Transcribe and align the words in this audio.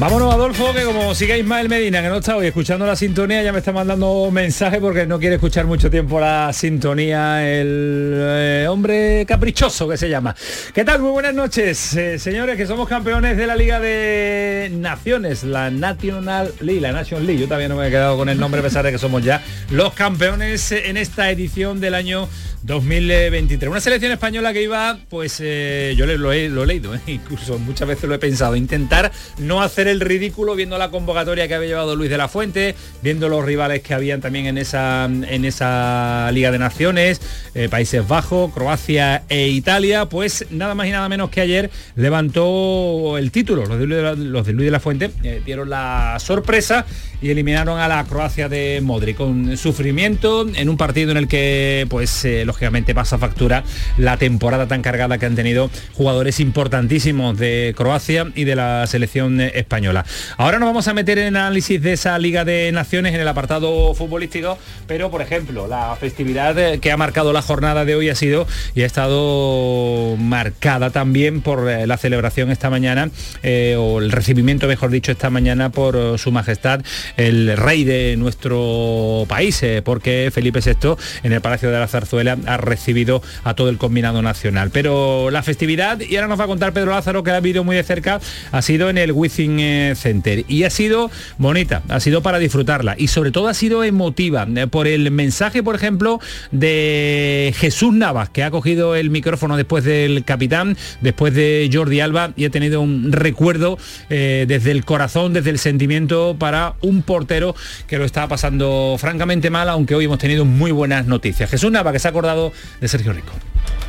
Vámonos, 0.00 0.32
Adolfo, 0.32 0.72
que 0.72 0.82
como 0.84 1.14
sigue 1.14 1.38
Ismael 1.38 1.68
Medina, 1.68 2.00
que 2.00 2.08
no 2.08 2.16
está 2.16 2.34
hoy 2.34 2.46
escuchando 2.46 2.86
la 2.86 2.96
sintonía, 2.96 3.42
ya 3.42 3.52
me 3.52 3.58
está 3.58 3.70
mandando 3.70 4.30
mensaje 4.32 4.80
porque 4.80 5.06
no 5.06 5.18
quiere 5.18 5.34
escuchar 5.34 5.66
mucho 5.66 5.90
tiempo 5.90 6.18
la 6.18 6.54
sintonía, 6.54 7.46
el 7.46 8.14
eh, 8.16 8.66
hombre 8.66 9.26
caprichoso 9.28 9.86
que 9.86 9.98
se 9.98 10.08
llama. 10.08 10.34
¿Qué 10.72 10.86
tal? 10.86 11.02
Muy 11.02 11.10
buenas 11.10 11.34
noches, 11.34 11.94
eh, 11.96 12.18
señores, 12.18 12.56
que 12.56 12.66
somos 12.66 12.88
campeones 12.88 13.36
de 13.36 13.46
la 13.46 13.54
Liga 13.54 13.78
de 13.78 14.72
Naciones, 14.72 15.44
la 15.44 15.70
National 15.70 16.50
League, 16.60 16.80
la 16.80 16.92
National 16.92 17.26
League. 17.26 17.42
Yo 17.42 17.46
todavía 17.46 17.68
no 17.68 17.76
me 17.76 17.88
he 17.88 17.90
quedado 17.90 18.16
con 18.16 18.30
el 18.30 18.40
nombre 18.40 18.60
a 18.60 18.64
pesar 18.64 18.82
de 18.86 18.92
que 18.92 18.98
somos 18.98 19.22
ya 19.22 19.42
los 19.70 19.92
campeones 19.92 20.72
en 20.72 20.96
esta 20.96 21.30
edición 21.30 21.78
del 21.78 21.92
año 21.92 22.26
2023. 22.62 23.70
Una 23.70 23.80
selección 23.80 24.12
española 24.12 24.52
que 24.52 24.62
iba, 24.62 24.98
pues 25.08 25.38
eh, 25.40 25.94
yo 25.96 26.06
lo 26.06 26.32
he, 26.32 26.48
lo 26.48 26.62
he 26.62 26.66
leído, 26.66 26.94
eh, 26.94 27.00
incluso 27.06 27.58
muchas 27.58 27.88
veces 27.88 28.08
lo 28.08 28.14
he 28.14 28.18
pensado, 28.18 28.56
intentar 28.56 29.12
no 29.38 29.62
hacer 29.62 29.88
el 29.88 30.00
ridículo 30.00 30.54
viendo 30.54 30.76
la 30.78 30.90
convocatoria 30.90 31.48
que 31.48 31.54
había 31.54 31.68
llevado 31.68 31.96
Luis 31.96 32.10
de 32.10 32.18
la 32.18 32.28
Fuente, 32.28 32.74
viendo 33.02 33.28
los 33.28 33.44
rivales 33.44 33.82
que 33.82 33.94
habían 33.94 34.20
también 34.20 34.46
en 34.46 34.58
esa, 34.58 35.04
en 35.04 35.44
esa 35.44 36.30
Liga 36.32 36.50
de 36.50 36.58
Naciones, 36.58 37.20
eh, 37.54 37.68
Países 37.68 38.06
Bajos, 38.06 38.52
Croacia 38.52 39.22
e 39.28 39.48
Italia, 39.48 40.06
pues 40.06 40.46
nada 40.50 40.74
más 40.74 40.86
y 40.86 40.90
nada 40.90 41.08
menos 41.08 41.30
que 41.30 41.40
ayer 41.40 41.70
levantó 41.96 43.16
el 43.18 43.30
título. 43.30 43.66
Los 43.66 43.78
de 43.78 43.86
Luis 43.86 43.96
de 43.96 44.02
la, 44.02 44.14
los 44.14 44.46
de 44.46 44.52
Luis 44.52 44.66
de 44.66 44.70
la 44.70 44.80
Fuente 44.80 45.10
eh, 45.22 45.42
dieron 45.44 45.70
la 45.70 46.16
sorpresa 46.18 46.86
y 47.22 47.30
eliminaron 47.30 47.78
a 47.78 47.88
la 47.88 48.04
Croacia 48.04 48.48
de 48.48 48.80
Modric 48.82 49.16
con 49.16 49.56
sufrimiento 49.56 50.46
en 50.54 50.68
un 50.68 50.76
partido 50.76 51.10
en 51.10 51.16
el 51.16 51.28
que 51.28 51.86
pues 51.88 52.24
eh, 52.24 52.44
lógicamente 52.44 52.94
pasa 52.94 53.18
factura 53.18 53.64
la 53.98 54.16
temporada 54.16 54.66
tan 54.66 54.82
cargada 54.82 55.18
que 55.18 55.26
han 55.26 55.34
tenido 55.34 55.70
jugadores 55.94 56.40
importantísimos 56.40 57.38
de 57.38 57.74
Croacia 57.76 58.26
y 58.34 58.44
de 58.44 58.56
la 58.56 58.86
selección 58.86 59.40
española. 59.40 60.04
Ahora 60.36 60.58
nos 60.58 60.68
vamos 60.68 60.88
a 60.88 60.94
meter 60.94 61.18
en 61.18 61.36
análisis 61.36 61.80
de 61.82 61.92
esa 61.92 62.18
Liga 62.18 62.44
de 62.44 62.72
Naciones 62.72 63.14
en 63.14 63.20
el 63.20 63.28
apartado 63.28 63.94
futbolístico, 63.94 64.58
pero 64.86 65.10
por 65.10 65.22
ejemplo, 65.22 65.66
la 65.66 65.96
festividad 65.96 66.78
que 66.78 66.92
ha 66.92 66.96
marcado 66.96 67.32
la 67.32 67.42
jornada 67.42 67.84
de 67.84 67.94
hoy 67.94 68.08
ha 68.08 68.14
sido 68.14 68.46
y 68.74 68.82
ha 68.82 68.86
estado 68.86 70.16
marcada 70.16 70.90
también 70.90 71.42
por 71.42 71.68
eh, 71.68 71.86
la 71.86 71.96
celebración 71.96 72.50
esta 72.50 72.70
mañana 72.70 73.10
eh, 73.42 73.76
o 73.78 73.98
el 73.98 74.12
recibimiento, 74.12 74.66
mejor 74.66 74.90
dicho, 74.90 75.12
esta 75.12 75.30
mañana 75.30 75.70
por 75.70 76.18
su 76.18 76.32
majestad 76.32 76.80
el 77.16 77.56
rey 77.56 77.84
de 77.84 78.16
nuestro 78.16 79.24
país, 79.28 79.62
eh, 79.62 79.82
porque 79.84 80.30
Felipe 80.32 80.60
VI 80.60 80.96
en 81.22 81.32
el 81.32 81.40
Palacio 81.40 81.70
de 81.70 81.78
la 81.78 81.88
Zarzuela 81.88 82.36
ha 82.46 82.56
recibido 82.56 83.22
a 83.44 83.54
todo 83.54 83.68
el 83.68 83.78
combinado 83.78 84.22
nacional. 84.22 84.70
Pero 84.72 85.30
la 85.30 85.42
festividad, 85.42 86.00
y 86.00 86.16
ahora 86.16 86.28
nos 86.28 86.40
va 86.40 86.44
a 86.44 86.48
contar 86.48 86.72
Pedro 86.72 86.92
Lázaro, 86.92 87.22
que 87.22 87.30
ha 87.30 87.40
vivido 87.40 87.64
muy 87.64 87.76
de 87.76 87.82
cerca, 87.82 88.20
ha 88.52 88.62
sido 88.62 88.90
en 88.90 88.98
el 88.98 89.12
Wizzing 89.12 89.60
eh, 89.60 89.94
Center. 89.96 90.44
Y 90.48 90.64
ha 90.64 90.70
sido 90.70 91.10
bonita, 91.38 91.82
ha 91.88 92.00
sido 92.00 92.22
para 92.22 92.38
disfrutarla. 92.38 92.94
Y 92.98 93.08
sobre 93.08 93.30
todo 93.30 93.48
ha 93.48 93.54
sido 93.54 93.84
emotiva, 93.84 94.46
eh, 94.56 94.66
por 94.66 94.86
el 94.86 95.10
mensaje, 95.10 95.62
por 95.62 95.74
ejemplo, 95.74 96.20
de 96.50 97.54
Jesús 97.56 97.94
Navas, 97.94 98.30
que 98.30 98.42
ha 98.42 98.50
cogido 98.50 98.94
el 98.94 99.10
micrófono 99.10 99.56
después 99.56 99.84
del 99.84 100.24
capitán, 100.24 100.76
después 101.00 101.34
de 101.34 101.68
Jordi 101.72 102.00
Alba, 102.00 102.32
y 102.36 102.44
ha 102.44 102.50
tenido 102.50 102.80
un 102.80 103.12
recuerdo 103.12 103.78
desde 104.08 104.70
el 104.70 104.84
corazón, 104.84 105.32
desde 105.32 105.50
el 105.50 105.58
sentimiento 105.58 106.36
para 106.38 106.74
un 106.80 106.99
portero 107.02 107.54
que 107.86 107.98
lo 107.98 108.04
estaba 108.04 108.28
pasando 108.28 108.96
francamente 108.98 109.50
mal, 109.50 109.68
aunque 109.68 109.94
hoy 109.94 110.04
hemos 110.04 110.18
tenido 110.18 110.44
muy 110.44 110.70
buenas 110.72 111.06
noticias. 111.06 111.50
Jesús 111.50 111.70
Nava, 111.70 111.92
que 111.92 111.98
se 111.98 112.08
ha 112.08 112.10
acordado 112.10 112.52
de 112.80 112.88
Sergio 112.88 113.12
Rico. 113.12 113.32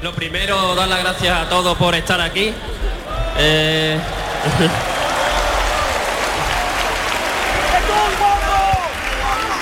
Lo 0.01 0.13
primero, 0.13 0.75
dar 0.75 0.87
las 0.87 0.99
gracias 0.99 1.37
a 1.37 1.49
todos 1.49 1.77
por 1.77 1.95
estar 1.95 2.19
aquí. 2.21 2.51
Eh, 3.37 3.99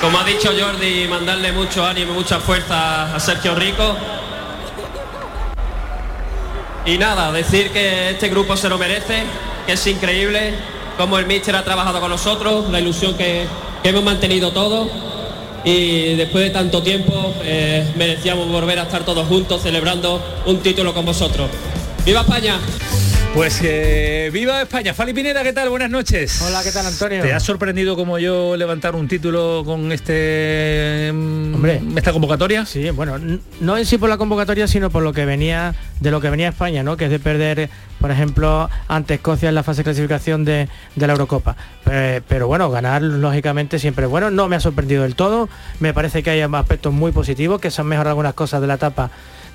Como 0.02 0.18
ha 0.18 0.24
dicho 0.24 0.52
Jordi, 0.58 1.10
mandarle 1.10 1.52
mucho 1.52 1.86
ánimo 1.86 2.14
mucha 2.14 2.40
fuerza 2.40 3.14
a 3.14 3.20
Sergio 3.20 3.54
Rico. 3.54 3.98
Y 6.86 6.98
nada, 6.98 7.34
decir 7.34 7.72
que 7.72 8.12
este 8.12 8.30
grupo 8.30 8.56
se 8.56 8.70
lo 8.70 8.78
merece, 8.78 9.24
que 9.66 9.74
es 9.74 9.88
increíble 9.88 10.54
cómo 11.00 11.18
el 11.18 11.26
míster 11.28 11.56
ha 11.56 11.64
trabajado 11.64 12.02
con 12.02 12.10
nosotros, 12.10 12.70
la 12.70 12.82
ilusión 12.82 13.16
que, 13.16 13.48
hemos 13.86 14.04
mantenido 14.04 14.52
todos. 14.52 14.90
Y 15.64 16.16
después 16.16 16.44
de 16.44 16.50
tanto 16.50 16.84
tiempo 16.84 17.34
eh, 17.42 17.90
merecíamos 17.96 18.50
volver 18.50 18.80
a 18.80 18.84
estar 18.84 19.06
todos 19.06 19.26
juntos 19.28 19.62
celebrando 19.62 20.22
un 20.46 20.60
título 20.60 20.94
con 20.94 21.06
vosotros. 21.06 21.50
¡Viva 22.06 22.22
España! 22.22 22.60
Pues 23.34 23.62
eh, 23.64 24.30
viva 24.34 24.64
España. 24.64 24.94
Fali 24.94 25.14
Pineda, 25.14 25.44
¿qué 25.44 25.54
tal? 25.54 25.70
Buenas 25.70 25.90
noches. 25.90 26.42
Hola, 26.42 26.62
¿qué 26.64 26.72
tal, 26.72 26.86
Antonio? 26.86 27.22
¿Te 27.22 27.32
ha 27.32 27.40
sorprendido 27.40 27.96
como 27.96 28.18
yo 28.20 28.58
levantar 28.58 28.96
un 28.96 29.08
título 29.08 29.62
con 29.66 29.92
este 29.94 31.10
mm, 31.14 31.56
Hombre. 31.56 31.82
esta 31.96 32.12
convocatoria? 32.12 32.66
Sí, 32.66 32.90
bueno, 32.90 33.18
no 33.62 33.78
en 33.78 33.86
sí 33.86 33.98
por 33.98 34.10
la 34.10 34.18
convocatoria, 34.18 34.68
sino 34.68 34.90
por 34.90 35.04
lo 35.04 35.14
que 35.14 35.24
venía, 35.26 35.74
de 36.02 36.12
lo 36.12 36.20
que 36.20 36.30
venía 36.30 36.50
España, 36.50 36.84
¿no? 36.84 36.98
Que 36.98 37.06
es 37.06 37.12
de 37.12 37.20
perder, 37.20 37.70
por 38.02 38.12
ejemplo, 38.12 38.70
ante 38.90 39.14
Escocia 39.14 39.48
en 39.48 39.56
la 39.56 39.64
fase 39.64 39.80
de 39.82 39.84
clasificación 39.86 40.44
de, 40.44 40.68
de 40.96 41.08
la 41.08 41.14
Eurocopa. 41.14 41.56
Pe- 41.86 42.22
Pero, 42.28 42.48
bueno, 42.48 42.70
ganar 42.72 43.02
lógicamente 43.04 43.80
siempre 43.80 44.06
es 44.06 44.12
bueno. 44.12 44.32
No 44.32 44.50
me 44.50 44.58
ha 44.58 44.60
sorprendido 44.60 45.04
del 45.04 45.16
todo. 45.16 45.48
Me 45.80 45.94
parece 45.94 46.24
que 46.24 46.32
hay 46.32 46.42
aspectos 46.42 46.92
muy 46.92 47.14
positivos, 47.14 47.62
que 47.62 47.72
se 47.72 47.80
han 47.80 47.88
mejorado 47.88 48.10
algunas 48.12 48.34
cosas 48.34 48.60
de 48.60 48.68
la 48.68 48.74
etapa 48.74 49.12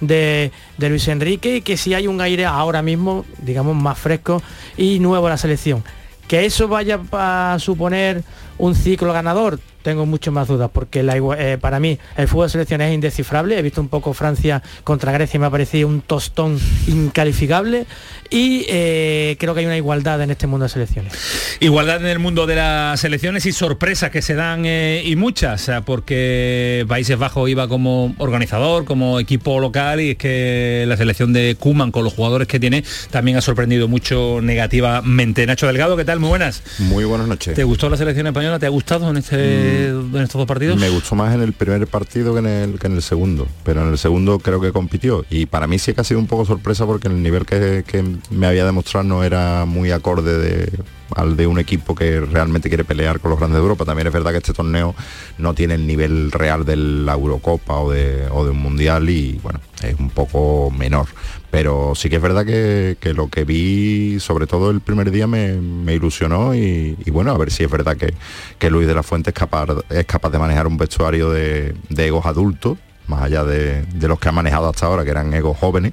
de, 0.07 0.51
Luis 0.79 1.09
Enrique 1.09 1.57
y 1.57 1.63
que 1.63 1.77
sí 1.77 1.95
hay 1.95 2.07
un 2.07 2.21
aire 2.21 2.45
ahora 2.45 2.83
mismo, 2.83 3.25
digamos, 3.39 3.77
más 3.77 3.99
fresco 3.99 4.43
y 4.77 4.99
nuevo 4.99 5.29
la 5.29 5.37
selección. 5.37 5.83
Que 6.29 6.47
eso 6.47 6.69
vaya 6.69 7.01
a 7.13 7.57
suponer 7.61 8.23
un 8.59 8.75
ciclo 8.75 9.13
ganador, 9.13 9.61
tengo 9.85 10.07
mucho 10.07 10.33
más 10.33 10.49
dudas, 10.49 10.71
porque 10.73 11.03
la 11.03 11.17
eh, 11.17 11.59
para 11.61 11.79
mí 11.79 11.99
el 12.17 12.27
fútbol 12.27 12.47
de 12.47 12.53
selección 12.53 12.81
es 12.81 12.93
indescifrable. 12.93 13.59
He 13.59 13.63
visto 13.63 13.81
un 13.81 13.89
poco 13.89 14.15
Francia 14.15 14.63
contra 14.83 15.13
Grecia 15.13 15.37
y 15.37 15.41
me 15.41 15.47
ha 15.47 15.51
parecido 15.51 15.87
un 15.87 16.01
tostón 16.01 16.59
incalificable. 16.89 17.87
Y 18.31 18.65
eh, 18.69 19.37
creo 19.39 19.55
que 19.55 19.61
hay 19.61 19.67
una 19.67 19.77
igualdad 19.77 20.21
en 20.23 20.31
este 20.31 20.47
mundo 20.47 20.65
de 20.65 20.71
selecciones. 20.71 21.13
Igualdad 21.61 22.01
en 22.01 22.09
el 22.09 22.19
mundo 22.19 22.47
de 22.47 22.57
las 22.57 22.99
selecciones 22.99 23.47
y 23.47 23.53
sorpresas 23.53 24.11
que 24.11 24.23
se 24.23 24.35
dan 24.35 24.65
eh, 24.67 25.03
y 25.05 25.15
muchas, 25.17 25.69
eh, 25.69 25.83
porque 25.85 26.85
Países 26.89 27.19
Bajos 27.19 27.49
iba 27.49 27.69
como 27.69 28.15
organizador, 28.19 28.87
como 28.87 29.21
equipo 29.21 29.61
local 29.61 30.01
y 30.01 30.11
es 30.11 30.17
que 30.17 30.85
la 30.89 30.97
selección 30.97 31.33
de 31.33 31.57
Kuman 31.59 31.93
con 31.93 32.03
los 32.03 32.15
jugadores 32.15 32.49
que 32.49 32.59
tiene 32.59 32.83
también 33.11 33.37
ha 33.37 33.41
sorprendido 33.41 33.87
mucho 33.87 34.41
negativamente. 34.43 35.47
Nacho 35.47 35.67
Delgado, 35.67 35.97
¿qué 35.97 36.05
tal? 36.05 36.19
Muy 36.19 36.31
buenas. 36.31 36.63
Muy 36.79 37.05
buenas 37.05 37.29
noches. 37.29 37.55
¿Te 37.55 37.65
gustó 37.65 37.89
la 37.91 37.97
selección 37.97 38.27
española? 38.27 38.59
¿Te 38.59 38.67
ha 38.67 38.71
gustado 38.71 39.11
en, 39.11 39.19
este, 39.19 39.37
en 39.75 40.17
estos 40.17 40.39
dos 40.39 40.47
partidos? 40.47 40.79
Me 40.79 40.89
gustó 40.89 41.15
más 41.15 41.35
en 41.35 41.43
el 41.43 41.53
primer 41.53 41.87
partido 41.87 42.33
que 42.33 42.41
en 42.41 42.47
el, 42.47 42.79
que 42.79 42.87
en 42.87 42.95
el 42.95 43.03
segundo, 43.03 43.47
pero 43.65 43.83
en 43.83 43.89
el 43.89 43.99
segundo 43.99 44.39
creo 44.39 44.61
que 44.61 44.73
compitió. 44.73 45.25
Y 45.31 45.47
para 45.47 45.67
mí 45.67 45.79
sí 45.79 45.95
que 45.95 46.01
ha 46.01 46.05
sido 46.05 46.21
un 46.21 46.27
poco 46.27 46.45
sorpresa 46.45 46.87
porque 46.87 47.09
el 47.09 47.23
nivel 47.23 47.47
que, 47.47 47.85
me 48.31 48.47
había 48.47 48.65
demostrado 48.65 49.05
no 49.05 49.25
era 49.25 49.65
muy 49.65 49.91
acorde 49.91 50.39
de, 50.39 50.73
al 51.15 51.37
de 51.37 51.47
un 51.47 51.59
equipo 51.59 51.95
que 51.95 52.21
realmente 52.21 52.69
quiere 52.69 52.85
pelear 52.85 53.21
con 53.21 53.31
los 53.31 53.39
grandes 53.39 53.57
de 53.57 53.63
Europa. 53.63 53.85
También 53.85 54.07
es 54.07 54.13
verdad 54.13 54.33
que 54.33 54.39
este 54.39 54.53
torneo 54.53 54.95
no 55.39 55.55
tiene 55.55 55.75
el 55.75 55.87
nivel 55.87 56.33
real 56.33 56.65
de 56.65 56.77
la 56.77 57.13
Eurocopa 57.13 57.79
o 57.79 57.91
de, 57.91 58.27
o 58.31 58.45
de 58.45 58.51
un 58.51 58.65
Mundial 58.65 59.09
y 59.11 59.39
bueno, 59.43 59.61
es 59.83 59.99
un 59.99 60.11
poco 60.11 60.71
menor. 60.71 61.07
Pero 61.55 61.93
sí 61.95 62.11
que 62.11 62.17
es 62.17 62.23
verdad 62.23 62.45
que, 62.45 62.97
que 62.99 63.15
lo 63.15 63.29
que 63.29 63.45
vi, 63.45 64.19
sobre 64.19 64.49
todo 64.49 64.73
el 64.73 64.81
primer 64.81 65.13
día, 65.13 65.29
me, 65.29 65.53
me 65.53 65.95
ilusionó 65.95 66.53
y, 66.53 66.97
bueno, 67.13 67.31
a 67.31 67.39
ver 67.39 67.53
si 67.53 67.63
es 67.63 67.71
verdad 67.71 67.97
que, 67.97 68.13
que 68.59 68.71
Luis 68.71 68.89
de 68.89 68.95
la 68.97 69.05
Fuente 69.05 69.31
es 69.31 69.35
capaz, 69.35 69.69
es 69.89 70.05
capaz 70.05 70.31
de 70.31 70.41
manejar 70.41 70.67
un 70.67 70.77
vestuario 70.77 71.31
de, 71.31 71.77
de 71.91 72.07
egos 72.09 72.27
adultos, 72.27 72.79
más 73.07 73.23
allá 73.23 73.45
de, 73.45 73.83
de 73.83 74.09
los 74.09 74.19
que 74.19 74.29
ha 74.31 74.33
manejado 74.33 74.69
hasta 74.69 74.87
ahora, 74.87 75.05
que 75.05 75.11
eran 75.11 75.33
egos 75.33 75.57
jóvenes 75.57 75.93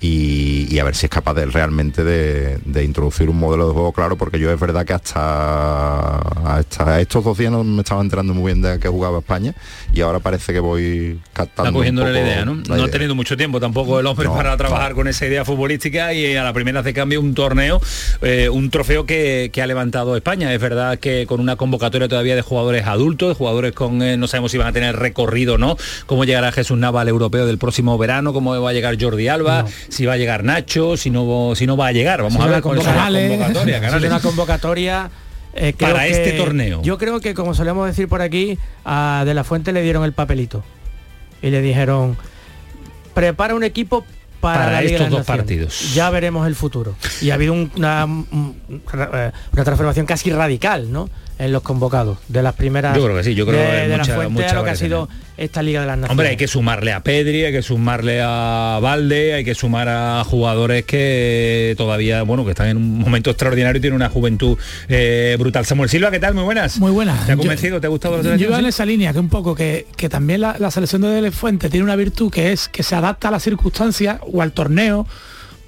y, 0.00 0.72
y 0.72 0.78
a 0.78 0.84
ver 0.84 0.94
si 0.94 1.06
es 1.06 1.10
capaz 1.10 1.34
de 1.34 1.46
realmente 1.46 2.04
de, 2.04 2.58
de 2.64 2.84
introducir 2.84 3.28
un 3.28 3.38
modelo 3.38 3.66
de 3.66 3.72
juego 3.72 3.92
claro, 3.92 4.16
porque 4.16 4.38
yo 4.38 4.52
es 4.52 4.60
verdad 4.60 4.86
que 4.86 4.92
hasta, 4.92 6.18
hasta 6.18 7.00
estos 7.00 7.24
dos 7.24 7.36
días 7.36 7.50
no 7.50 7.64
me 7.64 7.82
estaba 7.82 8.00
enterando 8.00 8.34
muy 8.34 8.52
bien 8.52 8.62
de 8.62 8.78
que 8.78 8.88
jugaba 8.88 9.18
España 9.18 9.54
y 9.92 10.00
ahora 10.00 10.20
parece 10.20 10.52
que 10.52 10.60
voy 10.60 11.20
captando. 11.32 11.70
Está 11.70 11.78
cogiéndole 11.78 12.08
un 12.10 12.14
la 12.14 12.20
idea, 12.20 12.44
¿no? 12.44 12.54
la 12.68 12.76
no 12.76 12.84
ha 12.84 12.88
tenido 12.88 13.14
mucho 13.14 13.36
tiempo 13.36 13.60
tampoco 13.60 13.98
el 14.00 14.06
hombre 14.06 14.26
No, 14.26 14.34
para 14.34 14.56
trabajar 14.56 14.90
no. 14.90 14.96
con 14.96 15.08
esa 15.08 15.26
idea 15.26 15.44
futbolística 15.44 16.12
y 16.12 16.36
a 16.36 16.44
la 16.44 16.52
primera 16.52 16.80
hace 16.80 16.92
cambio 16.94 17.20
un 17.20 17.34
torneo, 17.34 17.80
eh, 18.22 18.48
un 18.48 18.70
trofeo 18.70 19.04
que, 19.06 19.50
que 19.52 19.62
ha 19.62 19.66
levantado 19.66 20.16
España. 20.16 20.52
Es 20.54 20.60
verdad 20.60 20.98
que 20.98 21.26
con 21.26 21.40
una 21.40 21.56
convocatoria 21.56 22.08
todavía 22.08 22.36
de 22.36 22.42
jugadores 22.42 22.86
adultos, 22.86 23.30
de 23.30 23.34
jugadores 23.34 23.72
con, 23.72 24.00
eh, 24.02 24.16
no 24.16 24.28
sabemos 24.28 24.52
si 24.52 24.58
van 24.58 24.68
a 24.68 24.72
tener 24.72 24.96
recorrido 24.96 25.54
o 25.54 25.58
no, 25.58 25.76
cómo 26.06 26.24
llegará 26.24 26.52
Jesús 26.52 26.78
Nava 26.78 27.00
al 27.00 27.08
europeo 27.08 27.46
del 27.46 27.58
próximo 27.58 27.98
verano, 27.98 28.32
cómo 28.32 28.60
va 28.60 28.70
a 28.70 28.72
llegar 28.72 28.96
Jordi 29.00 29.28
Alba, 29.28 29.64
si 29.88 30.06
va 30.06 30.14
a 30.14 30.16
llegar 30.16 30.44
Nacho, 30.44 30.96
si 30.96 31.10
no, 31.10 31.52
si 31.54 31.66
no 31.66 31.76
va 31.76 31.88
a 31.88 31.92
llegar. 31.92 32.22
Vamos 32.22 32.42
a 32.42 32.46
ver 32.46 32.60
con 32.60 32.76
convocatoria. 32.76 33.28
convocatoria. 33.28 33.76
Es 33.76 33.82
Canales. 33.82 34.10
una 34.10 34.20
convocatoria 34.20 35.10
eh, 35.54 35.74
Para 35.78 36.00
que- 36.04 36.10
este 36.10 36.32
torneo. 36.32 36.82
Yo 36.82 36.98
creo 36.98 37.20
que 37.20 37.34
como 37.34 37.54
solemos 37.54 37.86
decir 37.86 38.08
por 38.08 38.22
aquí, 38.22 38.58
a 38.84 39.22
De 39.26 39.34
la 39.34 39.44
Fuente 39.44 39.72
le 39.72 39.82
dieron 39.82 40.04
el 40.04 40.12
papelito 40.12 40.62
y 41.42 41.50
le 41.50 41.60
dijeron 41.62 42.16
prepara 43.14 43.54
un 43.54 43.64
equipo 43.64 44.04
para, 44.40 44.64
Para 44.66 44.82
estos 44.82 45.10
dos 45.10 45.26
partidos. 45.26 45.94
Ya 45.94 46.10
veremos 46.10 46.46
el 46.46 46.54
futuro. 46.54 46.94
Y 47.20 47.30
ha 47.30 47.34
habido 47.34 47.52
un- 47.52 47.72
una, 47.76 48.04
un- 48.04 48.56
eh, 48.68 49.32
una 49.52 49.64
transformación 49.64 50.06
casi 50.06 50.30
radical, 50.30 50.92
¿no? 50.92 51.08
En 51.38 51.52
los 51.52 51.62
convocados 51.62 52.18
de 52.26 52.42
las 52.42 52.54
primeras. 52.54 52.96
Yo 52.96 53.04
creo 53.04 53.16
que 53.16 53.22
sí, 53.22 53.34
yo 53.36 53.46
creo 53.46 53.60
de, 53.60 53.66
que 53.66 53.72
de 53.88 53.96
mucha- 53.96 54.08
la 54.10 54.14
Fuente 54.16 54.32
mucha 54.32 54.50
a 54.50 54.54
lo 54.54 54.64
que 54.64 54.70
ha 54.70 54.74
sido 54.76 55.08
esta 55.36 55.62
Liga 55.62 55.82
de 55.82 55.86
las 55.86 55.96
Naciones. 55.96 56.10
Hombre, 56.10 56.28
hay 56.30 56.36
que 56.36 56.48
sumarle 56.48 56.92
a 56.92 57.00
Pedri, 57.04 57.44
hay 57.44 57.52
que 57.52 57.62
sumarle 57.62 58.20
a 58.20 58.80
Valde, 58.82 59.34
hay 59.34 59.44
que 59.44 59.54
sumar 59.54 59.88
a 59.88 60.24
jugadores 60.24 60.84
que 60.84 61.74
todavía, 61.78 62.22
bueno, 62.22 62.44
que 62.44 62.50
están 62.50 62.66
en 62.68 62.76
un 62.76 62.98
momento 62.98 63.30
extraordinario 63.30 63.78
y 63.78 63.80
tienen 63.80 63.94
una 63.94 64.08
juventud 64.08 64.58
eh, 64.88 65.36
brutal. 65.38 65.64
Samuel 65.64 65.88
Silva, 65.88 66.10
¿qué 66.10 66.18
tal? 66.18 66.34
Muy 66.34 66.42
buenas. 66.42 66.78
Muy 66.80 66.90
buenas. 66.90 67.24
¿Te 67.26 67.32
ha 67.32 67.34
Yo- 67.36 67.38
convencido? 67.38 67.80
¿Te 67.80 67.86
ha 67.86 67.90
gustado 67.90 68.20
la 68.20 68.36
Yo 68.36 68.48
iba 68.48 68.58
en 68.58 68.66
esa 68.66 68.84
línea, 68.84 69.12
que 69.12 69.20
un 69.20 69.28
poco 69.28 69.54
que, 69.54 69.86
que 69.96 70.08
también 70.08 70.40
la, 70.40 70.56
la 70.58 70.72
selección 70.72 71.02
de 71.02 71.08
Dele 71.08 71.30
Fuente 71.30 71.70
tiene 71.70 71.84
una 71.84 71.94
virtud 71.96 72.32
que 72.32 72.50
es 72.50 72.68
que 72.68 72.82
se 72.82 72.96
adapta 72.96 73.28
a 73.28 73.30
las 73.30 73.44
circunstancias 73.44 74.18
o 74.32 74.42
al 74.42 74.50
torneo, 74.50 75.06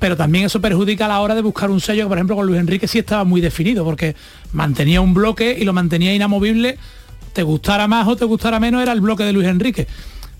pero 0.01 0.17
también 0.17 0.47
eso 0.47 0.61
perjudica 0.61 1.05
a 1.05 1.09
la 1.09 1.21
hora 1.21 1.37
de 1.37 1.43
buscar 1.43 1.71
un 1.71 1.81
sello 1.81 2.05
que, 2.05 2.09
por 2.09 2.19
ejemplo, 2.19 2.35
con 2.35 2.47
Luis 2.47 2.59
Enrique 2.59 2.89
sí 2.89 2.99
estaba 2.99 3.23
muy 3.23 3.41
definido, 3.41 3.85
porque 3.85 4.17
mantenía 4.53 5.01
un 5.01 5.15
bloque 5.15 5.57
y 5.57 5.65
lo 5.65 5.73
mantenía 5.73 6.13
inamovible, 6.15 6.77
te 7.33 7.43
gustara 7.45 7.87
más 7.87 8.09
o 8.09 8.17
te 8.17 8.25
gustara 8.25 8.59
menos, 8.59 8.83
era 8.83 8.93
el 8.93 9.01
bloque 9.01 9.23
de 9.23 9.33
Luis 9.33 9.47
Enrique. 9.47 9.87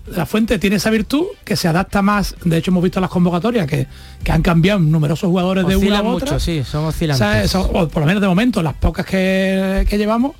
La 0.07 0.25
Fuente 0.25 0.57
tiene 0.57 0.77
esa 0.77 0.89
virtud 0.89 1.25
que 1.45 1.55
se 1.55 1.67
adapta 1.67 2.01
más, 2.01 2.35
de 2.43 2.57
hecho 2.57 2.71
hemos 2.71 2.81
visto 2.83 2.99
las 2.99 3.09
convocatorias 3.11 3.67
que, 3.67 3.85
que 4.23 4.31
han 4.31 4.41
cambiado 4.41 4.79
numerosos 4.79 5.29
jugadores 5.29 5.65
de 5.67 5.75
una 5.75 5.99
a 5.99 6.01
otra. 6.01 6.31
mucho, 6.31 6.39
sí, 6.39 6.63
son 6.69 6.85
O 6.85 6.87
oscilantes. 6.87 7.19
sea, 7.19 7.43
eso, 7.43 7.61
o 7.71 7.87
por 7.87 8.01
lo 8.01 8.07
menos 8.07 8.19
de 8.19 8.27
momento, 8.27 8.63
las 8.63 8.73
pocas 8.73 9.05
que, 9.05 9.85
que 9.87 9.97
llevamos, 9.99 10.31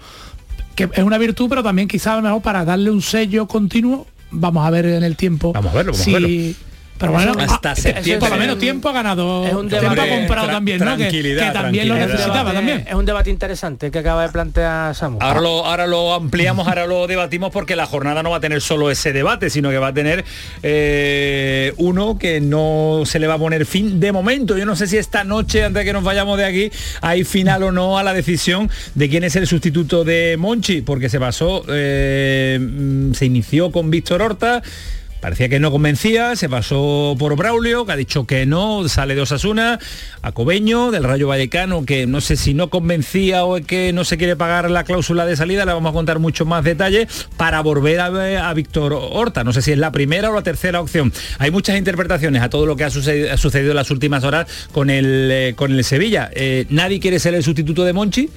que 0.76 0.90
es 0.92 1.04
una 1.04 1.20
virtud, 1.20 1.48
pero 1.48 1.62
también 1.62 1.88
quizás 1.88 2.08
a 2.14 2.16
lo 2.16 2.22
mejor 2.24 2.42
para 2.42 2.66
darle 2.66 2.90
un 2.90 3.04
sello 3.04 3.48
continuo, 3.48 4.08
vamos 4.32 4.66
a 4.66 4.72
ver 4.72 4.86
en 4.88 5.04
el 5.04 5.16
tiempo. 5.16 5.54
Vamos 5.54 5.72
a 5.72 5.76
verlo, 5.76 5.92
vamos 5.92 6.02
a 6.02 6.04
si- 6.06 6.14
verlo. 6.14 6.56
Pero 7.02 7.12
bueno, 7.14 7.34
Hasta 7.38 7.72
ah, 7.72 7.76
septiembre. 7.76 8.20
por 8.20 8.30
lo 8.30 8.38
menos 8.42 8.58
tiempo 8.60 8.88
ha 8.90 8.94
ganado, 8.94 9.46
Es 9.46 9.54
un 9.54 9.68
tiempo 9.68 9.88
ha 9.88 9.90
debate- 9.96 10.10
comprado 10.18 10.48
Tra- 10.48 10.52
también, 10.52 10.80
¿no? 10.80 10.92
Que, 10.92 10.98
tranquilidad, 11.04 11.48
que 11.48 11.52
también 11.60 11.88
lo 11.90 11.96
tranquilidad. 11.96 12.08
necesitaba 12.08 12.38
debate- 12.52 12.56
también. 12.56 12.86
Es 12.88 12.94
un 12.94 13.06
debate 13.06 13.30
interesante 13.30 13.92
que 13.92 14.00
acaba 14.00 14.24
de 14.24 14.30
plantear 14.30 14.96
Samu. 14.96 15.18
Ahora 15.22 15.42
lo, 15.42 15.66
ahora 15.66 15.88
lo 15.88 16.14
ampliamos, 16.14 16.68
ahora 16.68 16.86
lo 16.86 17.08
debatimos 17.08 17.52
porque 17.52 17.76
la 17.76 17.86
jornada 17.86 18.24
no 18.24 18.30
va 18.30 18.38
a 18.38 18.40
tener 18.40 18.62
solo 18.62 18.90
ese 18.92 19.12
debate, 19.14 19.50
sino 19.50 19.70
que 19.70 19.78
va 19.78 19.88
a 19.88 19.94
tener 19.94 20.24
eh, 20.64 21.74
uno 21.78 22.18
que 22.18 22.40
no 22.42 23.02
se 23.06 23.20
le 23.20 23.28
va 23.28 23.34
a 23.36 23.38
poner 23.38 23.66
fin 23.66 24.00
de 24.00 24.12
momento. 24.12 24.58
Yo 24.58 24.66
no 24.66 24.76
sé 24.76 24.88
si 24.88 24.98
esta 24.98 25.24
noche, 25.24 25.64
antes 25.64 25.82
de 25.82 25.86
que 25.86 25.94
nos 25.94 26.04
vayamos 26.04 26.38
de 26.38 26.46
aquí, 26.46 26.72
hay 27.02 27.24
final 27.24 27.64
o 27.64 27.72
no 27.72 27.98
a 27.98 28.04
la 28.04 28.14
decisión 28.14 28.70
de 28.96 29.10
quién 29.10 29.24
es 29.24 29.36
el 29.36 29.48
sustituto 29.48 30.04
de 30.04 30.36
Monchi, 30.38 30.82
porque 30.82 31.10
se 31.10 31.20
pasó, 31.20 31.64
eh, 31.70 32.60
mm, 32.62 33.14
se 33.14 33.26
inició 33.26 33.72
con 33.72 33.90
Víctor 33.92 34.22
Horta. 34.22 34.62
Parecía 35.22 35.50
que 35.50 35.60
no 35.60 35.70
convencía, 35.70 36.36
se 36.36 36.50
pasó 36.50 37.16
por 37.20 37.36
Braulio, 37.36 37.86
que 37.86 37.92
ha 37.92 37.96
dicho 37.96 38.26
que 38.26 38.48
no, 38.48 38.90
sale 38.90 39.14
de 39.14 39.22
Osasuna, 39.22 39.78
a 40.24 40.32
Cobeño, 40.32 40.90
del 40.90 41.04
Rayo 41.04 41.28
Vallecano, 41.28 41.86
que 41.86 42.08
no 42.08 42.22
sé 42.22 42.36
si 42.36 42.56
no 42.56 42.72
convencía 42.72 43.46
o 43.46 43.58
es 43.58 43.66
que 43.68 43.94
no 43.94 44.04
se 44.04 44.18
quiere 44.18 44.36
pagar 44.36 44.72
la 44.72 44.84
cláusula 44.84 45.28
de 45.28 45.36
salida, 45.36 45.64
le 45.64 45.74
vamos 45.74 45.92
a 45.92 45.94
contar 45.94 46.18
muchos 46.18 46.48
más 46.48 46.64
detalles 46.64 47.28
para 47.38 47.62
volver 47.62 48.00
a, 48.00 48.50
a 48.50 48.54
Víctor 48.56 48.94
Horta. 48.94 49.44
No 49.44 49.54
sé 49.54 49.62
si 49.62 49.72
es 49.72 49.78
la 49.78 49.92
primera 49.92 50.32
o 50.32 50.34
la 50.34 50.42
tercera 50.42 50.82
opción. 50.82 51.14
Hay 51.38 51.52
muchas 51.52 51.78
interpretaciones 51.78 52.42
a 52.42 52.50
todo 52.50 52.66
lo 52.66 52.76
que 52.76 52.86
ha 52.86 52.90
sucedido, 52.90 53.32
ha 53.32 53.38
sucedido 53.38 53.72
en 53.72 53.78
las 53.78 53.92
últimas 53.92 54.24
horas 54.24 54.48
con 54.72 54.90
el, 54.90 55.30
eh, 55.32 55.54
con 55.56 55.72
el 55.72 55.84
Sevilla. 55.84 56.32
Eh, 56.34 56.66
nadie 56.70 57.00
quiere 57.00 57.20
ser 57.20 57.36
el 57.36 57.44
sustituto 57.44 57.86
de 57.86 57.94
Monchi 57.94 58.30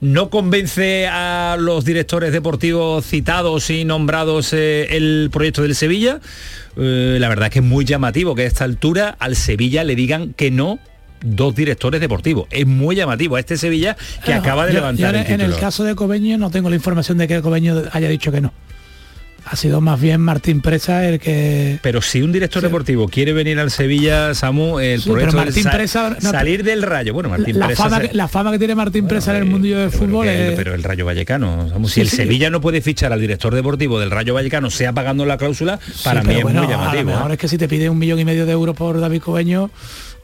no 0.00 0.30
convence 0.30 1.06
a 1.08 1.56
los 1.58 1.84
directores 1.84 2.32
deportivos 2.32 3.04
citados 3.04 3.68
y 3.70 3.84
nombrados 3.84 4.52
eh, 4.52 4.96
el 4.96 5.28
proyecto 5.32 5.62
del 5.62 5.74
Sevilla. 5.74 6.20
Eh, 6.76 7.16
la 7.18 7.28
verdad 7.28 7.46
es 7.46 7.52
que 7.54 7.58
es 7.58 7.64
muy 7.64 7.84
llamativo 7.84 8.34
que 8.34 8.42
a 8.42 8.46
esta 8.46 8.64
altura 8.64 9.16
al 9.18 9.34
Sevilla 9.34 9.82
le 9.84 9.96
digan 9.96 10.34
que 10.34 10.50
no 10.52 10.78
dos 11.20 11.54
directores 11.56 12.00
deportivos. 12.00 12.46
Es 12.52 12.64
muy 12.66 12.94
llamativo 12.94 13.34
a 13.34 13.40
este 13.40 13.56
Sevilla 13.56 13.96
que 14.24 14.32
acaba 14.32 14.66
de 14.66 14.72
yo- 14.72 14.78
levantar 14.78 15.14
yo 15.14 15.20
el 15.22 15.26
en, 15.32 15.40
el 15.40 15.56
caso 15.56 15.82
de 15.82 15.96
Cobeño 15.96 16.38
no 16.38 16.50
tengo 16.50 16.70
la 16.70 16.76
información 16.76 17.18
de 17.18 17.26
que 17.26 17.40
Cobeño 17.42 17.82
haya 17.90 18.08
dicho 18.08 18.30
que 18.30 18.40
no. 18.40 18.52
Ha 19.50 19.56
sido 19.56 19.80
más 19.80 20.00
bien 20.00 20.20
Martín 20.20 20.60
Presa 20.60 21.06
el 21.08 21.18
que... 21.18 21.78
Pero 21.82 22.02
si 22.02 22.20
un 22.22 22.32
director 22.32 22.62
deportivo 22.62 23.08
quiere 23.08 23.32
venir 23.32 23.58
al 23.58 23.70
Sevilla, 23.70 24.34
Samu, 24.34 24.78
el 24.78 25.00
Sí, 25.00 25.08
proyecto 25.10 25.36
del 25.36 25.46
Martín 25.46 25.62
sa- 25.64 25.70
Presa 25.70 26.16
no- 26.20 26.30
salir 26.30 26.62
del 26.64 26.82
rayo. 26.82 27.14
Bueno, 27.14 27.28
Martín 27.30 27.58
La 27.58 27.66
Presa 27.66 27.84
fama, 27.84 28.00
se- 28.00 28.08
que, 28.10 28.14
la 28.16 28.28
fama 28.28 28.50
que 28.52 28.58
tiene 28.58 28.74
Martín 28.74 29.02
Bueno, 29.04 29.08
Presa 29.08 29.30
en 29.32 29.36
el 29.38 29.42
eh, 29.48 29.50
mundo 29.50 29.68
del 29.68 29.88
pero 29.88 29.90
fútbol 29.90 30.26
que- 30.26 30.48
es... 30.50 30.54
pero 30.56 30.74
el 30.74 30.82
Rayo 30.82 31.06
Vallecano 31.06 31.68
Samu, 31.70 31.88
si 31.88 32.00
el. 32.02 32.08
Sevilla 32.08 32.50
no 32.50 32.60
puede 32.60 32.80
fichar 32.82 33.12
al 33.12 33.20
director 33.20 33.54
deportivo 33.54 33.98
del 34.00 34.10
Rayo 34.10 34.34
Vallecano 34.34 34.70
sea 34.70 34.92
pagando 34.92 35.24
la 35.24 35.38
cláusula 35.38 35.78
para 36.04 36.22
mí 36.22 36.34
es 36.36 36.42
bueno, 36.42 36.62
muy 36.62 36.70
llamativo 36.70 37.04
mejor 37.04 37.30
¿eh? 37.30 37.34
es 37.34 37.40
que 37.40 37.48
si 37.48 37.56
te 37.58 37.68
pide 37.68 37.88
un 37.88 37.98
millón 37.98 38.18
y 38.18 38.24
medio 38.24 38.44
de 38.44 38.52
euros 38.52 38.76
por 38.76 39.00
David 39.00 39.20
Cobeño, 39.22 39.70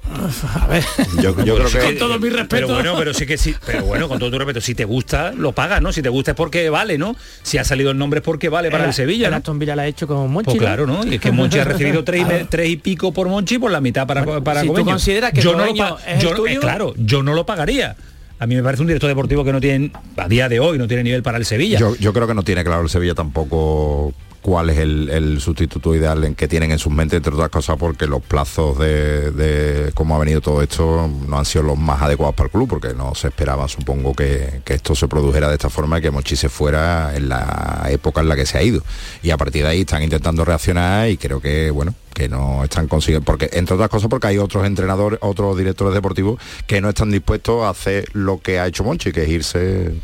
a 0.60 0.66
ver. 0.66 0.84
Yo, 1.22 1.34
yo 1.44 1.56
creo 1.56 1.70
Con 1.70 1.80
que 1.80 1.92
todo 1.98 2.18
mi 2.18 2.28
respeto. 2.28 2.48
Pero 2.48 2.68
bueno, 2.68 2.94
pero 2.98 3.14
sí 3.14 3.26
que 3.26 3.38
sí, 3.38 3.54
pero 3.66 3.84
bueno, 3.84 4.08
con 4.08 4.18
todo 4.18 4.30
tu 4.30 4.38
respeto, 4.38 4.60
si 4.60 4.74
te 4.74 4.84
gusta, 4.84 5.32
lo 5.32 5.52
pagas, 5.52 5.80
¿no? 5.82 5.92
Si 5.92 6.02
te 6.02 6.08
gusta 6.08 6.32
es 6.32 6.36
porque 6.36 6.68
vale, 6.70 6.98
¿no? 6.98 7.16
Si 7.42 7.58
ha 7.58 7.64
salido 7.64 7.90
el 7.90 7.98
nombre 7.98 8.18
es 8.18 8.24
porque 8.24 8.48
vale 8.48 8.70
para 8.70 8.84
el 8.86 8.92
Sevilla, 8.92 9.28
El. 9.28 9.34
Aston 9.34 9.58
Villa 9.58 9.74
la 9.76 9.82
ha 9.82 9.86
hecho 9.86 10.06
con 10.06 10.30
Monchi. 10.30 10.46
Pues 10.50 10.58
claro, 10.58 10.86
¿no? 10.86 11.04
Y 11.06 11.14
es 11.16 11.20
que 11.20 11.32
Monchi 11.32 11.58
ha 11.58 11.64
recibido 11.64 12.04
tres 12.04 12.22
y, 12.22 12.24
me- 12.24 12.44
tres 12.44 12.68
y 12.68 12.76
pico 12.76 13.12
por 13.12 13.28
Monchi, 13.28 13.58
por 13.58 13.70
la 13.70 13.80
mitad 13.80 14.06
para, 14.06 14.22
Bueno, 14.22 14.44
para 14.44 14.60
si 14.60 14.68
tú 14.68 14.84
consideras 14.84 15.32
que 15.32 15.40
yo 15.40 15.52
no 15.56 15.64
lo 15.64 15.98
es 15.98 16.04
el 16.06 16.20
yo 16.20 16.34
tuyo- 16.34 16.56
eh, 16.56 16.58
claro, 16.60 16.94
yo 16.96 17.22
no 17.22 17.34
lo 17.34 17.46
pagaría. 17.46 17.96
A 18.38 18.46
mí 18.46 18.56
me 18.56 18.62
parece 18.62 18.82
un 18.82 18.88
director 18.88 19.08
deportivo 19.08 19.44
que 19.44 19.52
no 19.52 19.60
tiene, 19.60 19.90
a 20.16 20.28
día 20.28 20.48
de 20.48 20.60
hoy, 20.60 20.76
no 20.76 20.86
tiene 20.88 21.02
nivel 21.04 21.22
para 21.22 21.38
el 21.38 21.44
Sevilla. 21.46 21.78
Yo, 21.78 21.94
yo 21.96 22.12
creo 22.12 22.26
que 22.26 22.34
no 22.34 22.42
tiene 22.42 22.62
claro 22.64 22.82
el 22.82 22.90
Sevilla 22.90 23.14
tampoco 23.14 24.12
cuál 24.44 24.68
es 24.68 24.76
el, 24.76 25.08
el 25.08 25.40
sustituto 25.40 25.94
ideal 25.94 26.22
en 26.22 26.34
que 26.34 26.46
tienen 26.46 26.70
en 26.70 26.78
sus 26.78 26.92
mentes, 26.92 27.16
entre 27.16 27.32
otras 27.32 27.48
cosas, 27.48 27.78
porque 27.78 28.06
los 28.06 28.20
plazos 28.20 28.78
de, 28.78 29.90
cómo 29.94 30.16
ha 30.16 30.18
venido 30.18 30.42
todo 30.42 30.60
esto 30.60 31.10
no 31.26 31.38
han 31.38 31.46
sido 31.46 31.62
los 31.62 31.78
más 31.78 32.02
adecuados 32.02 32.34
para 32.34 32.48
el 32.48 32.50
club, 32.50 32.68
porque 32.68 32.92
no 32.92 33.14
se 33.14 33.28
esperaba, 33.28 33.66
supongo, 33.68 34.12
que, 34.12 34.60
que 34.62 34.74
esto 34.74 34.94
se 34.94 35.08
produjera 35.08 35.48
de 35.48 35.54
esta 35.54 35.70
forma 35.70 35.98
y 35.98 36.02
que 36.02 36.10
Mochi 36.10 36.36
se 36.36 36.50
fuera 36.50 37.16
en 37.16 37.30
la 37.30 37.86
época 37.88 38.20
en 38.20 38.28
la 38.28 38.36
que 38.36 38.44
se 38.44 38.58
ha 38.58 38.62
ido. 38.62 38.82
Y 39.22 39.30
a 39.30 39.38
partir 39.38 39.62
de 39.62 39.70
ahí 39.70 39.80
están 39.80 40.02
intentando 40.02 40.44
reaccionar 40.44 41.08
y 41.08 41.16
creo 41.16 41.40
que, 41.40 41.70
bueno, 41.70 41.94
que 42.12 42.28
no 42.28 42.64
están 42.64 42.86
consiguiendo, 42.86 43.24
porque 43.24 43.48
entre 43.54 43.76
otras 43.76 43.88
cosas 43.88 44.10
porque 44.10 44.26
hay 44.26 44.36
otros 44.36 44.66
entrenadores, 44.66 45.20
otros 45.22 45.56
directores 45.56 45.94
deportivos 45.94 46.38
que 46.66 46.82
no 46.82 46.90
están 46.90 47.10
dispuestos 47.10 47.64
a 47.64 47.70
hacer 47.70 48.10
lo 48.12 48.42
que 48.42 48.58
ha 48.58 48.66
hecho 48.66 48.84
Monchi, 48.84 49.10
que 49.10 49.22
es 49.22 49.28
irse 49.30 49.94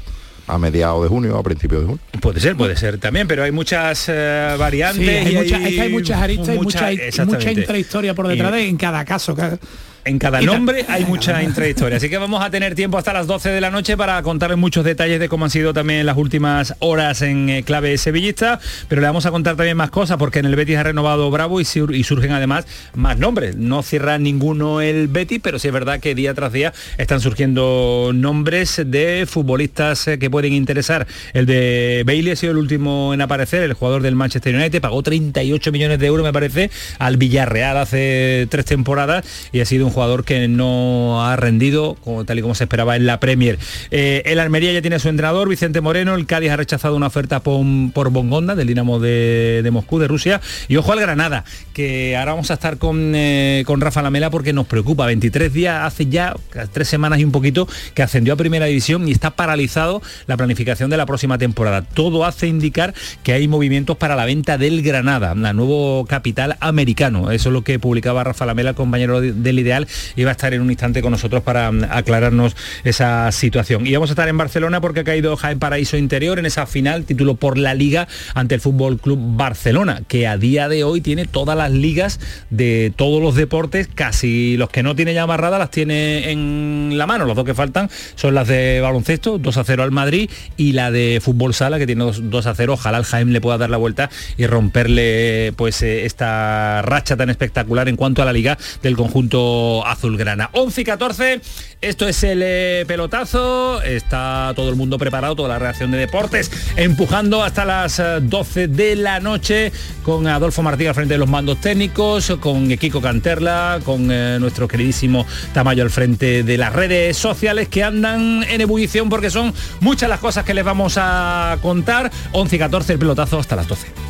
a 0.54 0.58
mediados 0.58 1.02
de 1.02 1.08
junio, 1.08 1.36
a 1.36 1.42
principios 1.42 1.80
de 1.82 1.86
junio. 1.86 2.00
Puede 2.20 2.40
ser, 2.40 2.56
puede 2.56 2.76
ser 2.76 2.98
también, 2.98 3.26
pero 3.28 3.42
hay 3.44 3.52
muchas 3.52 4.04
eh, 4.08 4.54
variantes. 4.58 5.04
Sí, 5.04 5.10
hay, 5.10 5.32
y 5.32 5.36
mucha- 5.36 5.56
es 5.68 5.74
que 5.74 5.80
hay 5.80 5.88
muchas 5.90 6.20
aristas 6.22 6.54
y 6.54 6.58
mucha, 6.58 6.92
y 6.92 6.96
mucha 6.96 7.06
exactamente. 7.06 7.60
intrahistoria 7.60 8.14
por 8.14 8.28
detrás 8.28 8.52
Y- 8.52 8.56
de 8.56 8.68
en 8.68 8.76
cada 8.76 9.04
caso. 9.04 9.34
cada- 9.34 9.58
En 10.04 10.18
cada 10.18 10.40
nombre 10.40 10.84
hay 10.88 11.04
mucha 11.04 11.42
intrahistoria. 11.42 11.98
Así 11.98 12.08
que 12.08 12.16
vamos 12.18 12.42
a 12.42 12.50
tener 12.50 12.74
tiempo 12.74 12.96
hasta 12.98 13.12
las 13.12 13.26
12 13.26 13.50
de 13.50 13.60
la 13.60 13.70
noche 13.70 13.96
para 13.96 14.22
contarles 14.22 14.58
muchos 14.58 14.84
detalles 14.84 15.20
de 15.20 15.28
cómo 15.28 15.44
han 15.44 15.50
sido 15.50 15.74
también 15.74 16.06
las 16.06 16.16
últimas 16.16 16.74
horas 16.78 17.20
en 17.22 17.50
eh, 17.50 17.62
clave 17.64 17.96
sevillista. 17.98 18.58
Pero 18.88 19.00
le 19.02 19.06
vamos 19.06 19.26
a 19.26 19.30
contar 19.30 19.56
también 19.56 19.76
más 19.76 19.90
cosas 19.90 20.16
porque 20.16 20.38
en 20.38 20.46
el 20.46 20.56
Betis 20.56 20.76
ha 20.78 20.82
renovado 20.84 21.30
Bravo 21.30 21.60
y, 21.60 21.64
sur- 21.64 21.94
y 21.94 22.02
surgen 22.04 22.32
además 22.32 22.66
más 22.94 23.18
nombres. 23.18 23.56
No 23.56 23.82
cierra 23.82 24.18
ninguno 24.18 24.80
el 24.80 25.08
Betis, 25.08 25.40
pero 25.42 25.58
sí 25.58 25.68
es 25.68 25.74
verdad 25.74 26.00
que 26.00 26.14
día 26.14 26.32
tras 26.34 26.52
día 26.52 26.72
están 26.98 27.20
surgiendo 27.20 28.12
nombres 28.14 28.82
de 28.86 29.26
futbolistas 29.28 30.08
eh, 30.08 30.18
que 30.18 30.30
pueden 30.30 30.52
interesar. 30.54 31.06
El 31.34 31.46
de 31.46 32.02
Bailey 32.06 32.32
ha 32.32 32.36
sido 32.36 32.52
el 32.52 32.58
último 32.58 33.12
en 33.12 33.20
aparecer, 33.20 33.62
el 33.62 33.74
jugador 33.74 34.02
del 34.02 34.14
Manchester 34.14 34.54
United, 34.54 34.80
pagó 34.80 35.02
38 35.02 35.72
millones 35.72 35.98
de 35.98 36.06
euros, 36.06 36.24
me 36.24 36.32
parece, 36.32 36.70
al 36.98 37.16
Villarreal 37.18 37.76
hace 37.76 38.46
tres 38.50 38.64
temporadas 38.64 39.24
y 39.52 39.60
ha 39.60 39.64
sido 39.64 39.84
un 39.86 39.90
jugador 39.92 39.99
jugador 40.00 40.24
que 40.24 40.48
no 40.48 41.26
ha 41.26 41.36
rendido 41.36 41.94
como, 42.02 42.24
tal 42.24 42.38
y 42.38 42.42
como 42.42 42.54
se 42.54 42.64
esperaba 42.64 42.96
en 42.96 43.04
la 43.04 43.20
Premier. 43.20 43.58
Eh, 43.90 44.22
el 44.24 44.40
Almería 44.40 44.72
ya 44.72 44.80
tiene 44.80 44.98
su 44.98 45.10
entrenador, 45.10 45.46
Vicente 45.46 45.82
Moreno, 45.82 46.14
el 46.14 46.24
Cádiz 46.24 46.50
ha 46.52 46.56
rechazado 46.56 46.96
una 46.96 47.08
oferta 47.08 47.40
por, 47.40 47.62
por 47.92 48.08
Bongonda, 48.08 48.54
del 48.54 48.66
Dinamo 48.66 48.98
de, 48.98 49.68
Moscú, 49.70 49.98
de 49.98 50.08
Rusia, 50.08 50.40
y 50.68 50.76
ojo 50.76 50.94
al 50.94 51.00
Granada, 51.00 51.44
que 51.74 52.16
ahora 52.16 52.32
vamos 52.32 52.50
a 52.50 52.54
estar 52.54 52.78
con, 52.78 53.12
eh, 53.14 53.62
con 53.66 53.82
Rafa 53.82 54.00
Lamela 54.00 54.30
porque 54.30 54.54
nos 54.54 54.66
preocupa. 54.66 55.04
23 55.04 55.52
días, 55.52 55.84
hace 55.84 56.06
ya 56.06 56.34
tres 56.72 56.88
semanas 56.88 57.18
y 57.18 57.24
un 57.24 57.32
poquito, 57.32 57.68
que 57.92 58.02
ascendió 58.02 58.32
a 58.32 58.36
Primera 58.36 58.64
División 58.64 59.06
y 59.06 59.12
está 59.12 59.32
paralizado 59.32 60.00
la 60.26 60.38
planificación 60.38 60.88
de 60.88 60.96
la 60.96 61.04
próxima 61.04 61.36
temporada. 61.36 61.82
Todo 61.82 62.24
hace 62.24 62.46
indicar 62.46 62.94
que 63.22 63.34
hay 63.34 63.48
movimientos 63.48 63.98
para 63.98 64.16
la 64.16 64.24
venta 64.24 64.56
del 64.56 64.80
Granada, 64.80 65.34
la 65.34 65.52
nuevo 65.52 66.06
capital 66.06 66.56
americano. 66.60 67.32
Eso 67.32 67.50
es 67.50 67.52
lo 67.52 67.64
que 67.64 67.78
publicaba 67.78 68.24
Rafa 68.24 68.46
Lamela, 68.46 68.72
compañero 68.72 69.20
del 69.20 69.58
Ideal, 69.58 69.79
y 70.16 70.24
va 70.24 70.30
a 70.30 70.32
estar 70.32 70.54
en 70.54 70.60
un 70.60 70.70
instante 70.70 71.02
con 71.02 71.12
nosotros 71.12 71.42
para 71.42 71.70
mm, 71.70 71.84
aclararnos 71.90 72.56
esa 72.84 73.30
situación. 73.32 73.86
Y 73.86 73.92
vamos 73.92 74.10
a 74.10 74.12
estar 74.12 74.28
en 74.28 74.38
Barcelona 74.38 74.80
porque 74.80 75.00
ha 75.00 75.04
caído 75.04 75.36
Jaén 75.36 75.58
Paraíso 75.58 75.96
Interior 75.96 76.38
en 76.38 76.46
esa 76.46 76.66
final, 76.66 77.04
título 77.04 77.34
por 77.34 77.58
la 77.58 77.74
Liga 77.74 78.08
ante 78.34 78.54
el 78.54 78.60
Fútbol 78.60 78.98
Club 78.98 79.18
Barcelona, 79.36 80.02
que 80.08 80.26
a 80.26 80.36
día 80.36 80.68
de 80.68 80.84
hoy 80.84 81.00
tiene 81.00 81.26
todas 81.26 81.56
las 81.56 81.70
ligas 81.70 82.20
de 82.50 82.92
todos 82.96 83.22
los 83.22 83.34
deportes, 83.34 83.88
casi 83.92 84.56
los 84.56 84.70
que 84.70 84.82
no 84.82 84.94
tiene 84.94 85.14
ya 85.14 85.22
amarradas 85.22 85.58
las 85.58 85.70
tiene 85.70 86.30
en 86.30 86.94
la 86.96 87.06
mano. 87.06 87.24
Los 87.24 87.36
dos 87.36 87.44
que 87.44 87.54
faltan 87.54 87.90
son 88.14 88.34
las 88.34 88.48
de 88.48 88.80
baloncesto, 88.80 89.38
2 89.38 89.56
a 89.56 89.64
0 89.64 89.82
al 89.82 89.90
Madrid, 89.90 90.30
y 90.56 90.72
la 90.72 90.90
de 90.90 91.20
fútbol 91.22 91.54
sala, 91.54 91.78
que 91.78 91.86
tiene 91.86 92.04
2, 92.04 92.46
a 92.46 92.54
0. 92.54 92.72
Ojalá 92.74 92.98
el 92.98 93.04
Jaén 93.04 93.32
le 93.32 93.40
pueda 93.40 93.58
dar 93.58 93.70
la 93.70 93.76
vuelta 93.76 94.10
y 94.36 94.46
romperle 94.46 95.52
pues 95.56 95.82
eh, 95.82 96.06
esta 96.06 96.82
racha 96.82 97.16
tan 97.16 97.30
espectacular 97.30 97.88
en 97.88 97.96
cuanto 97.96 98.22
a 98.22 98.24
la 98.24 98.32
liga 98.32 98.58
del 98.82 98.96
conjunto 98.96 99.40
azulgrana. 99.86 100.50
11 100.52 100.80
y 100.80 100.84
14, 100.84 101.40
esto 101.80 102.08
es 102.08 102.22
el 102.24 102.42
eh, 102.42 102.84
pelotazo, 102.86 103.82
está 103.82 104.52
todo 104.56 104.68
el 104.68 104.76
mundo 104.76 104.98
preparado, 104.98 105.36
toda 105.36 105.50
la 105.50 105.58
reacción 105.58 105.90
de 105.90 105.98
deportes, 105.98 106.50
empujando 106.76 107.42
hasta 107.42 107.64
las 107.64 108.02
12 108.22 108.62
eh, 108.62 108.68
de 108.68 108.96
la 108.96 109.20
noche 109.20 109.72
con 110.02 110.26
Adolfo 110.26 110.62
Martí 110.62 110.86
al 110.86 110.94
frente 110.94 111.14
de 111.14 111.18
los 111.18 111.28
mandos 111.28 111.60
técnicos, 111.60 112.32
con 112.40 112.68
Kiko 112.76 113.00
Canterla, 113.00 113.80
con 113.84 114.06
nuestro 114.06 114.66
queridísimo 114.66 115.26
Tamayo 115.54 115.82
al 115.82 115.90
frente 115.90 116.42
de 116.42 116.58
las 116.58 116.72
redes 116.72 117.16
sociales 117.16 117.68
que 117.68 117.84
andan 117.84 118.44
en 118.44 118.60
ebullición 118.60 119.08
porque 119.08 119.30
son 119.30 119.54
muchas 119.80 120.08
las 120.08 120.20
cosas 120.20 120.44
que 120.44 120.54
les 120.54 120.64
vamos 120.64 120.94
a 120.96 121.58
contar. 121.62 122.10
11 122.32 122.56
y 122.56 122.58
14 122.58 122.92
el 122.94 122.98
pelotazo 122.98 123.38
hasta 123.38 123.56
las 123.56 123.68
12. 123.68 124.09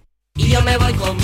Y 0.35 0.49
yo 0.49 0.61
me 0.61 0.77
voy 0.77 0.93
con 0.93 1.17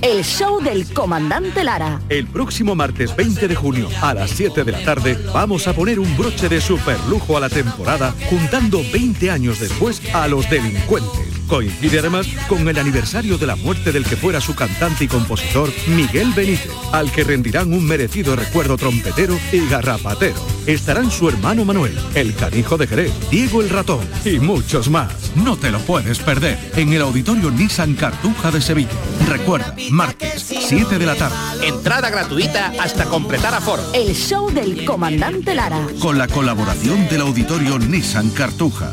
El 0.00 0.24
show 0.24 0.60
del 0.62 0.90
comandante 0.94 1.62
Lara. 1.64 2.00
El 2.08 2.26
próximo 2.26 2.74
martes 2.74 3.14
20 3.14 3.46
de 3.46 3.54
junio 3.54 3.88
a 4.00 4.14
las 4.14 4.30
7 4.30 4.64
de 4.64 4.72
la 4.72 4.82
tarde 4.82 5.18
vamos 5.34 5.68
a 5.68 5.74
poner 5.74 5.98
un 5.98 6.16
broche 6.16 6.48
de 6.48 6.60
super 6.60 6.98
lujo 7.08 7.36
a 7.36 7.40
la 7.40 7.50
temporada 7.50 8.14
juntando 8.30 8.80
20 8.92 9.30
años 9.30 9.60
después 9.60 10.00
a 10.14 10.28
los 10.28 10.48
delincuentes. 10.48 11.33
Coincide 11.48 11.98
además 11.98 12.26
con 12.48 12.68
el 12.68 12.78
aniversario 12.78 13.38
de 13.38 13.46
la 13.46 13.56
muerte 13.56 13.92
del 13.92 14.04
que 14.04 14.16
fuera 14.16 14.40
su 14.40 14.54
cantante 14.54 15.04
y 15.04 15.08
compositor 15.08 15.70
Miguel 15.88 16.32
Benítez, 16.34 16.70
al 16.92 17.10
que 17.10 17.24
rendirán 17.24 17.72
un 17.72 17.84
merecido 17.84 18.36
recuerdo 18.36 18.76
trompetero 18.76 19.38
y 19.52 19.66
garrapatero. 19.68 20.36
Estarán 20.66 21.10
su 21.10 21.28
hermano 21.28 21.64
Manuel, 21.64 21.96
el 22.14 22.34
canijo 22.34 22.76
de 22.76 22.86
Jerez, 22.86 23.12
Diego 23.30 23.60
el 23.60 23.68
ratón 23.68 24.08
y 24.24 24.38
muchos 24.38 24.88
más. 24.88 25.12
No 25.36 25.56
te 25.56 25.70
lo 25.70 25.78
puedes 25.80 26.18
perder 26.18 26.58
en 26.76 26.92
el 26.92 27.02
auditorio 27.02 27.50
Nissan 27.50 27.94
Cartuja 27.94 28.50
de 28.50 28.60
Sevilla. 28.60 28.90
Recuerda, 29.28 29.74
martes, 29.90 30.42
7 30.42 30.98
de 30.98 31.06
la 31.06 31.14
tarde. 31.14 31.36
Entrada 31.66 32.10
gratuita 32.10 32.72
hasta 32.80 33.04
completar 33.04 33.54
aforo. 33.54 33.82
El 33.92 34.14
show 34.14 34.50
del 34.50 34.84
comandante 34.84 35.54
Lara. 35.54 35.86
Con 36.00 36.18
la 36.18 36.28
colaboración 36.28 37.08
del 37.08 37.20
auditorio 37.22 37.78
Nissan 37.78 38.30
Cartuja. 38.30 38.92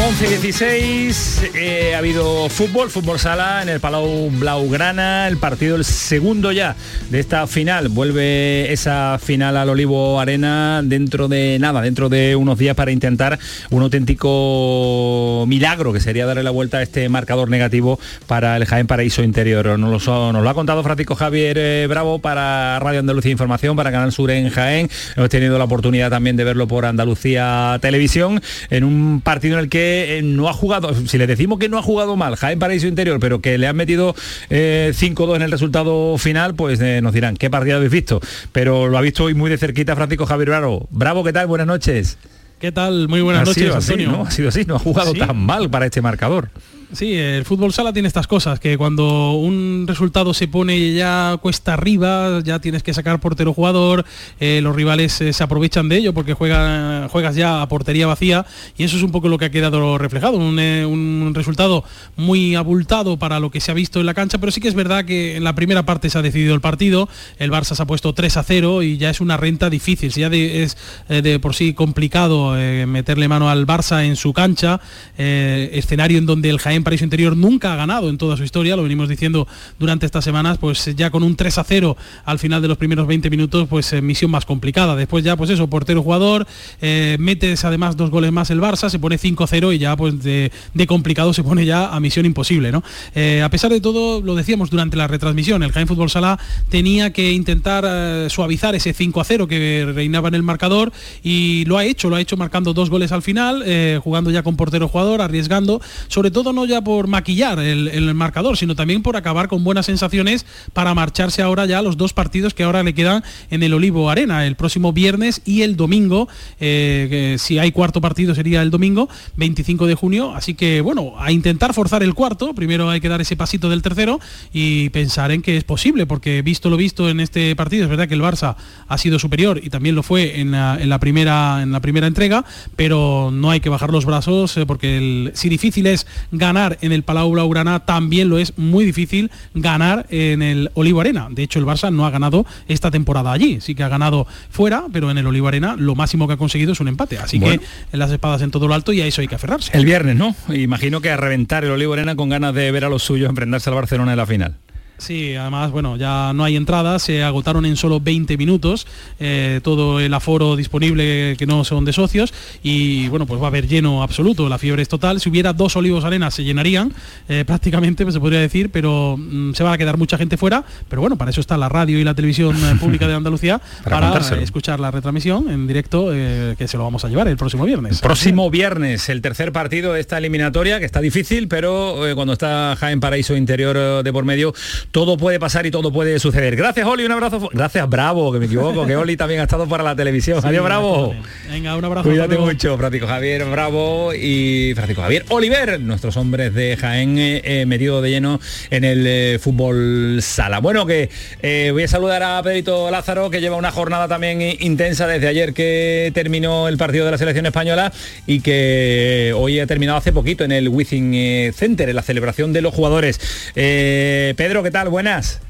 11 0.00 0.28
16 0.28 1.50
eh, 1.54 1.92
ha 1.94 1.98
habido 1.98 2.48
fútbol, 2.48 2.88
fútbol 2.88 3.18
sala 3.18 3.62
en 3.62 3.68
el 3.68 3.80
Palau 3.80 4.30
Blaugrana, 4.30 5.26
el 5.26 5.38
partido 5.38 5.74
el 5.74 5.84
segundo 5.84 6.52
ya 6.52 6.76
de 7.10 7.18
esta 7.18 7.48
final. 7.48 7.88
Vuelve 7.88 8.72
esa 8.72 9.18
final 9.20 9.56
al 9.56 9.68
Olivo 9.68 10.20
Arena 10.20 10.82
dentro 10.84 11.26
de 11.26 11.58
nada, 11.60 11.82
dentro 11.82 12.08
de 12.08 12.36
unos 12.36 12.58
días 12.58 12.76
para 12.76 12.92
intentar 12.92 13.40
un 13.70 13.82
auténtico 13.82 15.44
milagro 15.48 15.92
que 15.92 16.00
sería 16.00 16.26
darle 16.26 16.44
la 16.44 16.52
vuelta 16.52 16.78
a 16.78 16.82
este 16.82 17.08
marcador 17.08 17.50
negativo 17.50 17.98
para 18.28 18.56
el 18.56 18.66
Jaén 18.66 18.86
Paraíso 18.86 19.24
Interior. 19.24 19.78
Nos 19.80 20.06
lo, 20.06 20.32
nos 20.32 20.42
lo 20.42 20.48
ha 20.48 20.54
contado 20.54 20.84
Francisco 20.84 21.16
Javier 21.16 21.58
eh, 21.58 21.86
Bravo 21.88 22.20
para 22.20 22.78
Radio 22.78 23.00
Andalucía 23.00 23.32
Información, 23.32 23.74
para 23.74 23.90
Canal 23.90 24.12
Sur 24.12 24.30
en 24.30 24.48
Jaén. 24.48 24.88
Hemos 25.16 25.28
tenido 25.28 25.58
la 25.58 25.64
oportunidad 25.64 26.10
también 26.10 26.36
de 26.36 26.44
verlo 26.44 26.68
por 26.68 26.86
Andalucía 26.86 27.78
Televisión 27.82 28.40
en 28.70 28.84
un 28.84 29.20
partido 29.22 29.58
en 29.58 29.64
el 29.64 29.68
que 29.68 29.87
eh, 29.88 30.22
no 30.22 30.48
ha 30.48 30.52
jugado, 30.52 30.94
si 31.06 31.18
le 31.18 31.26
decimos 31.26 31.58
que 31.58 31.68
no 31.68 31.78
ha 31.78 31.82
jugado 31.82 32.16
mal, 32.16 32.36
Jaén 32.36 32.58
Paraíso 32.58 32.86
Interior, 32.86 33.18
pero 33.20 33.40
que 33.40 33.58
le 33.58 33.66
han 33.66 33.76
metido 33.76 34.14
5-2 34.14 34.48
eh, 34.50 35.36
en 35.36 35.42
el 35.42 35.50
resultado 35.50 36.16
final, 36.18 36.54
pues 36.54 36.80
eh, 36.80 37.00
nos 37.02 37.12
dirán, 37.12 37.36
¿qué 37.36 37.50
partido 37.50 37.76
habéis 37.76 37.92
visto? 37.92 38.20
Pero 38.52 38.88
lo 38.88 38.98
ha 38.98 39.00
visto 39.00 39.24
hoy 39.24 39.34
muy 39.34 39.50
de 39.50 39.58
cerquita 39.58 39.96
Francisco 39.96 40.26
Javier 40.26 40.48
Bravo. 40.50 40.88
Bravo, 40.90 41.24
¿qué 41.24 41.32
tal? 41.32 41.46
Buenas 41.46 41.66
noches. 41.66 42.18
¿Qué 42.58 42.72
tal? 42.72 43.08
Muy 43.08 43.20
buenas 43.20 43.46
noches, 43.46 43.74
Antonio. 43.74 44.10
¿no? 44.10 44.22
Ha 44.22 44.30
sido 44.30 44.48
así, 44.48 44.64
no 44.64 44.76
ha 44.76 44.80
jugado 44.80 45.14
tan 45.14 45.36
mal 45.36 45.70
para 45.70 45.86
este 45.86 46.02
marcador. 46.02 46.50
Sí, 46.90 47.12
el 47.12 47.44
fútbol 47.44 47.74
sala 47.74 47.92
tiene 47.92 48.08
estas 48.08 48.26
cosas, 48.26 48.60
que 48.60 48.78
cuando 48.78 49.32
un 49.32 49.84
resultado 49.86 50.32
se 50.32 50.48
pone 50.48 50.94
ya 50.94 51.36
cuesta 51.42 51.74
arriba, 51.74 52.40
ya 52.42 52.60
tienes 52.60 52.82
que 52.82 52.94
sacar 52.94 53.20
portero 53.20 53.52
jugador, 53.52 54.06
eh, 54.40 54.60
los 54.62 54.74
rivales 54.74 55.20
eh, 55.20 55.34
se 55.34 55.44
aprovechan 55.44 55.90
de 55.90 55.98
ello 55.98 56.14
porque 56.14 56.32
juegan, 56.32 57.08
juegas 57.08 57.36
ya 57.36 57.60
a 57.60 57.68
portería 57.68 58.06
vacía 58.06 58.46
y 58.78 58.84
eso 58.84 58.96
es 58.96 59.02
un 59.02 59.12
poco 59.12 59.28
lo 59.28 59.36
que 59.36 59.44
ha 59.44 59.50
quedado 59.50 59.98
reflejado, 59.98 60.38
un, 60.38 60.58
eh, 60.58 60.86
un, 60.86 61.34
resultado 61.34 61.84
muy 62.16 62.54
abultado 62.54 63.18
para 63.18 63.38
lo 63.38 63.50
que 63.50 63.60
se 63.60 63.70
ha 63.70 63.74
visto 63.74 64.00
en 64.00 64.06
la 64.06 64.14
cancha, 64.14 64.38
pero 64.38 64.50
sí 64.50 64.62
que 64.62 64.68
es 64.68 64.74
verdad 64.74 65.04
que 65.04 65.36
en 65.36 65.44
la 65.44 65.54
primera 65.54 65.84
parte 65.84 66.08
se 66.08 66.16
ha 66.16 66.22
decidido 66.22 66.54
el 66.54 66.62
partido, 66.62 67.06
el 67.38 67.50
Barça 67.50 67.74
se 67.74 67.82
ha 67.82 67.86
puesto 67.86 68.14
3 68.14 68.38
a 68.38 68.42
0 68.42 68.82
y 68.82 68.96
ya 68.96 69.10
es 69.10 69.20
una 69.20 69.36
renta 69.36 69.68
difícil, 69.68 70.10
si 70.10 70.22
ya 70.22 70.28
es 70.28 70.78
de 71.08 71.38
por 71.38 71.54
sí 71.54 71.74
complicado 71.74 72.54
meterle 72.86 73.28
mano 73.28 73.50
al 73.50 73.66
Barça 73.66 74.06
en 74.06 74.16
su 74.16 74.32
cancha, 74.32 74.80
escenario 75.18 76.16
en 76.16 76.24
donde 76.24 76.48
el 76.48 76.58
Jaén 76.58 76.77
en 76.78 76.84
Paraíso 76.84 77.04
Interior 77.04 77.36
nunca 77.36 77.72
ha 77.72 77.76
ganado 77.76 78.08
en 78.08 78.16
toda 78.16 78.36
su 78.36 78.44
historia, 78.44 78.76
lo 78.76 78.82
venimos 78.82 79.08
diciendo 79.08 79.46
durante 79.78 80.06
estas 80.06 80.24
semanas, 80.24 80.58
pues 80.58 80.94
ya 80.96 81.10
con 81.10 81.22
un 81.22 81.36
3 81.36 81.58
a 81.58 81.64
0 81.64 81.96
al 82.24 82.38
final 82.38 82.62
de 82.62 82.68
los 82.68 82.78
primeros 82.78 83.06
20 83.06 83.28
minutos, 83.30 83.68
pues 83.68 83.92
eh, 83.92 84.00
misión 84.00 84.30
más 84.30 84.44
complicada. 84.44 84.96
Después 84.96 85.24
ya, 85.24 85.36
pues 85.36 85.50
eso, 85.50 85.68
portero 85.68 86.02
jugador, 86.02 86.46
eh, 86.80 87.16
metes 87.20 87.64
además 87.64 87.96
dos 87.96 88.10
goles 88.10 88.32
más 88.32 88.50
el 88.50 88.60
Barça, 88.60 88.88
se 88.88 88.98
pone 88.98 89.18
5-0 89.18 89.74
y 89.74 89.78
ya 89.78 89.96
pues 89.96 90.22
de, 90.22 90.50
complicado 90.86 91.34
se 91.34 91.42
pone 91.42 91.66
ya 91.66 91.88
a 91.88 92.00
misión 92.00 92.24
imposible, 92.24 92.72
¿no? 92.72 92.82
Eh, 93.14 93.42
a 93.42 93.50
pesar 93.50 93.70
de 93.70 93.80
todo, 93.80 94.22
lo 94.22 94.34
decíamos 94.34 94.70
durante 94.70 94.96
la 94.96 95.06
retransmisión, 95.06 95.62
el 95.62 95.72
Jaén 95.72 95.86
Fútbol 95.86 96.08
Sala 96.08 96.38
tenía 96.70 97.12
que 97.12 97.32
intentar 97.32 98.30
suavizar 98.30 98.74
ese 98.74 98.94
5 98.94 99.20
a 99.20 99.24
0 99.24 99.48
que 99.48 99.90
reinaba 99.94 100.28
en 100.28 100.34
el 100.34 100.42
marcador 100.42 100.92
y 101.22 101.64
lo 101.66 101.76
ha 101.76 101.84
hecho, 101.84 102.08
lo 102.08 102.16
ha 102.16 102.20
hecho 102.20 102.36
marcando 102.36 102.72
dos 102.72 102.88
goles 102.88 103.12
al 103.12 103.22
final, 103.22 103.64
jugando 104.02 104.30
ya 104.30 104.42
con 104.42 104.56
portero 104.56 104.88
jugador, 104.88 105.20
arriesgando, 105.20 105.80
sobre 106.08 106.30
todo 106.30 106.52
no 106.52 106.64
ya 106.68 106.80
por 106.82 107.08
maquillar 107.08 107.58
el, 107.58 107.88
el 107.88 108.14
marcador, 108.14 108.56
sino 108.56 108.76
también 108.76 109.02
por 109.02 109.16
acabar 109.16 109.48
con 109.48 109.64
buenas 109.64 109.86
sensaciones 109.86 110.46
para 110.72 110.94
marcharse 110.94 111.42
ahora 111.42 111.66
ya 111.66 111.82
los 111.82 111.96
dos 111.96 112.12
partidos 112.12 112.54
que 112.54 112.62
ahora 112.62 112.82
le 112.82 112.94
quedan 112.94 113.24
en 113.50 113.62
el 113.62 113.74
Olivo 113.74 114.10
Arena, 114.10 114.46
el 114.46 114.56
próximo 114.56 114.92
viernes 114.92 115.42
y 115.44 115.62
el 115.62 115.76
domingo, 115.76 116.28
eh, 116.60 117.36
si 117.38 117.58
hay 117.58 117.72
cuarto 117.72 118.00
partido 118.00 118.34
sería 118.34 118.62
el 118.62 118.70
domingo, 118.70 119.08
25 119.36 119.86
de 119.86 119.94
junio, 119.94 120.34
así 120.34 120.54
que 120.54 120.80
bueno, 120.80 121.14
a 121.18 121.32
intentar 121.32 121.74
forzar 121.74 122.02
el 122.02 122.14
cuarto, 122.14 122.54
primero 122.54 122.90
hay 122.90 123.00
que 123.00 123.08
dar 123.08 123.20
ese 123.20 123.36
pasito 123.36 123.68
del 123.68 123.82
tercero 123.82 124.20
y 124.52 124.90
pensar 124.90 125.32
en 125.32 125.42
que 125.42 125.56
es 125.56 125.64
posible, 125.64 126.06
porque 126.06 126.42
visto 126.42 126.70
lo 126.70 126.76
visto 126.76 127.08
en 127.08 127.20
este 127.20 127.54
partido, 127.56 127.84
es 127.84 127.90
verdad 127.90 128.08
que 128.08 128.14
el 128.14 128.22
Barça 128.22 128.56
ha 128.86 128.98
sido 128.98 129.18
superior 129.18 129.60
y 129.62 129.70
también 129.70 129.94
lo 129.94 130.02
fue 130.02 130.40
en 130.40 130.50
la, 130.50 130.78
en 130.80 130.88
la 130.88 130.98
primera, 130.98 131.62
en 131.62 131.72
la 131.72 131.80
primera 131.80 132.06
entrega, 132.06 132.44
pero 132.76 133.30
no 133.32 133.50
hay 133.50 133.60
que 133.60 133.68
bajar 133.68 133.90
los 133.90 134.04
brazos 134.04 134.56
eh, 134.56 134.66
porque 134.66 135.30
si 135.34 135.48
difícil 135.48 135.86
es 135.86 136.06
ganar 136.32 136.57
en 136.80 136.92
el 136.92 137.02
Palau 137.02 137.30
Blaugrana, 137.30 137.80
también 137.80 138.28
lo 138.28 138.38
es 138.38 138.56
muy 138.58 138.84
difícil 138.84 139.30
ganar 139.54 140.06
en 140.10 140.42
el 140.42 140.70
Olivo 140.74 141.00
Arena. 141.00 141.28
De 141.30 141.42
hecho, 141.42 141.58
el 141.58 141.64
Barça 141.66 141.92
no 141.92 142.06
ha 142.06 142.10
ganado 142.10 142.44
esta 142.66 142.90
temporada 142.90 143.32
allí, 143.32 143.60
sí 143.60 143.74
que 143.74 143.82
ha 143.82 143.88
ganado 143.88 144.26
fuera, 144.50 144.84
pero 144.92 145.10
en 145.10 145.18
el 145.18 145.26
Olivo 145.26 145.48
Arena 145.48 145.76
lo 145.78 145.94
máximo 145.94 146.26
que 146.26 146.34
ha 146.34 146.36
conseguido 146.36 146.72
es 146.72 146.80
un 146.80 146.88
empate. 146.88 147.18
Así 147.18 147.38
Bueno. 147.38 147.60
que 147.60 147.66
en 147.92 147.98
las 147.98 148.10
espadas 148.10 148.42
en 148.42 148.50
todo 148.50 148.66
lo 148.68 148.74
alto 148.74 148.92
y 148.92 149.00
a 149.00 149.06
eso 149.06 149.20
hay 149.20 149.28
que 149.28 149.34
aferrarse. 149.36 149.70
El 149.76 149.84
viernes, 149.84 150.16
¿no? 150.16 150.34
Imagino 150.52 151.00
que 151.00 151.10
a 151.10 151.16
reventar 151.16 151.64
el 151.64 151.70
Olivo 151.70 151.92
Arena 151.92 152.16
con 152.16 152.28
ganas 152.28 152.54
de 152.54 152.70
ver 152.70 152.84
a 152.84 152.88
los 152.88 153.02
suyos 153.02 153.28
enfrentarse 153.30 153.70
al 153.70 153.76
Barcelona 153.76 154.12
en 154.12 154.16
la 154.18 154.26
final. 154.26 154.54
Sí, 154.98 155.36
además, 155.36 155.70
bueno, 155.70 155.96
ya 155.96 156.32
no 156.34 156.44
hay 156.44 156.56
entradas, 156.56 157.02
se 157.02 157.22
agotaron 157.22 157.64
en 157.64 157.76
solo 157.76 158.00
20 158.00 158.36
minutos 158.36 158.86
eh, 159.20 159.60
todo 159.62 160.00
el 160.00 160.12
aforo 160.12 160.56
disponible 160.56 161.36
que 161.38 161.46
no 161.46 161.64
son 161.64 161.84
de 161.84 161.92
socios 161.92 162.34
y 162.62 163.08
bueno, 163.08 163.26
pues 163.26 163.40
va 163.40 163.46
a 163.46 163.48
haber 163.48 163.68
lleno 163.68 164.02
absoluto, 164.02 164.48
la 164.48 164.58
fiebre 164.58 164.82
es 164.82 164.88
total. 164.88 165.20
Si 165.20 165.28
hubiera 165.28 165.52
dos 165.52 165.76
olivos 165.76 166.04
arenas 166.04 166.34
se 166.34 166.44
llenarían 166.44 166.92
eh, 167.28 167.44
prácticamente, 167.46 168.04
pues 168.04 168.14
se 168.14 168.20
podría 168.20 168.40
decir, 168.40 168.70
pero 168.70 169.16
mm, 169.16 169.54
se 169.54 169.64
va 169.64 169.72
a 169.72 169.78
quedar 169.78 169.96
mucha 169.96 170.18
gente 170.18 170.36
fuera. 170.36 170.64
Pero 170.88 171.00
bueno, 171.00 171.16
para 171.16 171.30
eso 171.30 171.40
está 171.40 171.56
la 171.56 171.68
radio 171.68 171.98
y 171.98 172.04
la 172.04 172.14
televisión 172.14 172.56
eh, 172.56 172.76
pública 172.80 173.06
de 173.06 173.14
Andalucía, 173.14 173.60
Para 173.84 174.18
escuchar 174.42 174.80
la 174.80 174.90
retransmisión 174.90 175.50
en 175.50 175.66
directo 175.66 176.10
eh, 176.12 176.54
que 176.58 176.68
se 176.68 176.76
lo 176.76 176.84
vamos 176.84 177.04
a 177.04 177.08
llevar 177.08 177.28
el 177.28 177.36
próximo 177.36 177.64
viernes. 177.64 178.00
Próximo 178.00 178.50
viernes, 178.50 179.08
el 179.08 179.22
tercer 179.22 179.52
partido 179.52 179.92
de 179.92 180.00
esta 180.00 180.18
eliminatoria, 180.18 180.78
que 180.78 180.86
está 180.86 181.00
difícil, 181.00 181.48
pero 181.48 181.98
cuando 182.14 182.32
está 182.32 182.76
Jaén 182.78 183.00
Paraíso 183.00 183.36
Interior 183.36 184.02
de 184.02 184.12
por 184.12 184.24
medio, 184.24 184.54
todo 184.90 185.16
puede 185.16 185.38
pasar 185.38 185.66
y 185.66 185.70
todo 185.70 185.92
puede 185.92 186.18
suceder. 186.18 186.56
Gracias, 186.56 186.86
Oli, 186.86 187.04
un 187.04 187.12
abrazo. 187.12 187.50
Gracias, 187.52 187.88
Bravo, 187.88 188.32
que 188.32 188.38
me 188.38 188.46
equivoco, 188.46 188.86
que 188.86 188.96
Oli 188.96 189.16
también 189.16 189.40
ha 189.40 189.44
estado 189.44 189.68
para 189.68 189.84
la 189.84 189.94
televisión. 189.94 190.40
Sí, 190.40 190.48
Adiós, 190.48 190.64
Bravo. 190.64 191.14
Venga, 191.50 191.76
un 191.76 191.84
abrazo. 191.84 192.08
Cuídate 192.08 192.38
mucho, 192.38 192.76
Francisco 192.78 193.06
Javier 193.06 193.44
Bravo 193.44 194.14
y 194.14 194.72
Francisco 194.74 195.02
Javier 195.02 195.24
Oliver, 195.28 195.80
nuestros 195.80 196.16
hombres 196.16 196.54
de 196.54 196.76
Jaén 196.76 197.18
eh, 197.18 197.42
eh, 197.44 197.66
metido 197.66 198.00
de 198.00 198.10
lleno 198.10 198.40
en 198.70 198.84
el 198.84 199.06
eh, 199.06 199.38
fútbol 199.40 200.20
sala. 200.22 200.60
Bueno, 200.60 200.86
que 200.86 201.10
eh, 201.42 201.70
voy 201.72 201.82
a 201.82 201.88
saludar 201.88 202.22
a 202.22 202.42
Pedrito 202.42 202.90
Lázaro, 202.90 203.30
que 203.30 203.40
lleva 203.40 203.56
una 203.56 203.70
jornada 203.70 204.08
también 204.08 204.40
intensa 204.40 205.06
desde 205.06 205.28
ayer 205.28 205.52
que 205.52 206.10
terminó 206.14 206.68
el 206.68 206.78
partido 206.78 207.04
de 207.04 207.10
la 207.10 207.18
selección 207.18 207.46
española 207.46 207.92
y 208.26 208.40
que 208.40 209.32
hoy 209.36 209.60
ha 209.60 209.66
terminado 209.66 209.98
hace 209.98 210.12
poquito 210.12 210.44
en 210.44 210.52
el 210.52 210.68
Within 210.68 211.52
Center, 211.52 211.88
en 211.88 211.96
la 211.96 212.02
celebración 212.02 212.52
de 212.52 212.62
los 212.62 212.74
jugadores. 212.74 213.20
Pedro, 213.54 214.62
¿qué 214.62 214.70
tal? 214.70 214.77
Buenas. 214.86 215.40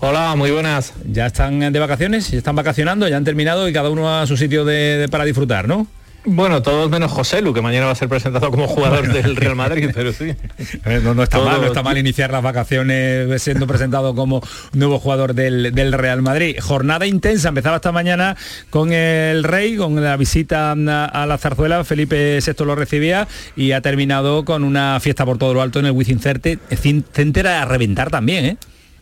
Hola, 0.00 0.34
muy 0.36 0.50
buenas. 0.52 0.94
Ya 1.10 1.26
están 1.26 1.58
de 1.72 1.78
vacaciones, 1.80 2.30
ya 2.30 2.38
están 2.38 2.54
vacacionando, 2.56 3.08
ya 3.08 3.16
han 3.16 3.24
terminado 3.24 3.68
y 3.68 3.72
cada 3.72 3.90
uno 3.90 4.16
a 4.18 4.26
su 4.26 4.36
sitio 4.36 4.64
de- 4.64 4.96
de- 4.96 5.08
para 5.08 5.24
disfrutar, 5.24 5.66
¿no? 5.68 5.86
Bueno, 6.24 6.62
todos 6.62 6.90
menos 6.90 7.10
José 7.10 7.40
Lu, 7.40 7.54
que 7.54 7.62
mañana 7.62 7.86
va 7.86 7.92
a 7.92 7.94
ser 7.94 8.08
presentado 8.08 8.50
como 8.50 8.66
jugador 8.68 9.06
Bueno. 9.08 9.14
del 9.14 9.34
Real 9.36 9.56
Madrid, 9.56 9.90
pero 9.94 10.12
sí. 10.12 10.34
No, 11.02 11.14
no 11.14 11.22
está 11.22 11.38
Todo- 11.38 11.46
mal, 11.48 11.60
no 11.60 11.66
está 11.68 11.82
mal 11.82 11.96
iniciar 11.96 12.30
las 12.30 12.42
vacaciones 12.42 13.40
siendo 13.42 13.66
presentado 13.66 14.14
como 14.14 14.40
nuevo 14.72 14.98
jugador 15.00 15.34
del, 15.34 15.72
del 15.74 15.92
Real 15.92 16.20
Madrid. 16.22 16.56
Jornada 16.60 17.06
intensa, 17.06 17.48
empezaba 17.48 17.76
esta 17.76 17.92
mañana 17.92 18.36
con 18.68 18.92
el 18.92 19.42
Rey, 19.42 19.76
con 19.76 20.00
la 20.02 20.16
visita 20.16 20.72
a, 20.72 21.26
la 21.26 21.38
zarzuela, 21.38 21.82
Felipe 21.84 22.38
VI 22.44 22.64
lo 22.64 22.74
recibía 22.74 23.26
y 23.56 23.72
ha 23.72 23.80
terminado 23.80 24.44
con 24.44 24.64
una 24.64 24.98
fiesta 25.00 25.24
por 25.24 25.38
todo 25.38 25.54
lo 25.54 25.62
alto 25.62 25.78
en 25.78 25.86
el 25.86 25.92
Wizzing 25.92 26.20
Center 26.20 27.46
a 27.46 27.64
reventar 27.64 28.10
también, 28.10 28.44
¿eh? 28.44 28.56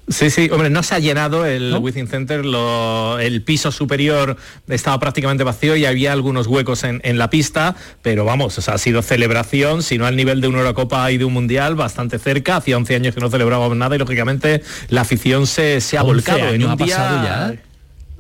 Sí, 0.09 0.31
sí, 0.31 0.49
hombre, 0.53 0.71
no 0.71 0.85
se 0.85 0.95
ha 0.95 0.99
llenado 1.01 1.45
el 1.47 1.77
Within 1.81 2.07
Center, 2.07 2.45
lo- 2.47 3.19
el 3.19 3.43
piso 3.43 3.73
superior 3.73 4.37
estaba 4.69 5.01
prácticamente 5.01 5.43
vacío 5.43 5.75
y 5.75 5.85
había 5.85 6.13
algunos 6.13 6.47
huecos 6.47 6.85
en, 6.85 7.01
en 7.03 7.19
la 7.19 7.29
pista, 7.29 7.75
pero 8.03 8.25
vamos, 8.25 8.57
o 8.57 8.63
sea, 8.63 8.75
ha 8.75 8.79
sido 8.79 9.03
celebración, 9.03 9.83
si 9.83 9.99
no 9.99 10.07
al 10.07 10.15
nivel 10.15 10.41
de 10.41 10.47
una 10.47 10.59
Eurocopa 10.59 11.11
y 11.11 11.19
de 11.19 11.25
un 11.25 11.33
Mundial, 11.33 11.75
bastante 11.75 12.19
cerca, 12.21 12.57
hacía 12.57 12.77
11 12.77 12.95
años 12.95 13.15
que 13.17 13.21
no 13.21 13.29
celebrábamos 13.31 13.77
nada 13.77 13.97
y 13.97 13.99
lógicamente 13.99 14.63
la 14.91 15.01
afición 15.01 15.47
se, 15.49 15.81
se 15.81 15.99
ha 15.99 16.03
11 16.03 16.13
volcado 16.15 16.55
en 16.55 16.65
un 16.65 16.77
día... 16.77 16.87
pasado 16.97 17.25
ya. 17.25 17.55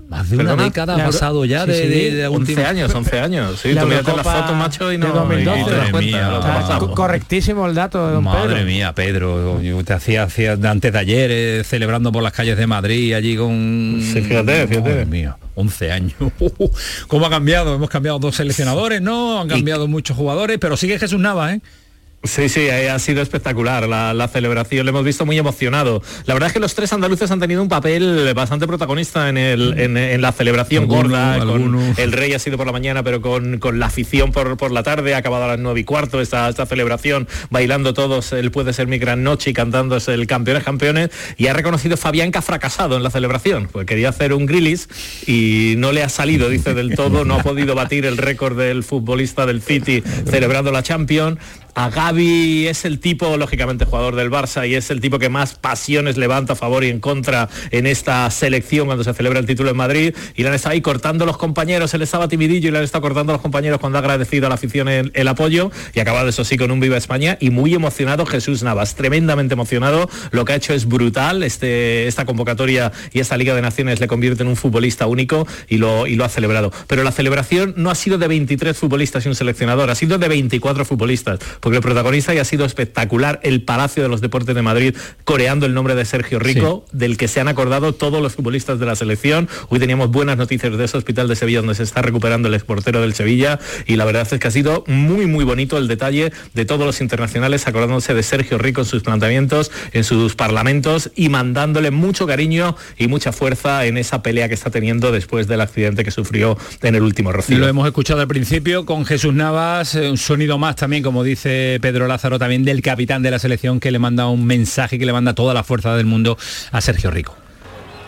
Más 0.08 0.30
de 0.30 0.36
una 0.36 0.44
¿Perdona? 0.44 0.62
década 0.64 0.94
ha 0.94 1.04
pasado 1.04 1.44
ya 1.44 1.64
Sí, 1.64 1.70
de, 1.72 1.82
sí, 1.82 1.88
de, 1.88 2.14
de 2.14 2.26
11 2.28 2.64
años, 2.64 2.94
11 2.94 3.18
años. 3.20 3.58
Sí, 3.60 3.72
La 3.72 3.80
tú 3.82 3.88
mírate 3.88 4.12
las 4.16 4.22
fotos, 4.22 4.54
macho, 4.56 4.92
y 4.92 4.98
no, 4.98 5.06
de 5.08 5.12
2012. 5.12 5.60
y 5.60 5.64
te 5.64 5.70
das 5.72 5.90
cuenta 5.90 6.00
mía. 6.16 6.28
lo 6.30 6.40
que 6.40 6.46
Ah, 6.48 6.94
Correctísimo 6.94 7.66
el 7.66 7.74
dato 7.74 8.06
de 8.06 8.12
don 8.14 8.24
Madre 8.24 8.54
Pedro. 8.54 8.66
mía, 8.66 8.92
Pedro, 8.94 9.60
yo 9.60 9.82
te 9.82 9.92
hacía, 9.94 10.22
hacía 10.22 10.52
antes 10.52 10.92
de 10.92 10.98
ayer 10.98 11.30
eh, 11.32 11.62
celebrando 11.64 12.12
por 12.12 12.22
las 12.22 12.32
calles 12.32 12.56
de 12.56 12.66
Madrid 12.68 13.14
allí 13.14 13.36
con... 13.36 13.98
Sí, 14.00 14.20
fíjate, 14.22 14.68
fíjate. 14.68 14.88
Madre 14.90 15.06
mía, 15.06 15.36
11 15.56 15.90
años. 15.92 16.14
¿Cómo 17.08 17.26
ha 17.26 17.30
cambiado? 17.30 17.74
Hemos 17.74 17.90
cambiado 17.90 18.18
dos 18.20 18.36
seleccionadores, 18.36 19.02
¿no? 19.02 19.40
Han 19.40 19.48
cambiado 19.48 19.88
muchos 19.88 20.16
jugadores, 20.16 20.58
pero 20.60 20.76
sigue 20.76 20.98
Jesús 21.00 21.18
Nava, 21.18 21.52
¿eh? 21.52 21.60
Sí, 22.26 22.48
sí, 22.48 22.60
eh, 22.60 22.90
ha 22.90 22.98
sido 22.98 23.22
espectacular 23.22 23.88
la, 23.88 24.12
la 24.14 24.28
celebración, 24.28 24.84
le 24.86 24.90
hemos 24.90 25.04
visto 25.04 25.24
muy 25.26 25.38
emocionado. 25.38 26.02
La 26.26 26.34
verdad 26.34 26.48
es 26.48 26.52
que 26.52 26.60
los 26.60 26.74
tres 26.74 26.92
andaluces 26.92 27.30
han 27.30 27.40
tenido 27.40 27.62
un 27.62 27.68
papel 27.68 28.32
bastante 28.34 28.66
protagonista 28.66 29.28
en, 29.28 29.38
el, 29.38 29.78
en, 29.78 29.96
en 29.96 30.20
la 30.20 30.32
celebración 30.32 30.84
Alguno, 30.84 31.02
gorda. 31.02 31.38
con- 31.38 31.94
el 31.96 32.12
rey 32.12 32.32
ha 32.34 32.38
sido 32.38 32.56
por 32.56 32.66
la 32.66 32.72
mañana, 32.72 33.02
pero 33.02 33.20
con, 33.20 33.58
con 33.58 33.78
la 33.78 33.86
afición 33.86 34.32
por, 34.32 34.56
por 34.56 34.72
la 34.72 34.82
tarde, 34.82 35.14
ha 35.14 35.18
acabado 35.18 35.44
a 35.44 35.48
las 35.48 35.58
nueve 35.58 35.80
y 35.80 35.84
cuarto 35.84 36.20
esta, 36.20 36.48
esta 36.48 36.66
celebración, 36.66 37.28
bailando 37.50 37.94
todos, 37.94 38.32
él 38.32 38.50
puede 38.50 38.72
ser 38.72 38.86
mi 38.86 38.98
gran 38.98 39.22
noche 39.22 39.50
y 39.50 39.52
cantando 39.52 39.96
es 39.96 40.08
el 40.08 40.26
campeones 40.26 40.64
campeones. 40.64 41.10
Y 41.36 41.46
ha 41.46 41.52
reconocido 41.52 41.96
Fabián 41.96 42.32
que 42.32 42.38
ha 42.38 42.42
fracasado 42.42 42.96
en 42.96 43.02
la 43.02 43.10
celebración, 43.10 43.68
pues 43.70 43.86
quería 43.86 44.08
hacer 44.10 44.32
un 44.32 44.46
grillis 44.46 44.88
y 45.26 45.74
no 45.78 45.92
le 45.92 46.02
ha 46.02 46.08
salido, 46.08 46.48
dice 46.48 46.74
del 46.74 46.94
todo, 46.94 47.24
no 47.24 47.34
ha 47.36 47.42
podido 47.42 47.74
batir 47.74 48.06
el 48.06 48.16
récord 48.16 48.58
del 48.58 48.82
futbolista 48.84 49.46
del 49.46 49.62
City 49.62 50.02
celebrando 50.28 50.72
la 50.72 50.82
Champions. 50.82 51.38
A 51.78 51.90
Gaby 51.90 52.68
es 52.68 52.86
el 52.86 53.00
tipo, 53.00 53.36
lógicamente, 53.36 53.84
jugador 53.84 54.16
del 54.16 54.30
Barça 54.30 54.66
y 54.66 54.74
es 54.74 54.90
el 54.90 55.02
tipo 55.02 55.18
que 55.18 55.28
más 55.28 55.56
pasiones 55.56 56.16
levanta 56.16 56.54
a 56.54 56.56
favor 56.56 56.82
y 56.84 56.88
en 56.88 57.00
contra 57.00 57.50
en 57.70 57.86
esta 57.86 58.30
selección 58.30 58.86
cuando 58.86 59.04
se 59.04 59.12
celebra 59.12 59.40
el 59.40 59.44
título 59.44 59.68
en 59.68 59.76
Madrid. 59.76 60.14
Y 60.34 60.42
le 60.42 60.48
han 60.48 60.54
estado 60.54 60.72
ahí 60.72 60.80
cortando 60.80 61.26
los 61.26 61.36
compañeros, 61.36 61.92
él 61.92 62.00
estaba 62.00 62.28
timidillo 62.28 62.70
y 62.70 62.72
le 62.72 62.78
han 62.78 62.84
estado 62.84 63.02
cortando 63.02 63.34
los 63.34 63.42
compañeros 63.42 63.78
cuando 63.78 63.98
ha 63.98 64.00
agradecido 64.00 64.46
a 64.46 64.48
la 64.48 64.54
afición 64.54 64.88
el, 64.88 65.28
apoyo 65.28 65.70
y 65.92 65.98
ha 65.98 66.02
acabado 66.02 66.28
eso 66.28 66.44
sí 66.44 66.56
con 66.56 66.70
un 66.70 66.80
Viva 66.80 66.96
España 66.96 67.36
y 67.40 67.50
muy 67.50 67.74
emocionado 67.74 68.24
Jesús 68.24 68.62
Navas, 68.62 68.94
tremendamente 68.94 69.52
emocionado. 69.52 70.08
Lo 70.30 70.46
que 70.46 70.54
ha 70.54 70.56
hecho 70.56 70.72
es 70.72 70.86
brutal, 70.86 71.42
este, 71.42 72.06
esta 72.06 72.24
convocatoria 72.24 72.90
y 73.12 73.20
esta 73.20 73.36
Liga 73.36 73.54
de 73.54 73.60
Naciones 73.60 74.00
le 74.00 74.06
convierte 74.06 74.44
en 74.44 74.48
un 74.48 74.56
futbolista 74.56 75.06
único 75.08 75.46
y 75.68 75.76
lo, 75.76 76.06
y 76.06 76.14
lo 76.14 76.24
ha 76.24 76.30
celebrado. 76.30 76.72
Pero 76.86 77.02
la 77.02 77.12
celebración 77.12 77.74
no 77.76 77.90
ha 77.90 77.94
sido 77.94 78.16
de 78.16 78.28
23 78.28 78.74
futbolistas 78.74 79.26
y 79.26 79.28
un 79.28 79.34
seleccionador, 79.34 79.90
ha 79.90 79.94
sido 79.94 80.16
de 80.16 80.28
24 80.28 80.86
futbolistas, 80.86 81.38
porque 81.66 81.78
el 81.78 81.82
protagonista 81.82 82.32
ya 82.32 82.42
ha 82.42 82.44
sido 82.44 82.64
espectacular, 82.64 83.40
el 83.42 83.60
Palacio 83.60 84.00
de 84.00 84.08
los 84.08 84.20
Deportes 84.20 84.54
de 84.54 84.62
Madrid, 84.62 84.94
coreando 85.24 85.66
el 85.66 85.74
nombre 85.74 85.96
de 85.96 86.04
Sergio 86.04 86.38
Rico, 86.38 86.84
del 86.92 87.16
que 87.16 87.26
se 87.26 87.40
han 87.40 87.48
acordado 87.48 87.92
todos 87.92 88.22
los 88.22 88.36
futbolistas 88.36 88.78
de 88.78 88.86
la 88.86 88.94
selección. 88.94 89.48
Hoy 89.68 89.80
teníamos 89.80 90.12
buenas 90.12 90.36
noticias 90.36 90.78
de 90.78 90.84
ese 90.84 90.96
hospital 90.96 91.26
de 91.26 91.34
Sevilla 91.34 91.58
donde 91.58 91.74
se 91.74 91.82
está 91.82 92.02
recuperando 92.02 92.46
el 92.46 92.54
exportero 92.54 93.00
del 93.00 93.14
Sevilla 93.14 93.58
y 93.84 93.96
la 93.96 94.04
verdad 94.04 94.28
es 94.30 94.38
que 94.38 94.46
ha 94.46 94.50
sido 94.52 94.84
muy 94.86 95.26
muy 95.26 95.42
bonito 95.42 95.76
el 95.76 95.88
detalle 95.88 96.32
de 96.54 96.64
todos 96.64 96.86
los 96.86 97.00
internacionales 97.00 97.66
acordándose 97.66 98.14
de 98.14 98.22
Sergio 98.22 98.58
Rico 98.58 98.82
en 98.82 98.86
sus 98.86 99.02
planteamientos, 99.02 99.72
en 99.92 100.04
sus 100.04 100.36
parlamentos 100.36 101.10
y 101.16 101.30
mandándole 101.30 101.90
mucho 101.90 102.28
cariño 102.28 102.76
y 102.96 103.08
mucha 103.08 103.32
fuerza 103.32 103.86
en 103.86 103.96
esa 103.98 104.22
pelea 104.22 104.46
que 104.46 104.54
está 104.54 104.70
teniendo 104.70 105.10
después 105.10 105.48
del 105.48 105.60
accidente 105.62 106.04
que 106.04 106.12
sufrió 106.12 106.56
en 106.82 106.94
el 106.94 107.02
último 107.02 107.32
Rocío. 107.32 107.58
Lo 107.58 107.66
hemos 107.66 107.88
escuchado 107.88 108.20
al 108.20 108.28
principio 108.28 108.86
con 108.86 109.04
Jesús 109.04 109.34
Navas, 109.34 109.96
eh, 109.96 110.08
un 110.08 110.16
sonido 110.16 110.58
más 110.58 110.76
también, 110.76 111.02
como 111.02 111.24
dice 111.24 111.55
Pedro 111.80 112.06
Lázaro, 112.06 112.38
también 112.38 112.64
del 112.64 112.82
capitán 112.82 113.22
de 113.22 113.30
la 113.30 113.38
selección 113.38 113.80
que 113.80 113.90
le 113.90 113.98
manda 113.98 114.26
un 114.28 114.44
mensaje, 114.46 114.98
que 114.98 115.06
le 115.06 115.12
manda 115.12 115.34
toda 115.34 115.54
la 115.54 115.64
fuerza 115.64 115.96
del 115.96 116.06
mundo 116.06 116.36
a 116.72 116.80
Sergio 116.80 117.10
Rico. 117.10 117.36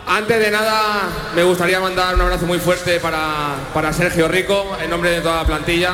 Antes 0.07 0.39
de 0.39 0.49
nada, 0.49 1.07
me 1.35 1.43
gustaría 1.43 1.79
mandar 1.79 2.15
un 2.15 2.21
abrazo 2.21 2.47
muy 2.47 2.57
fuerte 2.57 2.99
para, 2.99 3.55
para 3.73 3.93
Sergio 3.93 4.27
Rico, 4.27 4.75
en 4.83 4.89
nombre 4.89 5.11
de 5.11 5.21
toda 5.21 5.43
la 5.43 5.45
plantilla. 5.45 5.93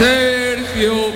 Sergio, 0.00 1.12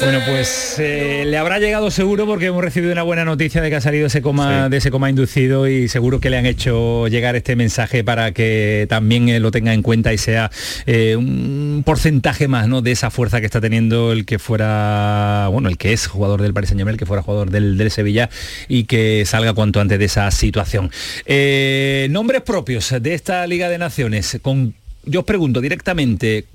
Bueno, 0.00 0.20
pues 0.26 0.76
eh, 0.78 1.24
le 1.26 1.36
habrá 1.36 1.58
llegado 1.58 1.90
seguro 1.90 2.26
porque 2.26 2.46
hemos 2.46 2.62
recibido 2.62 2.92
una 2.92 3.02
buena 3.02 3.24
noticia 3.24 3.60
de 3.62 3.70
que 3.70 3.76
ha 3.76 3.80
salido 3.80 4.06
ese 4.06 4.22
coma, 4.22 4.68
de 4.68 4.78
ese 4.78 4.90
coma 4.90 5.10
inducido 5.10 5.68
y 5.68 5.86
seguro 5.88 6.18
que 6.18 6.30
le 6.30 6.38
han 6.38 6.46
hecho 6.46 7.06
llegar 7.08 7.36
este 7.36 7.56
mensaje 7.56 8.02
para 8.02 8.32
que 8.32 8.86
también 8.88 9.28
eh, 9.28 9.38
lo 9.38 9.50
tenga 9.50 9.74
en 9.74 9.82
cuenta 9.82 10.12
y 10.12 10.18
sea 10.18 10.50
eh, 10.86 11.14
un 11.16 11.82
porcentaje 11.84 12.48
más 12.48 12.68
¿no? 12.68 12.82
de 12.82 12.90
esa 12.92 13.10
fuerza 13.10 13.40
que 13.40 13.46
está 13.46 13.60
teniendo 13.60 14.12
el 14.12 14.24
que 14.24 14.38
fuera, 14.38 15.48
bueno, 15.52 15.68
el 15.68 15.78
que 15.78 15.92
es 15.92 16.06
jugador 16.06 16.42
del 16.42 16.52
Paris 16.52 16.70
Saint 16.70 16.80
Germain, 16.80 16.94
el 16.94 16.98
que 16.98 17.06
fuera 17.06 17.22
jugador 17.22 17.50
del, 17.50 17.76
del 17.76 17.90
Sevilla 17.90 18.28
y 18.68 18.84
que 18.84 19.24
salga 19.26 19.52
cuanto 19.52 19.80
antes 19.80 19.98
de 19.98 20.04
esa 20.06 20.30
situación. 20.30 20.90
Eh, 21.26 22.08
nombres 22.10 22.42
propios 22.42 22.94
de 23.00 23.14
esta 23.14 23.46
Liga 23.46 23.68
de 23.68 23.78
Naciones. 23.78 24.38
Con, 24.42 24.74
yo 25.04 25.20
os 25.20 25.26
pregunto 25.26 25.60
directamente, 25.60 26.46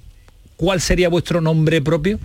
¿cuál 0.58 0.82
sería 0.82 1.08
vuestro 1.10 1.40
nombre 1.40 1.82
propio? 1.82 2.20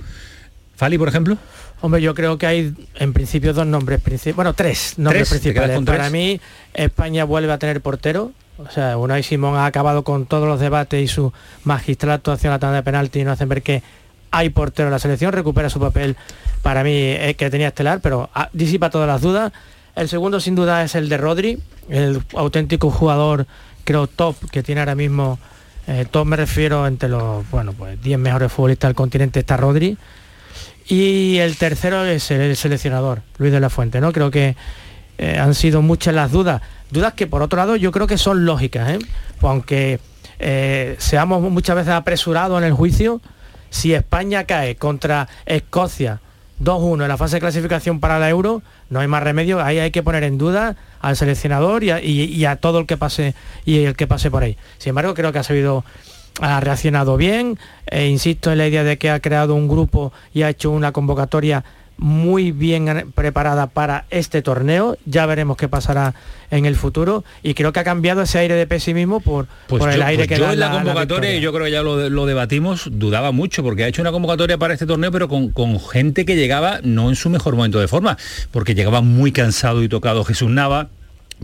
Fali, 0.77 0.99
por 0.99 1.09
ejemplo. 1.09 1.37
Hombre, 1.81 2.01
yo 2.01 2.15
creo 2.15 2.39
que 2.39 2.47
hay 2.47 2.75
en 2.97 3.13
principio 3.13 3.53
dos 3.53 3.67
nombres 3.67 4.01
principales, 4.01 4.37
bueno, 4.37 4.55
tres 4.55 4.95
nombres 4.99 5.29
¿Tres? 5.29 5.43
¿Te 5.43 5.53
quedas 5.53 5.71
principales. 5.71 5.87
Para 5.87 6.09
tres? 6.09 6.13
mí, 6.13 6.41
España 6.75 7.25
vuelve 7.25 7.53
a 7.53 7.59
tener 7.59 7.81
portero. 7.81 8.33
O 8.59 8.71
sea, 8.71 8.97
Unai 8.97 9.23
Simón 9.23 9.57
ha 9.57 9.67
acabado 9.67 10.05
con 10.05 10.27
todos 10.27 10.47
los 10.47 10.61
debates 10.61 11.03
y 11.03 11.09
su 11.09 11.33
magistral 11.65 12.13
actuación 12.13 12.53
a 12.53 12.57
la 12.57 12.59
tanda 12.61 12.77
de 12.77 12.83
penalti 12.83 13.21
y 13.21 13.25
nos 13.25 13.33
hacen 13.33 13.49
ver 13.49 13.63
que 13.63 13.83
hay 14.31 14.51
portero 14.51 14.89
en 14.89 14.93
la 14.93 14.99
selección, 14.99 15.33
recupera 15.33 15.69
su 15.71 15.81
papel 15.81 16.17
para 16.63 16.85
mí 16.85 16.93
eh, 16.95 17.35
que 17.37 17.51
tenía 17.51 17.69
estelar, 17.69 18.01
pero 18.01 18.31
ah, 18.35 18.49
disipa 18.53 18.91
todas 18.91 19.09
las 19.09 19.21
dudas. 19.21 19.53
El 19.95 20.09
segundo 20.09 20.41
sin 20.41 20.55
duda 20.55 20.83
es 20.85 20.95
el 20.95 21.09
de 21.09 21.17
Rodri, 21.19 21.59
el 21.89 22.23
auténtico 22.35 22.91
jugador, 22.91 23.47
creo, 23.85 24.07
top 24.07 24.37
que 24.51 24.63
tiene 24.63 24.81
ahora 24.81 24.95
mismo, 24.95 25.39
eh, 25.87 26.07
top 26.11 26.27
me 26.27 26.37
refiero 26.37 26.87
entre 26.87 27.09
los, 27.09 27.49
bueno, 27.51 27.73
pues 27.73 28.01
10 28.03 28.19
mejores 28.19 28.53
futbolistas 28.53 28.89
del 28.89 28.95
continente 28.95 29.41
está 29.41 29.57
Rodri. 29.57 29.97
Y 30.89 31.39
el 31.39 31.57
tercero 31.57 32.05
es 32.05 32.31
el, 32.31 32.41
el 32.41 32.57
seleccionador, 32.57 33.23
Luis 33.39 33.53
de 33.53 33.61
la 33.61 33.71
Fuente, 33.71 34.01
¿no? 34.01 34.13
Creo 34.13 34.31
que 34.31 34.57
eh, 35.19 35.39
han 35.39 35.55
sido 35.55 35.83
muchas 35.83 36.15
las 36.15 36.33
dudas. 36.33 36.63
Dudas 36.91 37.15
que 37.15 37.27
por 37.27 37.43
otro 37.43 37.57
lado 37.57 37.77
yo 37.77 37.93
creo 37.93 38.07
que 38.07 38.19
son 38.19 38.45
lógicas, 38.45 38.91
¿eh? 38.91 38.99
Pues 39.41 39.51
aunque 39.51 40.01
eh, 40.39 40.97
seamos 40.99 41.41
muchas 41.43 41.77
veces 41.77 41.93
apresurados 41.93 42.59
en 42.59 42.65
el 42.65 42.73
juicio, 42.73 43.21
si 43.71 43.95
España 43.95 44.45
cae 44.45 44.77
contra 44.77 45.29
Escocia 45.47 46.21
2-1 46.61 47.03
en 47.03 47.09
la 47.09 47.17
fase 47.17 47.37
de 47.37 47.41
clasificación 47.41 48.01
para 48.01 48.19
la 48.19 48.29
Euro, 48.29 48.63
no 48.93 49.01
hay 49.01 49.09
más 49.09 49.23
remedio, 49.23 49.63
ahí 49.63 49.79
hay 49.79 49.91
que 49.91 50.03
poner 50.03 50.23
en 50.23 50.37
duda 50.37 50.77
al 51.01 51.17
seleccionador 51.17 51.83
y 51.83 52.45
a, 52.45 52.57
todo 52.57 52.79
el 52.79 52.87
que 52.87 52.99
pase 52.99 53.35
y 53.65 53.85
el 53.85 53.97
que 53.97 54.07
pase 54.07 54.31
por 54.31 54.43
ahí. 54.43 54.59
Sin 54.77 54.91
embargo, 54.91 55.15
creo 55.15 55.33
que 55.33 55.39
ha 55.39 55.43
sabido 55.43 55.83
ha 56.43 56.61
reaccionado 56.61 57.17
bien, 57.17 57.59
e 57.87 58.07
insisto 58.07 58.53
en 58.53 58.59
la 58.59 58.67
idea 58.67 58.85
de 58.85 58.99
que 58.99 59.11
ha 59.11 59.21
creado 59.21 59.55
un 59.55 59.67
grupo 59.67 60.13
y 60.35 60.43
ha 60.43 60.51
hecho 60.51 60.71
una 60.71 60.93
convocatoria 60.93 61.65
muy 62.03 62.51
bien 62.53 63.13
preparada 63.15 63.69
para 63.69 64.05
este 64.11 64.43
torneo, 64.43 64.97
ya 65.07 65.25
veremos 65.27 65.57
qué 65.57 65.69
pasará 65.69 66.15
en 66.51 66.67
el 66.67 66.75
futuro 66.77 67.25
y 67.43 67.55
creo 67.55 67.73
que 67.73 67.81
ha 67.81 67.85
cambiado 67.85 68.23
ese 68.23 68.39
aire 68.41 68.55
de 68.57 68.67
pesimismo 68.67 69.21
por, 69.21 69.47
Pues 69.69 69.79
por 69.81 69.89
el 69.91 69.99
yo, 70.01 70.05
aire 70.05 70.25
pues 70.25 70.29
que 70.29 70.37
yo 70.39 70.45
da 70.47 70.53
en 70.53 70.61
la 70.61 70.67
la- 70.67 70.73
la 70.75 70.79
convocatoria, 70.83 71.31
y 71.31 71.35
victoria. 71.35 71.41
yo 71.41 71.53
creo 71.53 71.65
que 71.67 71.71
ya 71.71 71.83
lo, 71.83 72.11
lo 72.11 72.27
debatimos, 72.27 72.89
dudaba 72.93 73.31
mucho, 73.33 73.63
porque 73.63 73.85
ha 73.85 73.89
hecho 73.89 74.03
una 74.03 74.11
convocatoria 74.13 74.59
para 74.59 74.75
este 74.75 74.85
torneo, 74.85 75.13
pero 75.13 75.29
con, 75.29 75.51
con 75.51 75.79
gente 75.81 76.25
que 76.25 76.35
llegaba 76.37 76.81
no 76.83 77.09
en 77.09 77.15
su 77.17 77.31
mejor 77.31 77.55
momento 77.57 77.79
de 77.81 77.89
forma, 77.89 78.19
porque 78.51 78.75
llegaba 78.75 79.01
muy 79.01 79.31
cansado 79.33 79.83
y 79.83 79.89
tocado 79.89 80.25
Jesús 80.25 80.51
Nava, 80.51 80.89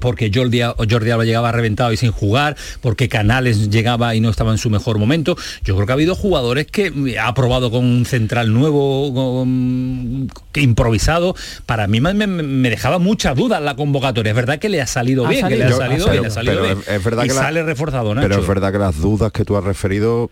porque 0.01 0.31
Jordi, 0.35 0.61
Jordi 0.63 1.11
Alba 1.11 1.25
llegaba 1.25 1.53
reventado 1.53 1.93
y 1.93 1.97
sin 1.97 2.11
jugar, 2.13 2.57
porque 2.81 3.09
Canales 3.09 3.71
llegaba 3.71 4.15
y 4.15 4.21
no 4.21 4.31
estaba 4.31 4.53
en 4.53 4.59
su 4.59 4.71
mejor 4.71 4.99
momento. 4.99 5.37
Yo 5.65 5.75
creo 5.75 5.87
que 5.87 5.93
ha 5.93 5.95
habido 5.95 6.15
jugadores 6.15 6.67
que 6.67 6.91
mm, 6.91 7.09
ha 7.21 7.33
probado 7.35 7.71
con 7.71 7.85
un 7.85 8.05
central 8.07 8.53
nuevo, 8.53 9.13
con- 9.15 10.31
que 10.53 10.61
improvisado. 10.61 11.35
Para 11.67 11.87
mí 11.87 12.01
me, 12.01 12.15
me- 12.15 12.71
dejaba 12.71 12.99
muchas 12.99 13.37
dudas 13.37 13.61
la 13.63 13.77
convocatoria. 13.77 14.31
Es 14.31 14.37
verdad 14.37 14.59
que 14.59 14.69
le 14.69 14.81
ha 14.81 14.87
salido 14.87 15.27
Ha 15.27 15.31
bien, 15.31 15.49
que 15.49 15.57
le 15.57 15.65
ha 15.65 15.71
Yo- 15.71 15.77
salido 15.77 16.07
pero- 16.07 16.13
bien, 16.13 16.23
le 16.23 16.29
ha 16.29 16.31
salido 16.31 16.55
pero 16.55 16.65
bien. 16.65 16.79
es- 16.81 16.89
es 16.89 17.05
verdad 17.05 17.25
y 17.25 17.29
que 17.29 17.35
la- 17.35 17.41
sale 17.41 17.63
reforzado, 17.63 18.15
Nacho. 18.15 18.29
Pero 18.29 18.41
es 18.41 18.47
verdad 18.49 18.73
que 18.73 18.79
las 18.79 18.99
dudas 19.01 19.33
que 19.33 19.45
tú 19.45 19.57
has 19.57 19.65
referido 19.65 20.31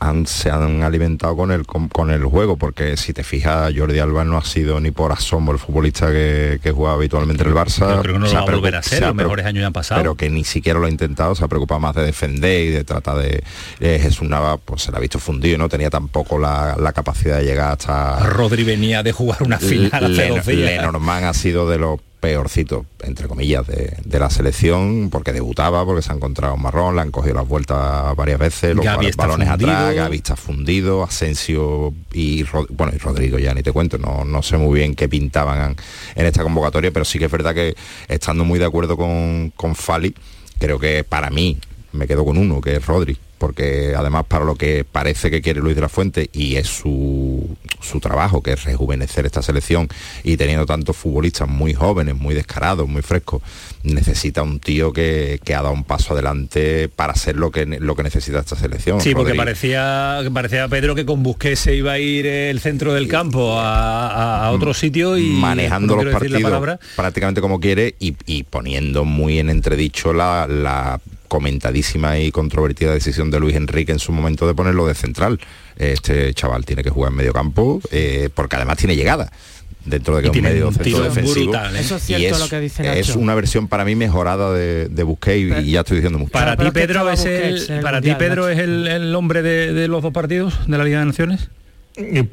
han- 0.00 0.26
se 0.26 0.50
han 0.50 0.82
alimentado 0.82 1.36
con 1.36 1.50
el, 1.50 1.66
con, 1.66 1.88
con 1.88 2.10
el 2.10 2.24
juego, 2.24 2.56
porque 2.56 2.96
si 2.96 3.12
te 3.12 3.24
fijas, 3.24 3.72
Jordi 3.76 3.98
Alba 3.98 4.24
no 4.24 4.36
ha 4.38 4.44
sido 4.44 4.80
ni 4.80 4.90
por 4.90 5.12
asomo 5.12 5.52
el 5.52 5.58
futbolista 5.58 6.10
que, 6.12 6.60
que 6.62 6.70
juega 6.72 6.94
habitualmente 6.94 7.42
en 7.42 7.48
el 7.50 7.54
Barça. 7.54 7.96
Yo 7.96 8.02
creo 8.02 8.14
que 8.14 8.18
no 8.20 8.26
lo 8.26 8.32
va 8.32 8.40
a 8.40 8.44
volver 8.44 8.76
a 8.76 8.82
ser, 8.82 8.98
se 8.98 9.04
ha 9.04 9.08
los 9.08 9.16
mejores 9.16 9.44
años 9.46 9.60
ya 9.62 9.66
han 9.68 9.72
pasado. 9.72 10.00
Pero 10.00 10.14
que 10.14 10.30
ni 10.30 10.44
siquiera 10.44 10.78
lo 10.78 10.86
ha 10.86 10.90
intentado, 10.90 11.34
se 11.34 11.44
ha 11.44 11.48
preocupado 11.48 11.80
más 11.80 11.94
de 11.94 12.02
defender 12.04 12.66
y 12.66 12.70
de 12.70 12.84
tratar 12.84 13.18
de... 13.18 13.42
eh, 13.80 13.98
Jesús 14.00 14.28
Nava, 14.28 14.56
pues 14.58 14.82
se 14.82 14.92
la 14.92 14.98
ha 14.98 15.00
visto 15.00 15.18
fundido, 15.18 15.58
no 15.58 15.68
tenía 15.68 15.90
tampoco 15.90 16.38
la, 16.38 16.76
la 16.78 16.92
capacidad 16.92 17.38
de 17.38 17.44
llegar 17.44 17.72
hasta... 17.72 18.20
Rodri 18.20 18.62
venía 18.64 19.02
de 19.02 19.12
jugar 19.12 19.42
una 19.42 19.58
final 19.58 19.90
hace 19.92 20.08
Len- 20.08 20.34
dos 20.36 20.46
días. 20.46 20.70
Lenormand 20.76 21.24
ha 21.26 21.34
sido 21.34 21.68
de 21.68 21.78
los 21.78 22.00
peorcitos, 22.20 22.86
entre 23.02 23.28
comillas, 23.28 23.66
de, 23.66 23.96
de 24.04 24.18
la 24.18 24.30
selección, 24.30 25.10
porque 25.10 25.32
debutaba, 25.32 25.84
porque 25.84 26.02
se 26.02 26.12
ha 26.12 26.16
encontrado 26.16 26.54
un 26.54 26.62
marrón, 26.62 26.96
le 26.96 27.02
han 27.02 27.10
cogido 27.10 27.34
las 27.34 27.46
vueltas 27.46 28.16
varias 28.16 28.38
veces, 28.38 28.74
los 28.74 28.84
balones 29.16 29.48
fundido. 29.48 29.70
atrás, 29.70 29.94
está 30.16 30.36
fundido, 30.36 31.02
Asensio 31.04 31.94
y, 32.12 32.42
Rod- 32.44 32.68
bueno, 32.70 32.92
y 32.94 32.98
Rodrigo 32.98 33.38
ya 33.38 33.54
ni 33.54 33.62
te 33.62 33.72
cuento, 33.72 33.98
no, 33.98 34.24
no 34.24 34.42
sé 34.42 34.56
muy 34.56 34.78
bien 34.78 34.94
qué 34.94 35.08
pintaban 35.08 35.76
en 36.14 36.26
esta 36.26 36.42
convocatoria, 36.42 36.90
pero 36.90 37.04
sí 37.04 37.18
que 37.18 37.26
es 37.26 37.30
verdad 37.30 37.54
que 37.54 37.74
estando 38.08 38.44
muy 38.44 38.58
de 38.58 38.64
acuerdo 38.64 38.96
con, 38.96 39.52
con 39.54 39.74
Fali, 39.76 40.14
creo 40.58 40.78
que 40.78 41.04
para 41.04 41.30
mí 41.30 41.58
me 41.92 42.06
quedo 42.06 42.24
con 42.24 42.36
uno, 42.38 42.60
que 42.60 42.76
es 42.76 42.86
Rodri, 42.86 43.16
porque 43.38 43.94
además 43.96 44.24
para 44.26 44.44
lo 44.44 44.54
que 44.54 44.84
parece 44.90 45.30
que 45.30 45.42
quiere 45.42 45.60
Luis 45.60 45.74
de 45.74 45.82
la 45.82 45.88
Fuente 45.88 46.30
y 46.32 46.56
es 46.56 46.66
su, 46.68 47.56
su 47.80 48.00
trabajo, 48.00 48.42
que 48.42 48.52
es 48.52 48.64
rejuvenecer 48.64 49.26
esta 49.26 49.42
selección 49.42 49.88
y 50.24 50.36
teniendo 50.36 50.66
tantos 50.66 50.96
futbolistas 50.96 51.48
muy 51.48 51.74
jóvenes, 51.74 52.16
muy 52.16 52.34
descarados, 52.34 52.88
muy 52.88 53.02
frescos, 53.02 53.42
necesita 53.82 54.42
un 54.42 54.58
tío 54.60 54.92
que, 54.92 55.40
que 55.44 55.54
ha 55.54 55.62
dado 55.62 55.74
un 55.74 55.84
paso 55.84 56.14
adelante 56.14 56.88
para 56.88 57.14
ser 57.14 57.36
lo 57.36 57.50
que, 57.50 57.66
lo 57.66 57.94
que 57.94 58.02
necesita 58.02 58.38
esta 58.40 58.56
selección. 58.56 59.00
Sí, 59.00 59.14
porque 59.14 59.34
parecía, 59.34 60.20
parecía 60.32 60.68
Pedro 60.68 60.94
que 60.94 61.04
con 61.06 61.22
Busquets 61.22 61.60
se 61.60 61.74
iba 61.76 61.92
a 61.92 61.98
ir 61.98 62.26
el 62.26 62.60
centro 62.60 62.92
del 62.94 63.08
campo 63.08 63.58
a, 63.58 64.46
a- 64.46 64.50
otro 64.50 64.72
sitio 64.74 65.18
y 65.18 65.30
manejando 65.30 65.96
no 65.96 66.02
los 66.04 66.12
partidos 66.14 66.78
prácticamente 66.96 67.40
como 67.40 67.60
quiere 67.60 67.94
y, 67.98 68.16
y 68.26 68.44
poniendo 68.44 69.04
muy 69.04 69.38
en 69.38 69.50
entredicho 69.50 70.12
la, 70.12 70.46
la 70.48 71.00
comentadísima 71.28 72.18
y 72.18 72.30
controvertida 72.30 72.92
decisión 72.92 73.30
de 73.30 73.40
Luis 73.40 73.56
Enrique 73.56 73.92
en 73.92 73.98
su 73.98 74.12
momento 74.12 74.46
de 74.46 74.54
ponerlo 74.54 74.86
de 74.86 74.94
central. 74.94 75.38
Este 75.76 76.32
chaval 76.34 76.64
tiene 76.64 76.82
que 76.82 76.90
jugar 76.90 77.10
en 77.12 77.16
medio 77.18 77.32
campo 77.32 77.80
eh, 77.90 78.28
porque 78.34 78.56
además 78.56 78.78
tiene 78.78 78.96
llegada 78.96 79.30
dentro 79.84 80.16
de 80.16 80.22
que 80.22 80.28
Y 80.28 80.30
es 80.30 80.36
un 80.36 80.42
medio 80.42 80.68
un 80.68 80.74
centro 80.74 81.02
defensivo 81.04 81.52
brutal, 81.52 81.76
¿eh? 81.76 81.80
Eso 81.80 81.96
es 81.96 82.10
y 82.10 82.14
cierto 82.16 82.38
lo 82.40 82.48
que 82.48 82.60
dice 82.60 82.98
es 82.98 83.14
una 83.14 83.34
versión 83.36 83.68
para 83.68 83.84
mí 83.84 83.94
mejorada 83.94 84.52
de, 84.52 84.88
de 84.88 85.02
Busquets 85.04 85.62
y- 85.64 85.68
y 85.68 85.72
ya 85.72 85.80
estoy 85.80 85.98
diciendo 85.98 86.18
mucho 86.18 86.32
Para 86.32 86.56
ti, 86.56 86.70
Pedro, 86.72 87.08
es 87.10 87.24
el, 87.24 87.70
el 87.70 87.80
para 87.82 88.00
ti, 88.00 88.08
Mundial, 88.08 88.16
Pedro, 88.18 88.48
es 88.48 88.58
el, 88.58 88.88
el 88.88 89.14
hombre 89.14 89.42
de, 89.42 89.72
de 89.72 89.86
los 89.88 90.02
dos 90.02 90.12
partidos 90.12 90.54
de 90.66 90.76
la 90.78 90.84
Liga 90.84 90.98
de 91.00 91.06
Naciones. 91.06 91.50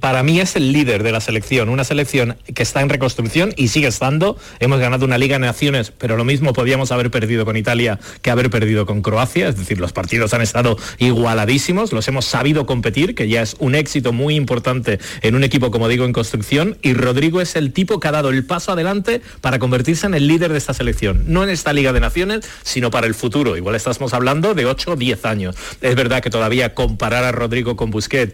Para 0.01 0.23
mí 0.23 0.41
es 0.41 0.57
el 0.57 0.73
líder 0.73 1.03
de 1.03 1.13
la 1.13 1.21
selección, 1.21 1.69
una 1.69 1.85
selección 1.85 2.35
que 2.53 2.63
está 2.63 2.81
en 2.81 2.89
reconstrucción 2.89 3.53
y 3.55 3.69
sigue 3.69 3.87
estando. 3.87 4.37
Hemos 4.59 4.81
ganado 4.81 5.05
una 5.05 5.17
Liga 5.17 5.39
de 5.39 5.45
Naciones, 5.45 5.93
pero 5.97 6.17
lo 6.17 6.25
mismo 6.25 6.51
podíamos 6.51 6.91
haber 6.91 7.09
perdido 7.09 7.45
con 7.45 7.55
Italia 7.55 7.97
que 8.21 8.29
haber 8.29 8.49
perdido 8.49 8.85
con 8.85 9.01
Croacia. 9.01 9.47
Es 9.47 9.55
decir, 9.55 9.79
los 9.79 9.93
partidos 9.93 10.33
han 10.33 10.41
estado 10.41 10.77
igualadísimos, 10.97 11.93
los 11.93 12.05
hemos 12.09 12.25
sabido 12.25 12.65
competir, 12.65 13.15
que 13.15 13.29
ya 13.29 13.41
es 13.41 13.55
un 13.59 13.75
éxito 13.75 14.11
muy 14.11 14.35
importante 14.35 14.99
en 15.21 15.33
un 15.35 15.45
equipo, 15.45 15.71
como 15.71 15.87
digo, 15.87 16.03
en 16.03 16.11
construcción. 16.11 16.77
Y 16.81 16.93
Rodrigo 16.93 17.39
es 17.39 17.55
el 17.55 17.71
tipo 17.71 18.01
que 18.01 18.09
ha 18.09 18.11
dado 18.11 18.31
el 18.31 18.45
paso 18.45 18.73
adelante 18.73 19.21
para 19.39 19.59
convertirse 19.59 20.05
en 20.07 20.13
el 20.13 20.27
líder 20.27 20.51
de 20.51 20.57
esta 20.57 20.73
selección. 20.73 21.23
No 21.27 21.41
en 21.41 21.49
esta 21.49 21.71
Liga 21.71 21.93
de 21.93 22.01
Naciones, 22.01 22.49
sino 22.63 22.91
para 22.91 23.07
el 23.07 23.15
futuro. 23.15 23.55
Igual 23.55 23.75
estamos 23.75 24.13
hablando 24.13 24.55
de 24.55 24.65
8 24.65 24.91
o 24.91 24.95
10 24.97 25.23
años. 25.23 25.55
Es 25.79 25.95
verdad 25.95 26.21
que 26.21 26.29
todavía 26.29 26.73
comparar 26.73 27.23
a 27.23 27.31
Rodrigo 27.31 27.77
con 27.77 27.91
Busquets 27.91 28.33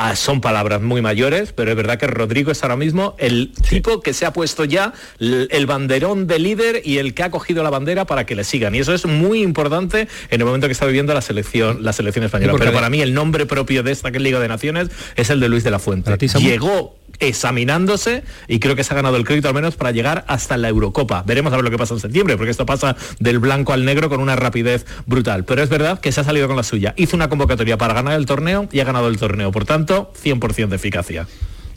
Ah, 0.00 0.14
son 0.14 0.40
palabras 0.40 0.80
muy 0.80 1.02
mayores, 1.02 1.52
pero 1.52 1.72
es 1.72 1.76
verdad 1.76 1.98
que 1.98 2.06
Rodrigo 2.06 2.52
es 2.52 2.62
ahora 2.62 2.76
mismo 2.76 3.16
el 3.18 3.52
tipo 3.68 4.00
que 4.00 4.12
se 4.12 4.26
ha 4.26 4.32
puesto 4.32 4.64
ya 4.64 4.92
l- 5.18 5.48
el 5.50 5.66
banderón 5.66 6.28
de 6.28 6.38
líder 6.38 6.82
y 6.84 6.98
el 6.98 7.14
que 7.14 7.24
ha 7.24 7.30
cogido 7.32 7.64
la 7.64 7.70
bandera 7.70 8.04
para 8.04 8.24
que 8.24 8.36
le 8.36 8.44
sigan. 8.44 8.76
Y 8.76 8.78
eso 8.78 8.94
es 8.94 9.06
muy 9.06 9.42
importante 9.42 10.06
en 10.30 10.40
el 10.40 10.46
momento 10.46 10.68
que 10.68 10.72
está 10.72 10.86
viviendo 10.86 11.14
la 11.14 11.20
selección, 11.20 11.82
la 11.82 11.92
selección 11.92 12.24
española. 12.24 12.52
Pero 12.58 12.70
para 12.76 12.90
mí 12.90 13.00
el 13.02 13.12
nombre 13.12 13.44
propio 13.46 13.82
de 13.82 13.90
esta 13.90 14.10
Liga 14.10 14.38
de 14.38 14.46
Naciones 14.48 14.88
es 15.16 15.30
el 15.30 15.40
de 15.40 15.48
Luis 15.48 15.64
de 15.64 15.72
la 15.72 15.78
Fuente. 15.80 16.10
Llegó 16.48 16.97
examinándose 17.20 18.22
y 18.46 18.58
creo 18.58 18.76
que 18.76 18.84
se 18.84 18.92
ha 18.92 18.96
ganado 18.96 19.16
el 19.16 19.24
crédito 19.24 19.48
al 19.48 19.54
menos 19.54 19.76
para 19.76 19.90
llegar 19.90 20.24
hasta 20.28 20.56
la 20.56 20.68
Eurocopa. 20.68 21.22
Veremos 21.26 21.52
a 21.52 21.56
ver 21.56 21.64
lo 21.64 21.70
que 21.70 21.78
pasa 21.78 21.94
en 21.94 22.00
septiembre, 22.00 22.36
porque 22.36 22.50
esto 22.50 22.66
pasa 22.66 22.96
del 23.18 23.38
blanco 23.38 23.72
al 23.72 23.84
negro 23.84 24.08
con 24.08 24.20
una 24.20 24.36
rapidez 24.36 24.86
brutal. 25.06 25.44
Pero 25.44 25.62
es 25.62 25.68
verdad 25.68 26.00
que 26.00 26.12
se 26.12 26.20
ha 26.20 26.24
salido 26.24 26.46
con 26.46 26.56
la 26.56 26.62
suya. 26.62 26.94
Hizo 26.96 27.16
una 27.16 27.28
convocatoria 27.28 27.78
para 27.78 27.94
ganar 27.94 28.14
el 28.14 28.26
torneo 28.26 28.68
y 28.72 28.80
ha 28.80 28.84
ganado 28.84 29.08
el 29.08 29.18
torneo. 29.18 29.52
Por 29.52 29.64
tanto, 29.64 30.12
100% 30.22 30.68
de 30.68 30.76
eficacia. 30.76 31.26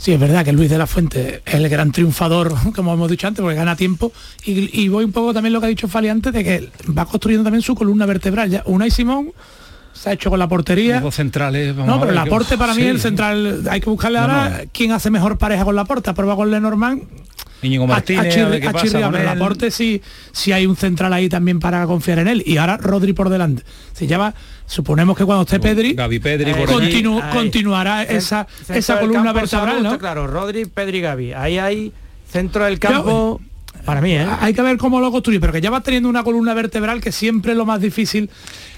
Sí, 0.01 0.13
es 0.13 0.19
verdad 0.19 0.43
que 0.43 0.51
Luis 0.51 0.67
de 0.67 0.79
la 0.79 0.87
Fuente 0.87 1.43
es 1.45 1.53
el 1.53 1.69
gran 1.69 1.91
triunfador, 1.91 2.55
como 2.75 2.91
hemos 2.91 3.09
dicho 3.09 3.27
antes, 3.27 3.43
porque 3.43 3.55
gana 3.55 3.75
tiempo. 3.75 4.11
Y, 4.43 4.87
voy 4.87 5.05
un 5.05 5.11
poco 5.11 5.31
también 5.31 5.53
lo 5.53 5.59
que 5.59 5.67
ha 5.67 5.69
dicho 5.69 5.87
Fali 5.87 6.09
antes, 6.09 6.33
de 6.33 6.43
que 6.43 6.69
va 6.89 7.05
construyendo 7.05 7.43
también 7.43 7.61
su 7.61 7.75
columna 7.75 8.07
vertebral. 8.07 8.49
Ya 8.49 8.63
Unai 8.65 8.89
Simón 8.89 9.31
se 9.93 10.09
ha 10.09 10.13
hecho 10.13 10.29
con 10.29 10.39
la 10.39 10.47
portería. 10.47 10.95
Los 10.95 11.03
dos 11.03 11.15
centrales, 11.15 11.75
vamos 11.75 11.87
No, 11.87 11.95
a 11.95 12.01
pero 12.01 12.13
qué- 12.13 12.19
aporte 12.19 12.57
para 12.57 12.73
mí 12.73 12.81
Sí. 12.83 12.87
el 12.87 12.99
central 12.99 13.63
hay 13.69 13.81
que 13.81 13.89
buscarle 13.89 14.17
No, 14.19 14.23
ahora 14.25 14.49
no. 14.63 14.69
quién 14.73 14.91
hace 14.91 15.09
mejor 15.11 15.37
pareja 15.37 15.63
con 15.65 15.75
la 15.75 15.85
porta. 15.85 16.13
Prueba 16.13 16.35
con 16.35 16.49
Lenormand. 16.51 17.03
Íñigo 17.63 17.85
Martínez, 17.85 18.25
a, 18.25 18.27
a 18.27 18.31
Chirri- 18.31 18.49
ver 18.49 18.61
qué 18.61 18.67
a 18.69 18.71
pasa 18.71 18.87
pero 18.91 19.07
el 19.17 19.21
él. 19.21 19.27
aporte 19.27 19.69
sí, 19.69 20.01
sí 20.31 20.51
hay 20.51 20.65
un 20.65 20.75
central 20.75 21.13
ahí 21.13 21.29
también 21.29 21.59
para 21.59 21.85
confiar 21.85 22.17
en 22.17 22.27
él. 22.27 22.41
Y 22.43 22.57
ahora 22.57 22.77
Rodri 22.77 23.13
por 23.13 23.29
delante. 23.29 23.61
Se 23.93 24.07
llama, 24.07 24.33
suponemos 24.65 25.15
que 25.15 25.25
cuando 25.25 25.43
esté 25.43 25.59
Pedri, 25.59 25.93
Gaby 25.93 26.17
Pedri 26.19 26.53
por 26.55 26.67
continu- 26.67 27.21
Ahí. 27.21 27.31
continuará 27.37 28.01
esa, 28.01 28.47
centro 28.57 28.75
esa 28.75 28.99
columna 28.99 29.31
vertebral, 29.31 29.83
¿no? 29.83 29.99
Claro, 29.99 30.25
Rodri, 30.25 30.65
Pedri, 30.65 31.01
Gavi. 31.01 31.33
Ahí 31.33 31.59
hay 31.59 31.93
centro 32.31 32.65
del 32.65 32.79
campo. 32.79 33.39
Para 33.85 34.01
mí, 34.01 34.13
¿eh? 34.13 34.27
Hay 34.39 34.53
que 34.53 34.61
ver 34.61 34.77
cómo 34.77 34.99
lo 34.99 35.11
construye, 35.11 35.39
pero 35.39 35.53
que 35.53 35.61
ya 35.61 35.69
va 35.69 35.81
teniendo 35.81 36.09
una 36.09 36.23
columna 36.23 36.53
vertebral 36.53 37.01
que 37.01 37.11
siempre 37.11 37.51
es 37.53 37.57
lo 37.57 37.65
más 37.65 37.81
difícil. 37.81 38.29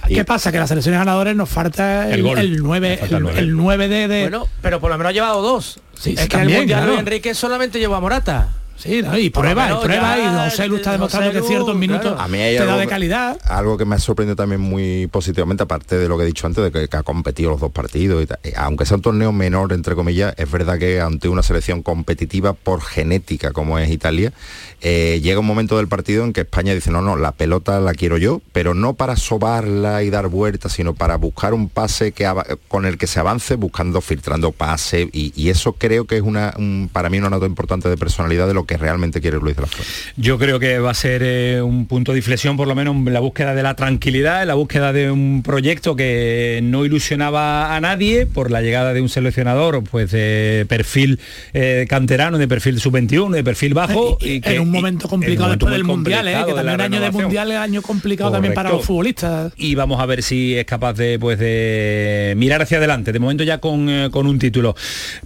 ¿Qué 0.08 0.26
pasa? 0.26 0.52
Que 0.52 0.58
las 0.60 0.70
selecciones 0.70 1.00
ganadores 1.00 1.36
nos 1.36 1.50
falta 1.50 2.08
El 2.10 2.16
el, 2.20 2.24
gol. 2.24 2.38
el 2.40 2.58
9, 2.64 2.90
Nos 2.90 3.00
falta 3.00 3.16
el, 3.18 3.22
el 3.22 3.24
nueve. 3.24 3.40
el 3.40 3.56
9 3.56 3.88
de, 3.88 4.08
de- 4.08 4.22
Bueno, 4.24 4.48
pero 4.62 4.80
por 4.82 4.90
lo 4.92 4.98
menos 4.98 5.12
ha 5.12 5.14
llevado 5.14 5.42
dos. 5.42 5.80
Sí, 5.98 6.14
es 6.14 6.22
sí, 6.22 6.28
que 6.28 6.36
en 6.36 6.42
también, 6.42 6.50
el 6.52 6.58
Mundial 6.64 6.84
claro. 6.84 7.00
Enrique 7.00 7.34
solamente 7.34 7.80
llevó 7.80 7.96
a 7.96 8.02
Morata. 8.02 8.50
Sí, 8.84 9.02
¿no? 9.02 9.18
y 9.18 9.30
prueba, 9.30 9.72
y 9.72 9.84
prueba, 9.86 10.18
ya, 10.18 10.46
y 10.46 10.50
José 10.50 10.68
Lu 10.68 10.76
está 10.76 10.92
demostrando 10.92 11.32
que 11.32 11.42
ciertos 11.48 11.74
minutos 11.76 12.02
claro. 12.12 12.20
A 12.22 12.28
mí 12.28 12.38
hay 12.40 12.58
te 12.58 12.66
da 12.66 12.72
algo 12.72 12.80
de 12.80 12.86
que- 12.86 12.90
calidad. 12.90 13.40
Algo 13.46 13.78
que 13.78 13.86
me 13.86 13.96
ha 13.96 14.00
sorprendido 14.00 14.36
también 14.36 14.60
muy 14.60 15.08
positivamente, 15.08 15.64
aparte 15.64 15.98
de 15.98 16.10
lo 16.10 16.18
que 16.18 16.24
he 16.24 16.28
dicho 16.28 16.48
antes, 16.48 16.62
de 16.64 16.72
que, 16.72 16.88
que 16.90 16.98
ha 16.98 17.04
competido 17.04 17.50
los 17.52 17.62
dos 17.62 17.72
partidos, 17.72 18.22
y 18.24 18.26
tal. 18.26 18.40
Eh, 18.44 18.54
aunque 18.58 18.86
sea 18.86 18.98
un 18.98 19.02
torneo 19.04 19.32
menor, 19.32 19.72
entre 19.72 19.96
comillas, 19.96 20.34
es 20.38 20.52
verdad 20.52 20.78
que 20.78 21.00
ante 21.00 21.30
una 21.30 21.44
selección 21.44 21.82
competitiva 21.82 22.52
por 22.54 22.82
genética 22.82 23.52
como 23.54 23.80
es 23.80 23.90
Italia, 23.90 24.34
eh, 24.82 25.22
llega 25.24 25.40
un 25.40 25.46
momento 25.46 25.78
del 25.78 25.88
partido 25.88 26.26
en 26.26 26.34
que 26.34 26.42
España 26.42 26.74
dice, 26.74 26.92
no, 26.92 27.02
no, 27.02 27.16
la 27.16 27.32
pelota 27.32 27.80
la 27.80 27.94
quiero 27.94 28.18
yo, 28.18 28.42
pero 28.52 28.74
no 28.74 28.96
para 28.96 29.16
sobarla 29.16 30.04
y 30.04 30.10
dar 30.10 30.28
vueltas, 30.28 30.74
sino 30.74 30.94
para 30.94 31.16
buscar 31.16 31.54
un 31.54 31.70
pase 31.70 32.12
que 32.12 32.30
con 32.68 32.86
el 32.86 32.98
que 32.98 33.08
se 33.08 33.20
avance, 33.22 33.56
buscando, 33.56 34.02
filtrando 34.02 34.52
pase, 34.52 35.08
y, 35.14 35.32
y 35.42 35.50
eso 35.50 35.74
creo 35.74 36.06
que 36.06 36.18
es 36.18 36.22
una, 36.22 36.54
un- 36.58 36.90
para 36.92 37.10
mí 37.10 37.18
una 37.18 37.30
nota 37.30 37.46
importante 37.46 37.88
de 37.88 37.96
personalidad 37.96 38.46
de 38.48 38.54
lo 38.54 38.66
que 38.66 38.73
realmente 38.78 39.22
quiere 39.22 39.38
Luis 39.38 39.56
de 39.56 39.62
la 39.62 39.68
Fuente. 39.68 39.92
Yo 40.18 40.38
creo 40.40 40.60
que 40.60 40.80
va 40.80 40.92
a 40.92 40.96
ser 40.96 41.22
eh, 41.24 41.62
un 41.62 41.86
punto 41.86 42.12
de 42.14 42.20
inflexión, 42.20 42.58
por 42.58 42.68
lo 42.68 42.76
menos 42.76 42.96
en 42.96 43.14
la 43.14 43.20
búsqueda 43.20 43.54
de 43.54 43.64
la 43.64 43.76
tranquilidad, 43.76 44.42
en 44.42 44.48
la 44.48 44.56
búsqueda 44.56 44.94
de 44.94 45.12
un 45.12 45.44
proyecto 45.44 45.96
que 45.96 46.60
no 46.64 46.86
ilusionaba 46.86 47.76
a 47.76 47.82
nadie 47.82 48.26
por 48.26 48.52
la 48.52 48.62
llegada 48.62 48.94
de 48.94 49.02
un 49.02 49.10
seleccionador 49.10 49.84
pues 49.84 50.12
de 50.12 50.66
perfil 50.68 51.20
eh, 51.54 51.86
canterano, 51.88 52.38
de 52.38 52.48
perfil 52.48 52.80
sub-21, 52.80 53.32
de 53.32 53.44
perfil 53.44 53.74
bajo. 53.74 54.18
Y, 54.20 54.42
que, 54.42 54.56
en 54.56 54.62
un 54.62 54.72
momento 54.72 55.08
complicado 55.08 55.44
momento 55.44 55.66
después 55.66 55.72
del 55.74 55.84
mundial, 55.84 56.28
¿eh? 56.28 56.44
que 56.46 56.54
también 56.54 56.82
año 56.82 57.02
de 57.02 57.12
mundial 57.12 57.52
es 57.52 57.58
año 57.58 57.82
complicado 57.82 58.32
también 58.32 58.54
para 58.54 58.70
los 58.70 58.86
futbolistas. 58.86 59.54
y 59.58 59.76
vamos 59.76 60.00
a 60.00 60.06
ver 60.06 60.24
si 60.24 60.56
es 60.56 60.66
capaz 60.66 60.94
de 60.94 61.20
pues 61.20 61.40
de 61.40 62.34
mirar 62.38 62.62
hacia 62.62 62.78
adelante 62.78 63.12
de 63.12 63.20
momento 63.20 63.44
ya 63.44 63.60
con, 63.60 63.90
eh, 63.90 64.10
con 64.12 64.28
un 64.28 64.40
título 64.40 64.76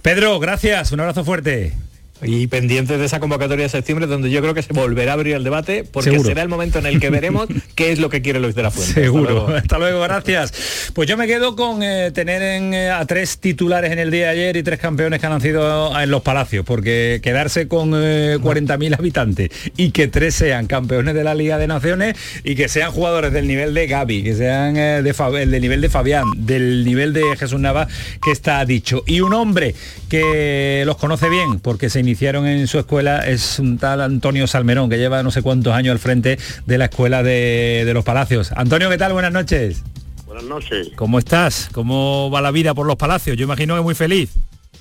Pedro 0.02 0.38
gracias 0.38 0.92
un 0.92 1.00
abrazo 1.00 1.24
fuerte 1.24 1.72
Y 2.22 2.46
pendientes 2.46 2.98
de 2.98 3.04
esa 3.04 3.20
convocatoria 3.20 3.64
de 3.64 3.68
septiembre 3.68 4.06
donde 4.06 4.30
yo 4.30 4.40
creo 4.40 4.54
que 4.54 4.62
se 4.62 4.72
volverá 4.72 5.12
a 5.12 5.14
abrir 5.14 5.34
el 5.34 5.44
debate 5.44 5.84
porque 5.84 6.10
Seguro. 6.10 6.28
será 6.28 6.42
el 6.42 6.48
momento 6.48 6.78
en 6.78 6.86
el 6.86 7.00
que 7.00 7.10
veremos 7.10 7.46
qué 7.74 7.92
es 7.92 7.98
lo 7.98 8.08
que 8.08 8.22
quiere 8.22 8.40
Luis 8.40 8.54
de 8.54 8.62
la 8.62 8.70
Fuente. 8.70 8.90
Hasta 8.90 9.02
Seguro. 9.02 9.30
luego. 9.30 9.48
Hasta 9.48 9.78
luego, 9.78 10.00
gracias. 10.00 10.90
Pues 10.94 11.08
yo 11.08 11.16
me 11.16 11.26
quedo 11.26 11.54
con 11.56 11.82
eh, 11.82 12.10
tener 12.12 12.42
en, 12.42 12.74
eh, 12.74 12.90
a 12.90 13.04
tres 13.06 13.38
titulares 13.38 13.92
en 13.92 13.98
el 13.98 14.10
día 14.10 14.26
de 14.26 14.28
ayer 14.30 14.56
y 14.56 14.62
tres 14.62 14.78
campeones 14.78 15.20
que 15.20 15.26
han 15.26 15.32
nacido 15.32 15.98
en 15.98 16.10
los 16.10 16.22
palacios, 16.22 16.64
porque 16.64 17.20
quedarse 17.22 17.68
con 17.68 17.92
eh, 17.94 18.38
40.000 18.40 18.98
habitantes 18.98 19.50
y 19.76 19.90
que 19.90 20.08
tres 20.08 20.34
sean 20.34 20.66
campeones 20.66 21.14
de 21.14 21.24
la 21.24 21.34
Liga 21.34 21.58
de 21.58 21.66
Naciones 21.66 22.16
y 22.44 22.54
que 22.54 22.68
sean 22.68 22.90
jugadores 22.90 23.32
del 23.32 23.46
nivel 23.46 23.74
de 23.74 23.86
Gaby, 23.86 24.22
que 24.22 24.34
sean 24.34 24.76
eh, 24.76 25.02
de 25.02 25.12
del 25.28 25.60
nivel 25.60 25.80
de 25.80 25.88
Fabián, 25.88 26.24
del 26.36 26.84
nivel 26.84 27.12
de 27.12 27.36
Jesús 27.36 27.60
Nava, 27.60 27.88
que 28.22 28.30
está 28.30 28.64
dicho. 28.64 29.02
Y 29.06 29.20
un 29.20 29.34
hombre 29.34 29.74
que 30.08 30.82
los 30.86 30.96
conoce 30.96 31.28
bien, 31.28 31.60
porque 31.60 31.90
se 31.90 32.00
iniciaron 32.08 32.46
en 32.46 32.66
su 32.66 32.78
escuela, 32.78 33.26
es 33.26 33.58
un 33.58 33.76
tal 33.76 34.00
Antonio 34.00 34.46
Salmerón, 34.46 34.88
que 34.88 34.96
lleva 34.96 35.22
no 35.22 35.30
sé 35.30 35.42
cuántos 35.42 35.74
años 35.74 35.92
al 35.92 35.98
frente 35.98 36.38
de 36.64 36.78
la 36.78 36.86
escuela 36.86 37.22
de, 37.22 37.82
de 37.84 37.94
los 37.94 38.02
Palacios. 38.02 38.50
Antonio, 38.52 38.88
¿qué 38.88 38.96
tal? 38.96 39.12
Buenas 39.12 39.32
noches. 39.32 39.84
Buenas 40.26 40.44
noches. 40.44 40.90
¿Cómo 40.96 41.18
estás? 41.18 41.68
¿Cómo 41.72 42.30
va 42.30 42.40
la 42.40 42.50
vida 42.50 42.72
por 42.72 42.86
los 42.86 42.96
Palacios? 42.96 43.36
Yo 43.36 43.44
imagino 43.44 43.76
que 43.76 43.82
muy 43.82 43.94
feliz. 43.94 44.30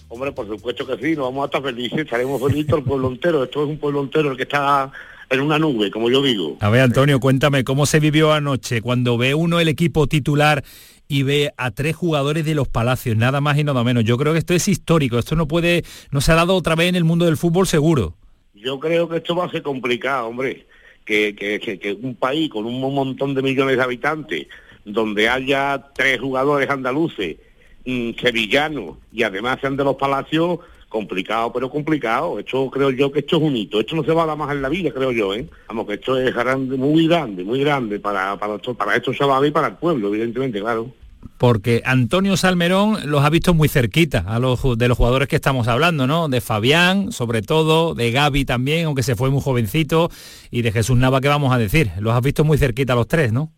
Hombre, 0.08 0.32
por 0.32 0.48
supuesto 0.48 0.88
que 0.88 0.96
sí, 0.96 1.18
nos 1.18 1.26
vamos 1.26 1.44
a 1.44 1.46
estar 1.48 1.62
felices, 1.62 2.00
estaremos 2.00 2.42
felices 2.42 2.74
el 2.74 2.84
pueblo 2.84 3.10
entero. 3.10 3.44
Esto 3.44 3.64
es 3.64 3.70
un 3.70 3.78
pueblo 3.78 4.02
entero 4.04 4.32
el 4.32 4.38
que 4.38 4.44
está 4.44 4.90
en 5.30 5.42
una 5.42 5.60
nube, 5.60 5.92
como 5.92 6.10
yo 6.10 6.22
digo. 6.22 6.56
A 6.62 6.70
ver, 6.70 6.82
Antonio, 6.82 7.20
cuéntame, 7.20 7.66
¿cómo 7.66 7.86
se 7.86 8.00
vivió 8.00 8.32
anoche 8.32 8.82
cuando 8.82 9.18
ve 9.18 9.36
uno 9.36 9.60
el 9.60 9.68
equipo 9.68 10.08
titular 10.08 10.64
y 11.08 11.24
ve 11.24 11.54
a 11.58 11.72
tres 11.72 11.96
jugadores 11.96 12.46
de 12.46 12.56
los 12.56 12.68
Palacios, 12.68 13.18
nada 13.18 13.42
más 13.42 13.58
y 13.58 13.64
nada 13.64 13.84
menos? 13.84 14.04
Yo 14.04 14.18
creo 14.18 14.34
que 14.34 14.40
esto 14.40 14.54
es 14.54 14.68
histórico, 14.68 15.18
esto 15.18 15.36
no 15.36 15.48
puede, 15.48 15.84
no 16.12 16.22
se 16.22 16.32
ha 16.32 16.36
dado 16.36 16.56
otra 16.56 16.76
vez 16.76 16.90
en 16.90 16.96
el 16.96 17.04
mundo 17.04 17.26
del 17.26 17.38
fútbol 17.38 17.68
seguro. 17.68 18.16
Yo 18.54 18.80
creo 18.80 19.08
que 19.08 19.18
esto 19.18 19.36
va 19.36 19.46
a 19.46 19.52
ser 19.52 19.62
complicado, 19.62 20.28
hombre. 20.28 20.66
Que, 21.06 21.34
que, 21.36 21.60
que, 21.62 21.80
que 21.80 21.94
un 21.94 22.16
país 22.16 22.50
con 22.50 22.66
un 22.66 22.82
montón 22.82 23.34
de 23.34 23.42
millones 23.42 23.78
de 23.78 23.84
habitantes, 23.84 24.48
donde 24.84 25.30
haya 25.30 25.92
tres 25.96 26.20
jugadores 26.20 26.70
andaluces, 26.70 27.38
mm, 27.86 28.12
sevillanos, 28.22 28.98
y 29.14 29.24
además 29.24 29.60
sean 29.62 29.78
de 29.78 29.86
los 29.86 29.96
palacios, 29.96 30.60
complicado, 30.90 31.52
pero 31.52 31.70
complicado. 31.70 32.40
Esto 32.40 32.70
creo 32.70 32.90
yo 32.92 33.12
que 33.12 33.20
esto 33.20 33.38
es 33.38 33.44
un 33.44 33.56
hito. 33.56 33.80
Esto 33.80 33.96
no 33.96 34.04
se 34.04 34.12
va 34.12 34.24
a 34.24 34.28
dar 34.28 34.38
más 34.38 34.52
en 34.52 34.62
la 34.62 34.70
vida, 34.70 34.92
creo 34.92 35.12
yo, 35.12 35.34
¿eh? 35.34 35.48
Vamos, 35.68 35.88
que 35.88 35.96
esto 35.96 36.18
es 36.18 36.34
grande, 36.34 36.78
muy 36.78 37.08
grande, 37.08 37.44
muy 37.44 37.60
grande 37.60 38.00
para, 38.00 38.38
para, 38.38 38.56
esto, 38.56 38.74
para 38.74 38.96
esto 38.96 39.14
se 39.14 39.26
va 39.26 39.38
a 39.38 39.48
y 39.48 39.52
para 39.52 39.68
el 39.68 39.76
pueblo, 39.76 40.10
evidentemente, 40.10 40.60
claro. 40.60 40.92
Porque 41.38 41.84
Antonio 41.86 42.36
Salmerón 42.38 42.98
los 43.06 43.24
ha 43.24 43.30
visto 43.30 43.54
muy 43.54 43.68
cerquita 43.68 44.24
a 44.28 44.40
los 44.40 44.78
de 44.78 44.88
los 44.88 44.98
jugadores 44.98 45.28
que 45.28 45.36
estamos 45.36 45.68
hablando, 45.68 46.08
¿no? 46.08 46.30
De 46.30 46.42
Fabián, 46.42 47.12
sobre 47.12 47.42
todo, 47.42 47.94
de 47.94 48.12
Gaby 48.12 48.46
también, 48.46 48.86
aunque 48.86 49.04
se 49.04 49.16
fue 49.16 49.30
muy 49.30 49.42
jovencito, 49.42 50.10
y 50.50 50.64
de 50.64 50.72
Jesús 50.72 50.98
Nava, 50.98 51.22
¿qué 51.22 51.28
vamos 51.28 51.54
a 51.54 51.58
decir? 51.58 51.92
Los 52.00 52.14
has 52.14 52.22
visto 52.22 52.44
muy 52.44 52.58
cerquita 52.58 52.94
a 52.94 52.96
los 52.96 53.08
tres, 53.08 53.34
¿no? 53.34 53.52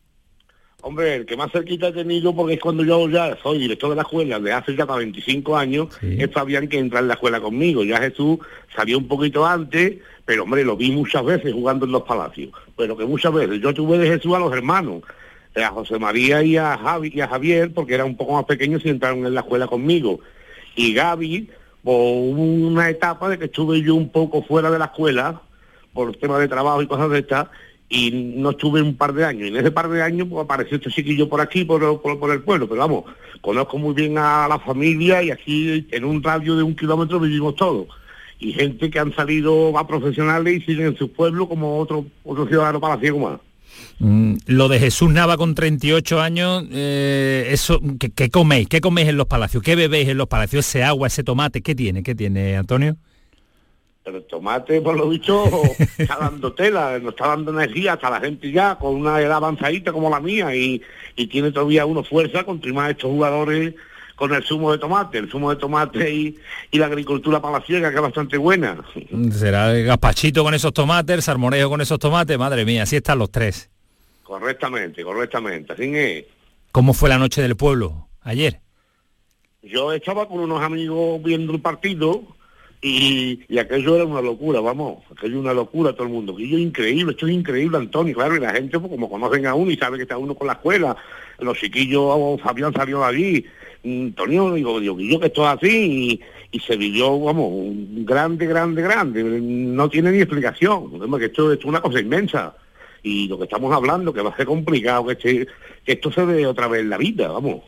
Hombre, 0.82 1.16
el 1.16 1.26
que 1.26 1.36
más 1.36 1.52
cerquita 1.52 1.90
he 1.90 1.92
tenido, 1.92 2.34
porque 2.34 2.54
es 2.54 2.60
cuando 2.62 2.86
yo 2.86 3.10
ya 3.10 3.38
soy 3.44 3.60
director 3.60 3.90
de 3.90 3.98
la 3.98 4.04
escuela, 4.04 4.40
de 4.40 4.54
hace 4.54 4.76
ya 4.78 4.86
para 4.86 5.00
25 5.00 5.58
años, 5.58 5.90
es 6.02 6.32
Fabián 6.32 6.70
que 6.70 6.80
entra 6.80 7.00
en 7.00 7.10
la 7.10 7.16
escuela 7.16 7.42
conmigo. 7.42 7.84
Ya 7.84 8.00
Jesús 8.00 8.40
salió 8.74 8.98
un 8.98 9.08
poquito 9.08 9.46
antes, 9.46 9.98
pero 10.24 10.44
hombre, 10.44 10.64
lo 10.64 10.78
vi 10.78 10.92
muchas 10.92 11.26
veces 11.26 11.54
jugando 11.54 11.86
en 11.86 11.92
los 11.92 12.04
palacios. 12.04 12.52
Pero 12.78 12.96
que 12.96 13.06
muchas 13.06 13.34
veces, 13.34 13.60
yo 13.60 13.74
tuve 13.74 13.98
de 13.98 14.08
Jesús 14.08 14.34
a 14.34 14.40
los 14.40 14.54
hermanos, 14.54 15.04
eh, 15.54 15.64
a 15.64 15.72
José 15.72 16.00
María 16.00 16.42
y 16.44 16.56
a, 16.56 16.78
Javi, 16.78 17.12
y 17.14 17.20
a 17.20 17.28
Javier, 17.28 17.74
porque 17.74 17.96
eran 17.96 18.08
un 18.08 18.16
poco 18.16 18.34
más 18.34 18.46
pequeños 18.46 18.86
y 18.86 18.90
entraron 18.90 19.26
en 19.26 19.34
la 19.34 19.42
escuela 19.42 19.68
conmigo. 19.68 20.22
Y 20.78 20.94
Gaby, 20.94 21.50
por 21.84 21.96
una 21.96 22.90
etapa 22.90 23.28
de 23.28 23.38
que 23.38 23.46
estuve 23.46 23.82
yo 23.82 23.96
un 23.96 24.10
poco 24.10 24.44
fuera 24.44 24.72
de 24.72 24.80
la 24.80 24.86
escuela, 24.86 25.42
por 25.94 26.16
temas 26.16 26.40
de 26.40 26.48
trabajo 26.48 26.82
y 26.82 26.88
cosas 26.88 27.10
de 27.10 27.20
estas, 27.20 27.48
y 27.90 28.12
no 28.12 28.52
estuve 28.52 28.82
un 28.82 28.96
par 28.96 29.14
de 29.14 29.26
años. 29.26 29.46
Y 29.46 29.48
en 29.48 29.58
ese 29.58 29.72
par 29.72 29.90
de 29.90 30.04
años 30.04 30.28
pues, 30.30 30.44
apareció 30.44 30.78
este 30.78 30.92
chiquillo 30.92 31.28
por 31.28 31.42
aquí, 31.42 31.66
por, 31.66 31.82
el 31.84 32.42
pueblo. 32.42 32.70
Pero 32.70 32.82
vamos, 32.82 33.06
conozco 33.42 33.78
muy 33.80 33.96
bien 33.96 34.18
a 34.18 34.48
la 34.48 34.60
familia 34.60 35.24
y 35.24 35.32
aquí 35.32 35.88
en 35.92 36.06
un 36.06 36.22
radio 36.22 36.56
de 36.56 36.64
un 36.64 36.76
kilómetro 36.76 37.20
vivimos 37.20 37.56
todos. 37.56 37.88
Y 38.40 38.54
gente 38.54 38.90
que 38.90 39.00
han 39.00 39.14
salido 39.16 39.78
a 39.78 39.88
profesionales 39.88 40.62
y 40.62 40.66
siguen 40.66 40.88
en 40.88 40.98
sus 40.98 41.10
pueblos 41.10 41.50
como 41.50 41.78
otro, 41.78 42.06
otro 42.24 42.48
ciudadano 42.48 42.80
palaciego 42.80 43.20
más. 43.20 43.40
Mm, 43.98 44.36
lo 44.46 44.70
de 44.70 44.80
Jesús 44.80 45.12
Nava 45.12 45.36
con 45.36 45.56
38 45.56 46.22
años, 46.22 46.64
eh, 46.72 47.50
eso, 47.52 47.82
¿qué, 48.00 48.12
qué 48.12 48.30
coméis? 48.30 48.70
¿Qué 48.70 48.80
coméis 48.80 49.10
en 49.10 49.18
los 49.18 49.28
palacios? 49.28 49.62
¿Qué 49.62 49.76
bebéis 49.76 50.08
en 50.08 50.18
los 50.18 50.28
palacios? 50.28 50.66
¿Ese 50.66 50.84
agua, 50.84 51.08
ese 51.08 51.24
tomate? 51.24 51.62
¿Qué 51.62 51.76
tiene? 51.76 52.02
¿Qué 52.02 52.16
tiene, 52.16 52.56
Antonio? 52.56 52.96
Pero 54.04 54.18
el 54.18 54.24
tomate, 54.26 54.82
por 54.82 54.98
lo 54.98 55.10
dicho, 55.10 55.46
está 55.98 56.18
dando 56.18 56.54
tela, 56.54 57.00
nos 57.00 57.14
está 57.14 57.28
dando 57.28 57.52
energía 57.52 57.94
hasta 57.94 58.10
la 58.10 58.20
gente 58.20 58.52
ya 58.52 58.76
con 58.76 58.96
una 58.96 59.20
edad 59.20 59.38
avanzadita 59.38 59.92
como 59.92 60.10
la 60.10 60.20
mía 60.20 60.56
y, 60.56 60.82
y 61.16 61.28
tiene 61.28 61.52
todavía 61.52 61.86
uno 61.86 62.04
fuerza 62.04 62.44
contra 62.44 62.72
más 62.74 62.92
estos 62.92 63.12
jugadores 63.12 63.76
con 64.16 64.34
el 64.34 64.44
zumo 64.44 64.74
de 64.74 64.78
tomate, 64.78 65.18
el 65.18 65.32
zumo 65.32 65.50
de 65.50 65.56
tomate 65.56 66.14
y, 66.14 66.38
y 66.72 66.78
la 66.78 66.88
agricultura 66.88 67.42
palaciega 67.42 67.90
que 67.90 67.96
es 67.96 68.02
bastante 68.02 68.38
buena. 68.38 68.84
Será 69.32 69.72
el 69.72 69.86
gazpachito 69.86 70.44
con 70.44 70.54
esos 70.54 70.74
tomates, 70.74 71.16
el 71.16 71.22
salmorejo 71.22 71.70
con 71.70 71.80
esos 71.80 72.00
tomates, 72.00 72.38
madre 72.38 72.66
mía, 72.66 72.84
así 72.84 72.98
están 72.98 73.18
los 73.18 73.32
tres. 73.32 73.70
Correctamente, 74.24 75.04
correctamente. 75.04 75.74
Así 75.74 75.96
es. 75.96 76.26
¿Cómo 76.72 76.94
fue 76.94 77.10
la 77.10 77.18
noche 77.18 77.42
del 77.42 77.56
pueblo 77.56 78.10
ayer? 78.22 78.60
Yo 79.64 79.92
estaba 79.92 80.28
con 80.28 80.40
unos 80.40 80.62
amigos 80.62 81.24
viendo 81.24 81.54
el 81.54 81.62
partido 81.62 82.24
y, 82.82 83.42
y 83.50 83.58
aquello 83.58 83.96
era 83.96 84.06
una 84.06 84.22
locura, 84.22 84.62
vamos, 84.62 85.04
aquello 85.16 85.40
una 85.40 85.54
locura 85.54 85.92
todo 85.94 86.04
el 86.04 86.14
mundo. 86.14 86.34
Aquello 86.34 86.58
es 86.58 86.64
increíble, 86.64 87.12
esto 87.12 87.28
es 87.28 87.34
increíble, 87.34 87.78
Antonio, 87.78 88.16
claro, 88.16 88.38
y 88.38 88.40
la 88.40 88.54
gente, 88.54 88.80
pues, 88.80 88.90
como 88.90 89.10
conocen 89.10 89.46
a 89.48 89.54
uno 89.56 89.70
y 89.72 89.76
sabe 89.78 89.98
que 89.98 90.04
está 90.04 90.18
uno 90.18 90.34
con 90.36 90.48
la 90.48 90.54
escuela, 90.54 90.96
los 91.40 91.58
chiquillos, 91.58 92.40
Fabián 92.42 92.74
salió 92.74 93.00
de 93.00 93.06
allí, 93.06 93.46
mm, 93.84 94.06
Antonio, 94.08 94.54
digo, 94.54 94.80
digo, 94.80 94.98
yo 95.00 95.20
que 95.20 95.28
esto 95.28 95.42
es 95.44 95.58
así, 95.58 96.22
y, 96.52 96.60
se 96.62 96.78
vivió, 96.78 97.20
vamos, 97.20 97.50
un 97.52 98.06
grande, 98.06 98.46
grande, 98.48 98.82
grande, 98.82 99.24
no 99.24 99.90
tiene 99.90 100.12
ni 100.12 100.20
explicación, 100.20 100.90
que 101.20 101.26
esto, 101.26 101.52
esto 101.52 101.54
es 101.54 101.66
una 101.66 101.82
cosa 101.82 102.00
inmensa. 102.00 102.56
y 103.02 103.30
lo 103.30 103.38
que 103.38 103.46
estamos 103.46 103.74
hablando, 103.74 104.12
que 104.12 104.22
va 104.22 104.32
a 104.32 104.36
ser 104.36 104.46
complicado, 104.46 105.06
que, 105.06 105.14
este- 105.14 105.48
que 105.86 105.94
esto 105.94 106.12
se 106.12 106.26
ve 106.26 106.46
otra 106.46 106.68
vez 106.68 106.82
en 106.82 106.90
la 106.90 106.98
vida, 106.98 107.30
vamos. 107.30 107.62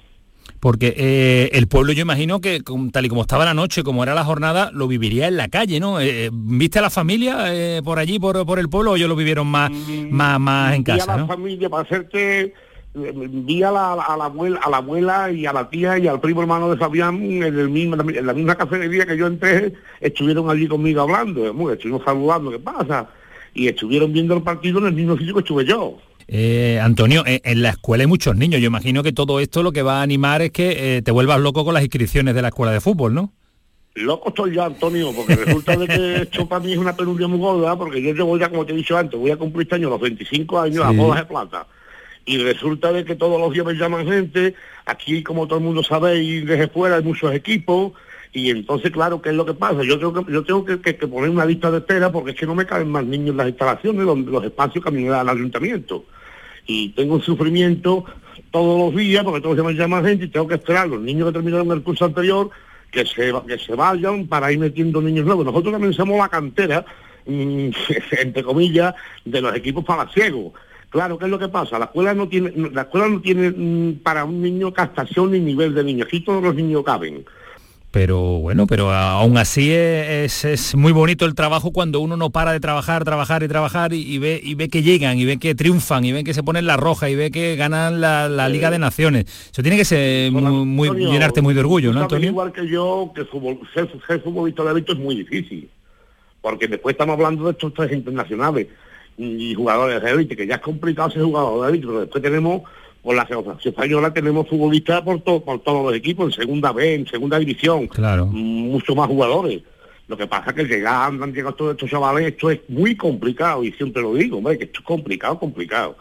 Porque 0.61 0.93
eh, 0.95 1.49
el 1.53 1.67
pueblo 1.67 1.91
yo 1.91 2.03
imagino 2.03 2.39
que 2.39 2.61
tal 2.93 3.05
y 3.05 3.09
como 3.09 3.21
estaba 3.21 3.43
la 3.45 3.55
noche, 3.55 3.83
como 3.83 4.03
era 4.03 4.13
la 4.13 4.23
jornada, 4.23 4.69
lo 4.71 4.87
viviría 4.87 5.27
en 5.27 5.35
la 5.35 5.49
calle, 5.49 5.79
¿no? 5.79 5.99
Eh, 5.99 6.29
¿Viste 6.31 6.77
a 6.77 6.83
la 6.83 6.91
familia 6.91 7.45
eh, 7.47 7.81
por 7.83 7.97
allí, 7.97 8.19
por, 8.19 8.45
por 8.45 8.59
el 8.59 8.69
pueblo, 8.69 8.91
o 8.91 8.95
ellos 8.95 9.09
lo 9.09 9.15
vivieron 9.15 9.47
más, 9.47 9.71
más, 10.11 10.39
más 10.39 10.75
en 10.75 10.83
vi 10.83 10.91
a 10.91 10.97
casa, 10.97 11.11
la 11.13 11.17
¿no? 11.17 11.27
familia 11.27 11.67
para 11.67 11.81
hacerte 11.81 12.53
eh, 12.93 13.13
vi 13.13 13.63
a 13.63 13.71
la, 13.71 13.93
a 13.93 14.17
la 14.17 14.25
abuela 14.25 14.59
a 14.61 14.69
la 14.69 14.77
abuela 14.77 15.31
y 15.31 15.45
a 15.45 15.53
la 15.53 15.69
tía 15.69 15.97
y 15.97 16.07
al 16.07 16.19
primo 16.19 16.41
hermano 16.41 16.69
de 16.69 16.75
Fabián 16.75 17.23
en 17.23 17.43
el 17.43 17.69
mismo 17.69 17.95
en 17.95 18.25
la 18.25 18.33
misma 18.33 18.55
cafetería 18.55 19.05
que 19.05 19.15
yo 19.15 19.27
entré 19.27 19.73
estuvieron 20.01 20.49
allí 20.49 20.67
conmigo 20.67 21.01
hablando 21.01 21.71
estuvimos 21.71 22.03
saludando 22.03 22.51
qué 22.51 22.59
pasa 22.59 23.09
y 23.53 23.69
estuvieron 23.69 24.11
viendo 24.11 24.35
el 24.35 24.43
partido 24.43 24.79
en 24.79 24.87
el 24.87 24.93
mismo 24.93 25.17
sitio 25.17 25.35
que 25.35 25.39
estuve 25.39 25.63
yo 25.63 25.99
Eh, 26.27 26.79
Antonio, 26.81 27.23
eh, 27.25 27.41
en 27.43 27.61
la 27.61 27.69
escuela 27.69 28.03
hay 28.03 28.07
muchos 28.07 28.35
niños. 28.35 28.61
Yo 28.61 28.67
imagino 28.67 29.03
que 29.03 29.11
todo 29.11 29.39
esto 29.39 29.63
lo 29.63 29.71
que 29.71 29.81
va 29.81 29.99
a 29.99 30.01
animar 30.01 30.41
es 30.41 30.51
que 30.51 30.97
eh, 30.97 31.01
te 31.01 31.11
vuelvas 31.11 31.39
loco 31.39 31.65
con 31.65 31.73
las 31.73 31.83
inscripciones 31.83 32.35
de 32.35 32.41
la 32.41 32.49
escuela 32.49 32.71
de 32.71 32.81
fútbol, 32.81 33.13
¿no? 33.13 33.33
Loco 33.95 34.29
estoy 34.29 34.55
ya, 34.55 34.65
Antonio, 34.65 35.11
porque 35.13 35.35
resulta 35.35 35.75
de 35.75 35.87
que 35.87 36.15
esto 36.23 36.47
para 36.47 36.63
mí 36.63 36.71
es 36.71 36.77
una 36.77 36.95
penuria 36.95 37.27
muy 37.27 37.39
gorda, 37.39 37.77
porque 37.77 38.01
yo 38.01 38.13
llevo 38.13 38.37
ya, 38.37 38.49
como 38.49 38.65
te 38.65 38.73
he 38.73 38.75
dicho 38.75 38.97
antes, 38.97 39.19
voy 39.19 39.31
a 39.31 39.37
cumplir 39.37 39.63
este 39.63 39.75
año 39.75 39.89
los 39.89 39.99
25 39.99 40.59
años 40.59 40.85
a 40.85 40.91
bodas 40.91 41.19
de 41.19 41.25
plata. 41.25 41.67
Y 42.25 42.37
resulta 42.37 42.93
de 42.93 43.03
que 43.03 43.15
todos 43.15 43.39
los 43.41 43.51
días 43.51 43.65
me 43.65 43.73
llaman 43.73 44.07
gente, 44.07 44.55
aquí 44.85 45.23
como 45.23 45.47
todo 45.47 45.59
el 45.59 45.65
mundo 45.65 45.83
sabe, 45.83 46.21
y 46.21 46.41
desde 46.41 46.67
fuera 46.67 46.97
hay 46.97 47.03
muchos 47.03 47.33
equipos, 47.33 47.93
y 48.33 48.49
entonces, 48.49 48.91
claro, 48.91 49.21
¿qué 49.21 49.29
es 49.29 49.35
lo 49.35 49.45
que 49.45 49.53
pasa? 49.53 49.83
Yo 49.83 49.99
tengo 49.99 50.13
que, 50.25 50.31
yo 50.31 50.43
tengo 50.43 50.63
que, 50.65 50.79
que- 50.79 50.95
que 50.95 51.07
poner 51.07 51.29
una 51.29 51.45
lista 51.45 51.69
de 51.69 51.79
espera 51.79 52.11
porque 52.11 52.31
es 52.31 52.37
que 52.37 52.45
no 52.45 52.55
me 52.55 52.65
caben 52.65 52.89
más 52.89 53.03
niños 53.05 53.31
en 53.31 53.37
las 53.37 53.47
instalaciones, 53.49 54.05
los, 54.05 54.17
los 54.19 54.43
espacios 54.45 54.83
que 54.83 54.91
me 54.91 55.03
da 55.05 55.21
el 55.21 55.29
ayuntamiento. 55.29 56.05
Y 56.65 56.89
tengo 56.89 57.15
un 57.15 57.21
sufrimiento 57.21 58.05
todos 58.51 58.79
los 58.93 58.95
días, 59.01 59.23
porque 59.23 59.41
todos 59.41 59.57
los 59.57 59.65
días 59.65 59.75
me 59.75 59.79
llaman 59.81 60.05
gente 60.05 60.25
y 60.25 60.27
tengo 60.29 60.47
que 60.47 60.55
esperar 60.55 60.87
los 60.87 61.01
niños 61.01 61.27
que 61.27 61.33
terminaron 61.33 61.71
el 61.71 61.83
curso 61.83 62.05
anterior 62.05 62.49
que 62.91 63.05
se, 63.05 63.33
que 63.47 63.57
se 63.57 63.75
vayan 63.75 64.27
para 64.27 64.51
ir 64.51 64.59
metiendo 64.59 65.01
niños 65.01 65.25
nuevos. 65.25 65.45
Nosotros 65.45 65.71
también 65.73 65.93
somos 65.93 66.17
la 66.17 66.29
cantera, 66.29 66.85
mm, 67.25 67.69
entre 68.21 68.43
comillas, 68.43 68.93
de 69.25 69.41
los 69.41 69.55
equipos 69.55 69.83
palaciegos. 69.83 70.53
Claro, 70.89 71.17
¿qué 71.17 71.25
es 71.25 71.31
lo 71.31 71.39
que 71.39 71.47
pasa? 71.49 71.79
La 71.79 71.85
escuela 71.85 72.13
no 72.13 72.27
tiene, 72.27 72.51
la 72.73 72.81
escuela 72.83 73.07
no 73.07 73.21
tiene 73.21 73.49
mm, 73.49 73.99
para 74.03 74.23
un 74.25 74.41
niño 74.41 74.71
castación 74.73 75.31
ni 75.31 75.39
nivel 75.39 75.73
de 75.73 75.83
niño. 75.83 76.03
Aquí 76.05 76.19
todos 76.21 76.43
los 76.43 76.53
niños 76.55 76.83
caben. 76.85 77.25
Pero 77.91 78.39
bueno, 78.39 78.67
pero 78.67 78.89
aún 78.93 79.37
así 79.37 79.69
es, 79.71 80.45
es 80.45 80.75
muy 80.75 80.93
bonito 80.93 81.25
el 81.25 81.35
trabajo 81.35 81.71
cuando 81.71 81.99
uno 81.99 82.15
no 82.15 82.29
para 82.29 82.53
de 82.53 82.61
trabajar, 82.61 83.03
trabajar 83.03 83.43
y 83.43 83.49
trabajar 83.49 83.91
y, 83.91 83.97
y 84.01 84.17
ve 84.17 84.39
y 84.41 84.55
ve 84.55 84.69
que 84.69 84.81
llegan 84.81 85.17
y 85.19 85.25
ve 85.25 85.37
que 85.37 85.55
triunfan 85.55 86.05
y 86.05 86.13
ve 86.13 86.23
que 86.23 86.33
se 86.33 86.41
ponen 86.41 86.65
la 86.65 86.77
roja 86.77 87.09
y 87.09 87.15
ve 87.15 87.31
que 87.31 87.57
ganan 87.57 87.99
la, 87.99 88.29
la 88.29 88.47
Liga 88.47 88.71
de 88.71 88.79
Naciones. 88.79 89.25
Eso 89.51 89.61
tiene 89.61 89.75
que 89.75 89.83
ser 89.83 90.31
muy, 90.31 90.41
muy- 90.65 90.87
Antonio, 90.87 91.11
llenarte 91.11 91.41
muy 91.41 91.53
de 91.53 91.59
orgullo, 91.59 91.91
¿no, 91.91 92.01
Antonio? 92.03 92.29
Igual 92.29 92.53
que 92.53 92.65
yo, 92.65 93.11
que 93.13 93.23
fútbol- 93.23 93.59
ser, 93.73 93.89
ser 94.07 94.21
futbolista 94.21 94.63
de 94.63 94.71
élite 94.71 94.93
es 94.93 94.97
muy 94.97 95.15
difícil. 95.15 95.69
Porque 96.41 96.67
después 96.69 96.93
estamos 96.93 97.13
hablando 97.15 97.43
de 97.43 97.51
estos 97.51 97.73
tres 97.73 97.91
internacionales 97.91 98.67
y 99.17 99.53
jugadores 99.53 100.01
de 100.01 100.11
élite, 100.11 100.37
que 100.37 100.47
ya 100.47 100.55
es 100.55 100.61
complicado 100.61 101.11
ser 101.11 101.23
jugador 101.23 101.65
de 101.65 101.69
élite, 101.73 101.87
pero 101.87 101.99
después 101.99 102.23
tenemos, 102.23 102.61
por 103.01 103.15
la 103.15 103.25
geografía 103.25 103.69
española, 103.71 104.13
tenemos 104.13 104.47
futbolistas 104.47 105.01
por, 105.01 105.19
to- 105.21 105.43
por 105.43 105.59
todos 105.61 105.83
los 105.85 105.95
equipos, 105.95 106.25
en 106.33 106.41
segunda 106.41 106.71
B, 106.71 106.93
en 106.95 107.07
segunda 107.07 107.39
división, 107.39 107.87
Claro. 107.87 108.27
muchos 108.27 108.95
más 108.95 109.07
jugadores. 109.07 109.61
Lo 110.07 110.17
que 110.17 110.27
pasa 110.27 110.49
es 110.51 110.55
que 110.55 110.65
llegar, 110.65 111.09
han 111.11 111.33
llegado 111.33 111.55
todos 111.55 111.71
estos 111.71 111.89
chavales, 111.89 112.27
esto 112.27 112.51
es 112.51 112.59
muy 112.67 112.95
complicado, 112.95 113.63
y 113.63 113.71
siempre 113.71 114.01
lo 114.01 114.13
digo, 114.13 114.37
hombre, 114.37 114.57
que 114.57 114.65
esto 114.65 114.81
es 114.81 114.85
complicado, 114.85 115.39
complicado. 115.39 115.95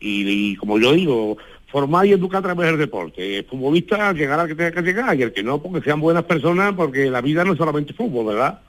Y, 0.00 0.50
y 0.52 0.56
como 0.56 0.78
yo 0.78 0.92
digo, 0.92 1.38
formar 1.68 2.04
y 2.06 2.12
educar 2.12 2.40
a 2.40 2.42
través 2.42 2.66
del 2.68 2.78
deporte. 2.78 3.38
El 3.38 3.44
futbolista 3.44 4.12
llegará 4.12 4.42
al 4.42 4.48
que 4.48 4.54
tenga 4.54 4.72
que 4.72 4.82
llegar 4.82 5.16
y 5.18 5.22
el 5.22 5.32
que 5.32 5.42
no, 5.42 5.62
porque 5.62 5.82
sean 5.84 6.00
buenas 6.00 6.24
personas, 6.24 6.74
porque 6.74 7.10
la 7.10 7.20
vida 7.20 7.44
no 7.44 7.52
es 7.52 7.58
solamente 7.58 7.94
fútbol, 7.94 8.26
¿verdad? 8.26 8.60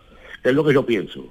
Es 0.43 0.53
lo 0.53 0.63
que 0.63 0.73
yo 0.73 0.85
pienso. 0.85 1.25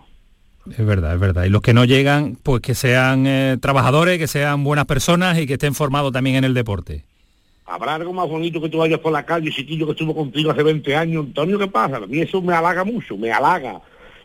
Es 0.71 0.85
verdad, 0.85 1.15
es 1.15 1.21
verdad. 1.21 1.45
Y 1.45 1.51
los 1.51 1.61
que 1.63 1.75
no 1.75 1.85
llegan, 1.85 2.37
pues 2.43 2.63
que 2.63 2.75
sean 2.75 3.27
eh, 3.27 3.59
trabajadores, 3.61 4.19
que 4.19 4.27
sean 4.27 4.65
buenas 4.65 4.87
personas 4.87 5.39
y 5.39 5.47
que 5.47 5.55
estén 5.55 5.75
formados 5.75 6.13
también 6.13 6.37
en 6.37 6.45
el 6.45 6.55
deporte. 6.55 7.05
Habrá 7.67 7.95
algo 7.95 8.13
más 8.13 8.29
bonito 8.29 8.61
que 8.61 8.69
tú 8.69 8.79
vayas 8.79 9.01
por 9.01 9.13
la 9.13 9.25
calle, 9.25 9.51
chiquillo 9.51 9.87
que 9.87 9.93
estuvo 9.93 10.15
contigo 10.15 10.51
hace 10.51 10.63
20 10.63 10.97
años. 10.97 11.27
Antonio, 11.27 11.59
¿qué 11.59 11.67
pasa? 11.67 11.97
A 11.97 12.01
mí 12.07 12.19
eso 12.21 12.41
me 12.43 12.55
halaga 12.55 12.85
mucho, 12.85 13.17
me 13.17 13.31
halaga 13.33 13.81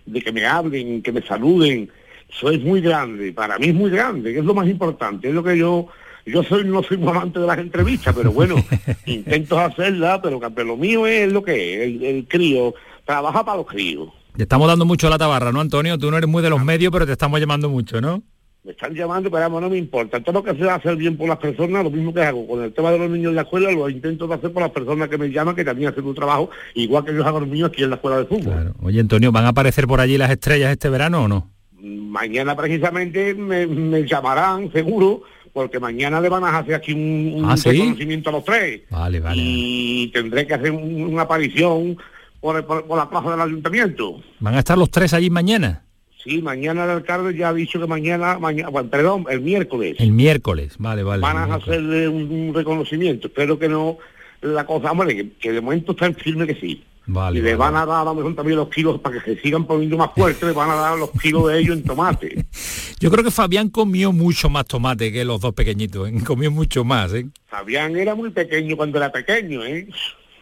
de 0.06 0.22
que 0.22 0.32
me 0.32 0.46
hablen, 0.46 1.02
que 1.02 1.12
me 1.12 1.22
saluden. 1.22 1.90
Eso 2.30 2.52
es 2.52 2.62
muy 2.62 2.80
grande, 2.82 3.32
para 3.34 3.58
mí 3.58 3.68
es 3.68 3.74
muy 3.76 3.90
grande, 3.90 4.32
que 4.34 4.40
es 4.40 4.46
lo 4.46 4.54
más 4.54 4.68
importante. 4.68 5.30
Es 5.30 5.34
lo 5.34 5.44
que 5.44 5.58
yo, 5.58 5.88
yo 6.26 6.44
soy 6.44 6.64
no 6.66 6.84
soy 6.84 6.98
un 6.98 7.08
amante 7.10 7.40
de 7.40 7.48
las 7.48 7.58
entrevistas, 7.58 8.14
pero 8.16 8.32
bueno, 8.32 8.56
intento 9.06 9.60
hacerla, 9.60 10.22
pero, 10.22 10.40
que- 10.40 10.52
pero 10.52 10.68
lo 10.70 10.78
mío 10.78 11.08
es 11.08 11.32
lo 11.32 11.42
que 11.44 11.76
es, 11.84 11.88
el, 11.88 12.04
el 12.04 12.28
crío, 12.28 12.74
trabaja 13.06 13.44
para 13.44 13.58
los 13.58 13.68
críos. 13.68 14.10
Te 14.36 14.44
estamos 14.44 14.68
dando 14.68 14.86
mucho 14.86 15.10
la 15.10 15.18
tabarra, 15.18 15.52
¿no, 15.52 15.60
Antonio? 15.60 15.98
Tú 15.98 16.10
no 16.12 16.18
eres 16.18 16.30
muy 16.30 16.42
de 16.42 16.50
los 16.50 16.64
medios, 16.64 16.92
pero 16.92 17.06
te 17.06 17.12
estamos 17.12 17.40
llamando 17.40 17.70
mucho, 17.70 18.00
¿no? 18.00 18.24
Me 18.64 18.72
están 18.72 18.94
llamando, 18.94 19.30
pero 19.32 19.44
vamos, 19.44 19.62
no 19.62 19.70
me 19.70 19.78
importa. 19.78 20.20
Todo 20.22 20.42
lo 20.42 20.44
que 20.44 20.54
sea 20.56 20.76
hacer 20.76 20.96
bien 20.96 21.18
por 21.18 21.28
las 21.28 21.38
personas, 21.38 21.84
lo 21.84 21.90
mismo 21.90 22.14
que 22.14 22.22
hago 22.22 22.46
con 22.48 22.62
el 22.64 22.74
tema 22.74 22.92
de 22.92 23.00
los 23.00 23.10
niños 23.10 23.30
en 23.30 23.36
la 23.36 23.42
escuela, 23.44 23.72
lo 23.72 23.90
intento 23.90 24.28
de 24.28 24.36
hacer 24.36 24.52
por 24.52 24.62
las 24.62 24.72
personas 24.72 25.08
que 25.10 25.18
me 25.18 25.30
llaman, 25.30 25.56
que 25.56 25.64
también 25.66 25.90
hacen 25.90 26.06
un 26.06 26.14
trabajo, 26.16 26.50
igual 26.76 27.06
que 27.06 27.14
yo 27.16 27.26
hago 27.26 27.40
los 27.40 27.50
míos 27.50 27.70
aquí 27.72 27.84
en 27.84 27.90
la 27.90 27.96
escuela 27.96 28.18
de 28.20 28.26
fútbol. 28.26 28.74
Oye, 28.82 29.00
Antonio, 29.00 29.32
¿van 29.32 29.46
a 29.46 29.50
aparecer 29.50 29.88
por 29.88 30.00
allí 30.02 30.18
las 30.18 30.30
estrellas 30.30 30.72
este 30.72 30.90
verano 30.90 31.24
o 31.24 31.28
no? 31.28 31.50
Mañana 31.82 32.56
precisamente 32.56 33.34
me, 33.34 33.66
me 33.66 34.06
llamarán, 34.06 34.72
seguro, 34.74 35.24
porque 35.54 35.80
mañana 35.80 36.20
le 36.22 36.28
van 36.30 36.44
a 36.44 36.58
hacer 36.60 36.76
aquí 36.76 36.92
un, 36.94 37.44
un 37.44 37.50
Ah, 37.50 37.56
¿sí? 37.58 37.70
reconocimiento 37.72 38.30
a 38.30 38.34
los 38.34 38.44
tres. 38.46 38.82
Vale, 38.90 39.20
vale. 39.22 39.42
Y 39.42 40.12
tendré 40.14 40.46
que 40.46 40.54
hacer 40.54 40.72
un- 40.72 41.04
una 41.14 41.22
aparición 41.24 41.98
por, 42.42 42.66
por- 42.66 42.86
por 42.86 42.98
la 42.98 43.10
plaza 43.10 43.32
del 43.32 43.42
ayuntamiento. 43.42 44.22
¿Van 44.40 44.56
a 44.56 44.60
estar 44.60 44.78
los 44.78 44.90
tres 44.90 45.14
allí 45.14 45.30
mañana? 45.30 45.84
Sí, 46.24 46.42
mañana 46.42 46.84
el 46.84 46.90
alcalde 46.90 47.36
ya 47.38 47.50
ha 47.50 47.54
dicho 47.54 47.80
que 47.80 47.88
mañana, 47.88 48.38
mañana 48.40 48.70
bueno, 48.70 48.90
perdón, 48.90 49.26
el 49.30 49.40
miércoles. 49.42 49.96
El 50.00 50.12
miércoles, 50.12 50.76
vale, 50.78 51.02
vale. 51.04 51.22
van 51.22 51.38
a 51.38 51.56
hacerle 51.56 52.10
un, 52.10 52.30
un 52.30 52.54
reconocimiento. 52.54 53.28
Espero 53.28 53.58
que 53.58 53.70
no 53.70 53.98
la 54.42 54.66
cosa, 54.66 54.92
hombre, 54.92 55.16
que, 55.16 55.32
que 55.40 55.52
de 55.54 55.62
momento 55.62 55.94
está 55.94 56.08
en 56.08 56.16
firme 56.16 56.46
que 56.46 56.56
sí. 56.56 56.84
Vale, 57.12 57.40
y 57.40 57.42
le 57.42 57.56
vale, 57.56 57.74
van 57.74 57.82
a 57.82 57.86
dar 57.92 58.02
a 58.02 58.04
lo 58.04 58.14
mejor 58.14 58.36
también 58.36 58.58
los 58.58 58.70
kilos 58.70 59.00
para 59.00 59.20
que 59.20 59.34
se 59.36 59.42
sigan 59.42 59.66
poniendo 59.66 59.98
más 59.98 60.12
fuertes, 60.14 60.44
le 60.44 60.52
van 60.54 60.70
a 60.70 60.76
dar 60.76 60.98
los 61.00 61.10
kilos 61.20 61.48
de 61.48 61.58
ellos 61.60 61.76
en 61.78 61.84
tomate. 61.84 62.46
Yo 63.00 63.10
creo 63.10 63.24
que 63.24 63.32
Fabián 63.32 63.70
comió 63.70 64.12
mucho 64.12 64.48
más 64.50 64.66
tomate 64.66 65.12
que 65.12 65.26
los 65.26 65.42
dos 65.42 65.54
pequeñitos, 65.56 66.08
¿eh? 66.08 66.14
comió 66.24 66.52
mucho 66.52 66.84
más, 66.84 67.12
¿eh? 67.14 67.26
Fabián 67.48 67.96
era 67.96 68.14
muy 68.14 68.30
pequeño 68.30 68.78
cuando 68.78 68.98
era 69.00 69.12
pequeño, 69.12 69.66
¿eh? 69.66 69.88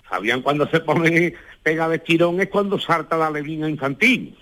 Fabián 0.10 0.41
cuando 0.41 0.67
se 0.70 0.80
pone 0.80 1.34
pega 1.63 1.89
de 1.89 2.00
tirón 2.00 2.39
es 2.39 2.48
cuando 2.48 2.80
salta 2.80 3.17
la 3.17 3.30
levina 3.30 3.70
infantil. 3.70 4.36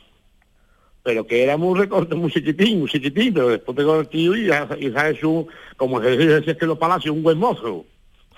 Pero 1.03 1.25
que 1.27 1.43
era 1.43 1.55
muy 1.57 1.77
recorte, 1.79 2.15
muy 2.15 2.31
chiquitín, 2.31 2.79
muy 2.79 2.89
chiquitín, 2.89 3.33
pero 3.33 3.49
después 3.49 3.75
pegó 3.75 3.99
el 3.99 4.07
tío 4.07 4.35
y 4.35 4.47
ya, 4.47 4.67
y 4.79 4.91
ya 4.91 5.09
es 5.09 5.23
un, 5.23 5.45
como 5.77 6.01
se 6.01 6.17
dice 6.17 6.57
que 6.57 6.65
los 6.65 6.77
palacios, 6.79 7.15
un 7.15 7.21
buen 7.23 7.37
mozo. 7.37 7.85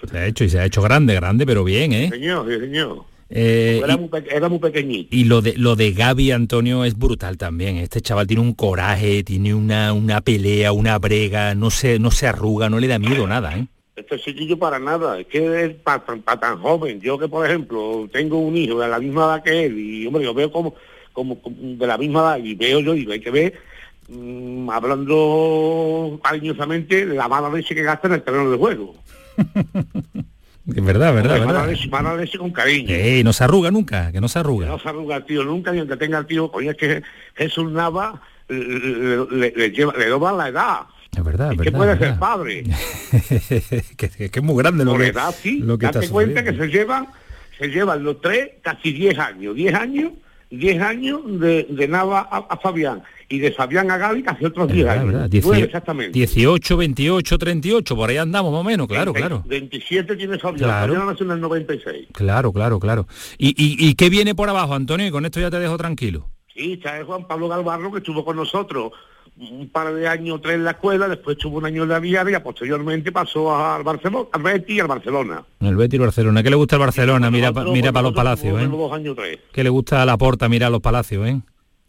Se 0.09 0.17
ha 0.17 0.25
hecho 0.25 0.43
y 0.43 0.49
se 0.49 0.59
ha 0.59 0.65
hecho 0.65 0.81
grande, 0.81 1.15
grande, 1.15 1.45
pero 1.45 1.63
bien, 1.63 1.93
¿eh? 1.93 2.09
Señor, 2.11 2.45
sí, 2.51 2.59
señor. 2.59 3.03
Eh, 3.29 3.81
era, 3.83 3.93
y- 3.93 3.97
muy, 3.97 4.09
era 4.29 4.47
muy 4.49 4.59
pequeñito. 4.59 5.15
Y 5.15 5.23
lo 5.25 5.41
de 5.41 5.57
lo 5.57 5.75
de 5.75 5.91
Gaby 5.91 6.31
Antonio 6.31 6.83
es 6.85 6.97
brutal 6.97 7.37
también. 7.37 7.77
Este 7.77 7.99
chaval 8.01 8.27
tiene 8.27 8.41
un 8.41 8.53
coraje, 8.53 9.23
tiene 9.23 9.53
una, 9.53 9.91
una 9.93 10.21
pelea, 10.21 10.71
una 10.71 10.97
brega, 10.99 11.55
no 11.55 11.69
se, 11.69 11.99
no 11.99 12.11
se 12.11 12.27
arruga, 12.27 12.69
no 12.69 12.79
le 12.79 12.87
da 12.87 12.99
miedo 12.99 13.27
nada, 13.27 13.57
¿eh? 13.57 13.67
Este 13.97 14.19
chiquillo 14.19 14.57
para 14.59 14.77
nada, 14.77 15.19
es 15.19 15.25
que 15.25 15.65
es 15.65 15.73
para 15.75 16.01
tan 16.39 16.61
joven. 16.61 17.01
Yo 17.01 17.17
que, 17.17 17.27
por 17.27 17.45
ejemplo, 17.47 18.07
tengo 18.13 18.37
un 18.37 18.55
hijo 18.55 18.79
de 18.79 18.87
la 18.87 18.99
misma 18.99 19.25
edad 19.25 19.43
que 19.43 19.65
él 19.65 19.77
y, 19.77 20.05
hombre, 20.05 20.23
yo 20.23 20.35
veo 20.35 20.51
como, 20.51 20.75
como, 21.13 21.41
como 21.41 21.55
de 21.59 21.87
la 21.87 21.97
misma 21.97 22.19
edad 22.21 22.37
y 22.37 22.53
veo 22.53 22.79
yo 22.79 22.93
y 22.95 23.11
hay 23.11 23.19
que 23.19 23.31
ver, 23.31 23.53
mm, 24.07 24.69
hablando 24.69 26.19
cariñosamente, 26.23 27.05
la 27.05 27.27
mala 27.27 27.49
leche 27.49 27.73
que 27.73 27.81
gasta 27.81 28.07
en 28.07 28.13
el 28.13 28.21
terreno 28.23 28.51
de 28.51 28.57
juego. 28.57 28.95
Es 30.67 30.83
verdad, 30.83 31.13
verdad, 31.15 31.37
leche 32.17 32.37
con 32.37 32.51
cariño. 32.51 32.93
Ey, 32.93 33.23
no 33.23 33.31
se 33.31 33.41
arruga 33.45 33.71
nunca, 33.71 34.11
que 34.11 34.19
no 34.19 34.27
se 34.27 34.39
arruga. 34.39 34.67
No 34.67 34.77
se 34.77 34.89
arruga 34.89 35.15
el 35.15 35.23
tío 35.23 35.41
nunca, 35.45 35.71
ni 35.71 35.79
aunque 35.79 35.95
tenga 35.95 36.17
el 36.17 36.25
tío, 36.25 36.51
coño, 36.51 36.71
es 36.71 36.75
que 36.77 37.01
Jesús 37.35 37.71
Nava 37.71 38.21
le, 38.49 38.57
le, 38.59 39.25
le- 39.31 39.53
le 39.55 39.71
lleva, 39.71 39.93
le 39.97 40.07
doblan 40.07 40.37
la 40.37 40.49
edad. 40.49 40.79
Es 41.17 41.23
verdad, 41.23 41.49
que 41.51 41.57
verdad. 41.57 41.77
puede 41.77 41.93
es 41.93 41.99
ser 41.99 42.07
verdad. 42.09 42.19
padre. 42.19 42.63
que, 43.97 44.09
que- 44.09 44.29
que 44.29 44.39
es 44.39 44.43
muy 44.45 44.57
grande 44.61 44.85
lo 44.85 44.91
Por 44.91 45.01
que, 45.01 45.07
edad, 45.07 45.33
sí. 45.41 45.59
lo 45.59 45.77
que 45.77 45.85
está 45.87 45.99
Date 45.99 46.11
cuenta 46.11 46.43
que 46.43 46.53
se 46.53 46.67
llevan, 46.67 47.07
se 47.57 47.67
llevan 47.67 48.03
los 48.03 48.21
tres 48.21 48.49
casi 48.61 48.91
10 48.93 49.17
años. 49.19 49.55
10 49.55 49.73
años, 49.73 50.11
10 50.51 50.81
años 50.81 51.21
de, 51.39 51.67
de 51.69 51.87
Nava 51.87 52.27
a, 52.31 52.37
a 52.49 52.57
Fabián. 52.57 53.01
Y 53.29 53.39
de 53.39 53.51
Fabián 53.51 53.91
a 53.91 53.97
Gaby 53.97 54.23
casi 54.23 54.45
otros 54.45 54.67
10 54.71 54.85
verdad, 54.85 55.01
años. 55.01 55.13
verdad. 55.13 55.29
Dieci- 55.29 55.63
exactamente. 55.63 56.11
18, 56.17 56.77
28, 56.77 57.37
38, 57.37 57.95
por 57.95 58.09
ahí 58.09 58.15
andamos 58.17 58.53
más 58.53 58.61
o 58.61 58.63
menos, 58.63 58.87
claro, 58.87 59.11
Ve- 59.11 59.19
claro. 59.19 59.43
27 59.45 60.15
tiene 60.15 60.39
Fabián. 60.39 60.63
Claro. 60.69 60.93
Fabián 60.93 61.07
nació 61.11 61.25
en 61.25 61.31
el 61.33 61.41
96. 61.41 62.07
Claro, 62.13 62.53
claro, 62.53 62.79
claro. 62.79 63.05
¿Y, 63.37 63.49
y, 63.49 63.85
y 63.89 63.95
qué 63.95 64.09
viene 64.09 64.33
por 64.33 64.47
abajo, 64.49 64.73
Antonio? 64.75 65.05
Y 65.07 65.11
con 65.11 65.25
esto 65.25 65.41
ya 65.41 65.51
te 65.51 65.59
dejo 65.59 65.77
tranquilo. 65.77 66.29
Sí, 66.55 66.73
está 66.73 67.03
Juan 67.05 67.27
Pablo 67.27 67.49
Galvarro 67.49 67.91
que 67.91 67.97
estuvo 67.97 68.23
con 68.23 68.37
nosotros 68.37 68.93
un 69.39 69.69
par 69.69 69.93
de 69.93 70.07
años, 70.07 70.41
tres 70.41 70.55
en 70.55 70.63
la 70.63 70.71
escuela, 70.71 71.07
después 71.07 71.37
estuvo 71.37 71.57
un 71.57 71.65
año 71.65 71.83
en 71.83 71.89
la 71.89 71.99
Diaria, 71.99 72.41
posteriormente 72.41 73.11
pasó 73.11 73.55
al 73.55 73.83
Barcelona, 73.83 74.27
al 74.31 74.41
Betis 74.41 74.75
y 74.75 74.79
al 74.79 74.87
Barcelona. 74.87 75.43
El 75.59 75.75
Betis 75.75 75.99
y 75.99 76.01
Barcelona. 76.01 76.43
¿Qué 76.43 76.49
le 76.49 76.55
gusta 76.55 76.75
el 76.75 76.81
Barcelona? 76.81 77.29
Mira, 77.29 77.51
mira 77.51 77.91
para 77.91 78.03
los 78.03 78.13
palacios, 78.13 78.61
¿eh? 78.61 78.67
Dos 78.67 78.91
años, 78.91 79.15
tres. 79.15 79.39
¿Qué 79.51 79.63
le 79.63 79.69
gusta 79.69 80.01
a 80.01 80.05
la 80.05 80.17
porta? 80.17 80.49
Mira 80.49 80.69
los 80.69 80.81
palacios, 80.81 81.27
¿eh? 81.27 81.39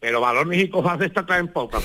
Pero 0.01 0.21
balones 0.21 0.63
y 0.63 0.69
cosas 0.69 0.99
de 0.99 1.07
estas 1.07 1.27
traen 1.27 1.49
pocas. 1.49 1.83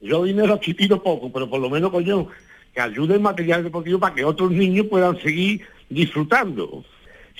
Yo 0.00 0.24
dinero 0.24 0.54
aquí 0.54 0.74
poco, 0.74 1.30
pero 1.32 1.50
por 1.50 1.60
lo 1.60 1.68
menos, 1.68 1.90
coño, 1.90 2.28
que 2.72 2.80
ayuden 2.80 3.20
material 3.22 3.64
deportivo 3.64 3.98
para 3.98 4.14
que 4.14 4.24
otros 4.24 4.50
niños 4.50 4.86
puedan 4.88 5.20
seguir 5.20 5.62
disfrutando. 5.88 6.84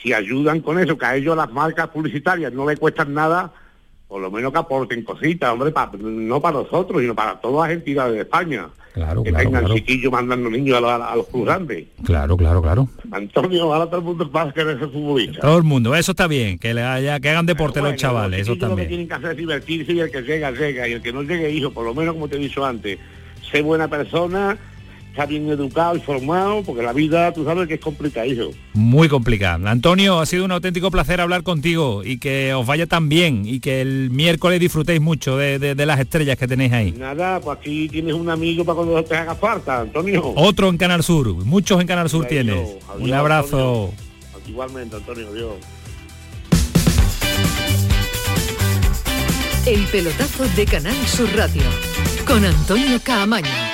Si 0.02 0.12
ayudan 0.12 0.60
con 0.60 0.78
eso, 0.78 0.98
que 0.98 1.06
a 1.06 1.16
ellos 1.16 1.36
las 1.36 1.50
marcas 1.50 1.88
publicitarias 1.88 2.52
no 2.52 2.68
le 2.68 2.76
cuestan 2.76 3.14
nada, 3.14 3.52
por 4.08 4.20
lo 4.20 4.30
menos 4.30 4.52
que 4.52 4.58
aporten 4.58 5.02
cositas, 5.02 5.50
hombre, 5.52 5.70
pa- 5.72 5.90
no 5.98 6.40
para 6.40 6.58
nosotros, 6.58 7.00
sino 7.00 7.14
para 7.14 7.40
todas 7.40 7.68
las 7.68 7.78
entidades 7.78 8.14
de 8.14 8.20
España. 8.20 8.68
Claro, 8.92 9.24
que 9.24 9.30
claro, 9.30 9.44
tengan 9.44 9.64
claro. 9.64 9.74
chiquillos 9.74 10.12
mandando 10.12 10.48
niños 10.50 10.76
a, 10.76 10.80
los- 10.80 10.90
a 10.92 11.16
los 11.16 11.26
grandes. 11.32 11.86
Claro, 12.04 12.36
claro, 12.36 12.62
claro. 12.62 12.88
Antonio, 13.10 13.72
ahora 13.72 13.86
todo 13.86 13.98
el 13.98 14.04
mundo 14.04 14.30
va 14.30 14.42
a 14.42 14.52
querer 14.52 14.78
ser 14.78 14.88
futbolista. 14.90 15.40
Todo 15.40 15.56
el 15.58 15.64
mundo, 15.64 15.96
eso 15.96 16.12
está 16.12 16.28
bien, 16.28 16.58
que 16.58 16.72
le 16.74 16.82
haya, 16.82 17.18
que 17.18 17.28
hagan 17.30 17.46
deporte 17.46 17.80
los 17.82 17.96
chavales, 17.96 18.42
eso 18.42 18.52
Ellos 18.52 18.60
lo 18.62 18.66
que 18.76 18.82
también. 18.82 18.88
tienen 18.88 19.08
que 19.08 19.14
hacer 19.14 19.30
es 19.32 19.36
divertirse 19.36 19.92
y 19.94 20.00
el 20.00 20.10
que 20.12 20.22
llega, 20.22 20.50
llega. 20.52 20.86
Y 20.86 20.92
el 20.92 21.02
que 21.02 21.12
no 21.12 21.22
llegue, 21.22 21.50
hijo, 21.50 21.70
por 21.72 21.84
lo 21.84 21.92
menos 21.94 22.14
como 22.14 22.28
te 22.28 22.36
he 22.36 22.38
dicho 22.38 22.64
antes, 22.64 22.98
sé 23.50 23.62
buena 23.62 23.88
persona, 23.88 24.56
está 25.14 25.26
bien 25.26 25.48
educado 25.48 25.94
y 25.96 26.00
formado, 26.00 26.64
porque 26.64 26.82
la 26.82 26.92
vida, 26.92 27.32
tú 27.32 27.44
sabes 27.44 27.68
que 27.68 27.74
es 27.74 27.80
complicada, 27.80 28.26
hijo. 28.26 28.50
Muy 28.72 29.08
complicado. 29.08 29.64
Antonio, 29.68 30.18
ha 30.18 30.26
sido 30.26 30.44
un 30.44 30.50
auténtico 30.50 30.90
placer 30.90 31.20
hablar 31.20 31.44
contigo 31.44 32.02
y 32.04 32.18
que 32.18 32.52
os 32.52 32.66
vaya 32.66 32.86
tan 32.88 33.08
bien 33.08 33.42
y 33.46 33.60
que 33.60 33.80
el 33.80 34.10
miércoles 34.10 34.58
disfrutéis 34.58 35.00
mucho 35.00 35.36
de, 35.36 35.60
de- 35.60 35.76
de 35.76 35.86
las 35.86 36.00
estrellas 36.00 36.36
que 36.36 36.48
tenéis 36.48 36.72
ahí. 36.72 36.90
Nada, 36.92 37.40
pues 37.40 37.58
aquí 37.58 37.88
tienes 37.88 38.12
un 38.14 38.28
amigo 38.28 38.64
para 38.64 38.74
cuando 38.76 39.04
te 39.04 39.14
haga 39.14 39.36
falta, 39.36 39.82
Antonio. 39.82 40.32
Otro 40.34 40.68
en 40.68 40.76
Canal 40.78 41.04
Sur, 41.04 41.28
muchos 41.44 41.80
en 41.80 41.86
Canal 41.86 42.10
Sur 42.10 42.26
Adiós, 42.26 42.44
tienes. 42.44 42.68
adiós, 42.88 42.98
Un 42.98 43.12
abrazo. 43.14 43.94
Igualmente, 44.48 44.96
Antonio, 44.96 45.28
adiós. 45.28 45.52
El 49.66 49.80
pelotazo 49.86 50.44
de 50.56 50.64
Canal 50.66 50.96
Sur 51.06 51.28
Radio 51.36 51.62
con 52.26 52.44
Antonio 52.44 52.98
Caamaño. 53.02 53.73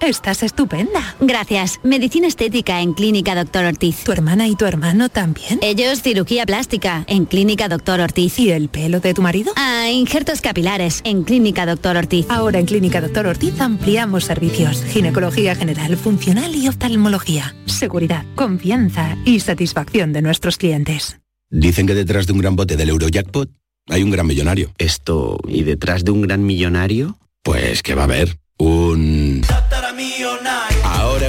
Estás 0.00 0.44
estupenda. 0.44 1.16
Gracias. 1.20 1.80
Medicina 1.82 2.28
estética 2.28 2.80
en 2.80 2.94
Clínica 2.94 3.34
Doctor 3.34 3.64
Ortiz. 3.64 4.04
¿Tu 4.04 4.12
hermana 4.12 4.46
y 4.46 4.54
tu 4.54 4.64
hermano 4.64 5.08
también? 5.08 5.58
Ellos 5.60 6.02
cirugía 6.02 6.46
plástica 6.46 7.04
en 7.08 7.24
Clínica 7.24 7.68
Doctor 7.68 8.00
Ortiz. 8.00 8.38
¿Y 8.38 8.50
el 8.50 8.68
pelo 8.68 9.00
de 9.00 9.12
tu 9.12 9.22
marido? 9.22 9.52
Ah, 9.56 9.90
injertos 9.90 10.40
capilares 10.40 11.00
en 11.04 11.24
Clínica 11.24 11.66
Doctor 11.66 11.96
Ortiz. 11.96 12.26
Ahora 12.28 12.60
en 12.60 12.66
Clínica 12.66 13.00
Doctor 13.00 13.26
Ortiz 13.26 13.60
ampliamos 13.60 14.24
servicios. 14.24 14.84
Ginecología 14.84 15.54
general, 15.56 15.96
funcional 15.96 16.54
y 16.54 16.68
oftalmología. 16.68 17.54
Seguridad, 17.66 18.24
confianza 18.36 19.16
y 19.24 19.40
satisfacción 19.40 20.12
de 20.12 20.22
nuestros 20.22 20.58
clientes. 20.58 21.18
Dicen 21.50 21.86
que 21.86 21.94
detrás 21.94 22.26
de 22.26 22.34
un 22.34 22.38
gran 22.38 22.56
bote 22.56 22.76
del 22.76 22.90
Eurojackpot 22.90 23.50
hay 23.88 24.02
un 24.02 24.10
gran 24.10 24.26
millonario. 24.26 24.72
Esto, 24.78 25.38
¿y 25.48 25.64
detrás 25.64 26.04
de 26.04 26.12
un 26.12 26.22
gran 26.22 26.44
millonario? 26.44 27.18
Pues 27.42 27.82
que 27.82 27.94
va 27.94 28.02
a 28.02 28.04
haber 28.04 28.38
un... 28.58 29.42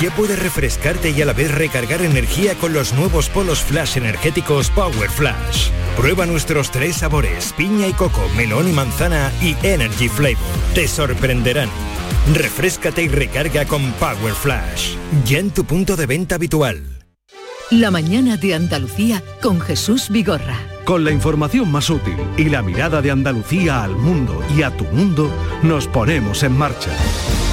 Ya 0.00 0.14
puedes 0.14 0.38
refrescarte 0.38 1.10
y 1.10 1.22
a 1.22 1.26
la 1.26 1.32
vez 1.32 1.52
recargar 1.52 2.02
energía 2.02 2.54
con 2.54 2.72
los 2.72 2.92
nuevos 2.92 3.28
polos 3.28 3.60
flash 3.60 3.96
energéticos 3.96 4.70
Power 4.70 5.10
Flash. 5.10 5.70
Prueba 5.96 6.26
nuestros 6.26 6.70
tres 6.70 6.96
sabores, 6.96 7.52
piña 7.56 7.86
y 7.86 7.92
coco, 7.92 8.28
melón 8.36 8.68
y 8.68 8.72
manzana 8.72 9.32
y 9.40 9.56
Energy 9.62 10.08
Flavor. 10.08 10.38
Te 10.74 10.88
sorprenderán. 10.88 11.68
Refrescate 12.34 13.02
y 13.02 13.08
recarga 13.08 13.64
con 13.64 13.92
Power 13.92 14.34
Flash. 14.34 14.96
Ya 15.24 15.38
en 15.38 15.50
tu 15.50 15.64
punto 15.64 15.96
de 15.96 16.06
venta 16.06 16.36
habitual. 16.36 16.82
La 17.70 17.90
mañana 17.90 18.36
de 18.36 18.54
Andalucía 18.54 19.22
con 19.40 19.60
Jesús 19.60 20.08
Vigorra. 20.10 20.58
Con 20.84 21.04
la 21.04 21.10
información 21.10 21.70
más 21.70 21.88
útil 21.90 22.16
y 22.36 22.44
la 22.44 22.62
mirada 22.62 23.00
de 23.00 23.10
Andalucía 23.10 23.82
al 23.82 23.96
mundo 23.96 24.42
y 24.56 24.62
a 24.62 24.70
tu 24.76 24.84
mundo, 24.84 25.30
nos 25.62 25.86
ponemos 25.86 26.42
en 26.42 26.58
marcha. 26.58 26.90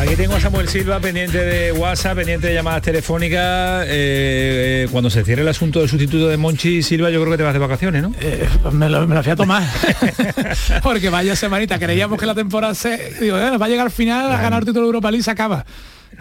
Aquí 0.00 0.14
tengo 0.14 0.34
a 0.34 0.40
Samuel 0.40 0.68
Silva 0.68 1.00
pendiente 1.00 1.44
de 1.44 1.72
WhatsApp, 1.72 2.18
pendiente 2.18 2.46
de 2.46 2.54
llamadas 2.54 2.82
telefónicas. 2.82 3.84
Eh, 3.88 4.84
eh, 4.84 4.88
cuando 4.92 5.10
se 5.10 5.24
cierre 5.24 5.42
el 5.42 5.48
asunto 5.48 5.80
del 5.80 5.88
sustituto 5.88 6.28
de 6.28 6.36
Monchi 6.36 6.84
Silva, 6.84 7.10
yo 7.10 7.20
creo 7.20 7.32
que 7.32 7.38
te 7.38 7.42
vas 7.42 7.52
de 7.52 7.58
vacaciones, 7.58 8.02
¿no? 8.02 8.12
Eh, 8.20 8.48
me, 8.70 8.88
lo, 8.88 9.08
me 9.08 9.16
lo 9.16 9.22
fui 9.24 9.32
a 9.32 9.36
tomar. 9.36 9.64
Porque 10.84 11.10
vaya 11.10 11.34
semanita, 11.34 11.80
creíamos 11.80 12.18
que 12.18 12.26
la 12.26 12.34
temporada 12.36 12.76
se. 12.76 13.16
Digo, 13.20 13.38
bueno, 13.38 13.58
va 13.58 13.66
a 13.66 13.68
llegar 13.68 13.86
al 13.86 13.92
final 13.92 14.30
a 14.30 14.40
ganar 14.40 14.60
el 14.60 14.66
título 14.66 14.82
de 14.82 14.86
Europa 14.86 15.10
League 15.10 15.20
y 15.20 15.24
se 15.24 15.32
acaba. 15.32 15.66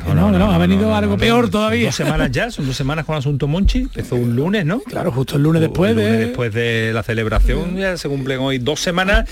No, 0.06 0.14
no, 0.14 0.32
no, 0.32 0.52
ha 0.52 0.58
venido 0.58 0.96
algo 0.96 1.18
peor 1.18 1.50
todavía. 1.50 1.88
Dos 1.88 1.96
semanas 1.96 2.32
ya, 2.32 2.52
son 2.52 2.68
dos 2.68 2.76
semanas 2.76 3.06
con 3.06 3.16
el 3.16 3.20
asunto 3.20 3.48
Monchi. 3.48 3.80
Empezó 3.80 4.16
un 4.16 4.36
lunes, 4.36 4.66
¿no? 4.66 4.80
Claro, 4.80 5.12
justo 5.12 5.36
el 5.36 5.44
lunes 5.44 5.62
después 5.62 5.92
Un 5.92 5.98
lunes 5.98 6.12
de. 6.12 6.26
después 6.28 6.54
de 6.54 6.92
la 6.94 7.04
celebración, 7.04 7.76
ya 7.78 7.98
se 7.98 8.08
cumplen 8.08 8.40
hoy 8.40 8.60
dos 8.60 8.80
semanas. 8.80 9.28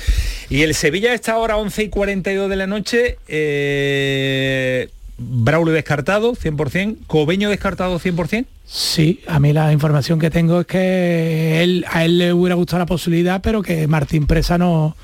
Y 0.49 0.63
el 0.63 0.73
Sevilla 0.73 1.13
está 1.13 1.33
ahora 1.33 1.57
11 1.57 1.83
y 1.83 1.89
42 1.89 2.49
de 2.49 2.55
la 2.55 2.67
noche. 2.67 3.17
eh, 3.27 4.89
Braulio 5.17 5.73
descartado 5.73 6.33
100%, 6.33 6.97
Cobeño 7.07 7.49
descartado 7.49 7.99
100%. 7.99 8.45
Sí, 8.65 9.21
a 9.27 9.39
mí 9.39 9.53
la 9.53 9.71
información 9.71 10.19
que 10.19 10.29
tengo 10.29 10.61
es 10.61 10.67
que 10.67 11.63
él, 11.63 11.85
a 11.89 12.03
él 12.03 12.17
le 12.17 12.33
hubiera 12.33 12.55
gustado 12.55 12.79
la 12.79 12.85
posibilidad, 12.85 13.41
pero 13.41 13.61
que 13.61 13.87
Martín 13.87 14.27
Presa 14.27 14.57
no 14.57 14.97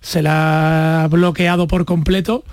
se 0.00 0.22
la 0.22 1.04
ha 1.04 1.08
bloqueado 1.08 1.66
por 1.68 1.84
completo 1.84 2.44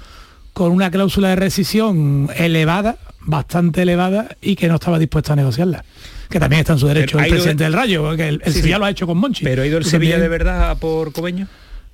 con 0.54 0.72
una 0.72 0.91
cláusula 0.91 1.30
de 1.30 1.36
rescisión 1.38 2.30
elevada, 2.36 2.97
bastante 3.22 3.82
elevada, 3.84 4.36
y 4.41 4.56
que 4.56 4.68
no 4.68 4.76
estaba 4.76 5.00
dispuesto 5.00 5.34
a 5.34 5.36
negociarla. 5.36 5.84
Que 6.30 6.39
también 6.39 6.60
está 6.62 6.74
en 6.74 6.80
su 6.80 6.88
derecho 6.88 7.18
Pero 7.18 7.26
el 7.26 7.32
presidente 7.34 7.64
del 7.64 7.74
Rayo, 7.74 8.04
porque 8.04 8.28
el, 8.28 8.41
el 8.43 8.54
Sí, 8.54 8.60
Sevilla 8.60 8.76
sí. 8.76 8.80
lo 8.80 8.86
ha 8.86 8.89
hecho 8.91 9.08
con 9.08 9.18
Monchi. 9.18 9.43
Pero 9.43 9.64
ha 9.64 9.66
ido 9.66 9.78
el 9.78 9.86
Sevilla 9.86 10.14
también- 10.14 10.22
de 10.32 10.38
verdad 10.38 10.78
por 10.78 11.12
Cobeño. 11.12 11.47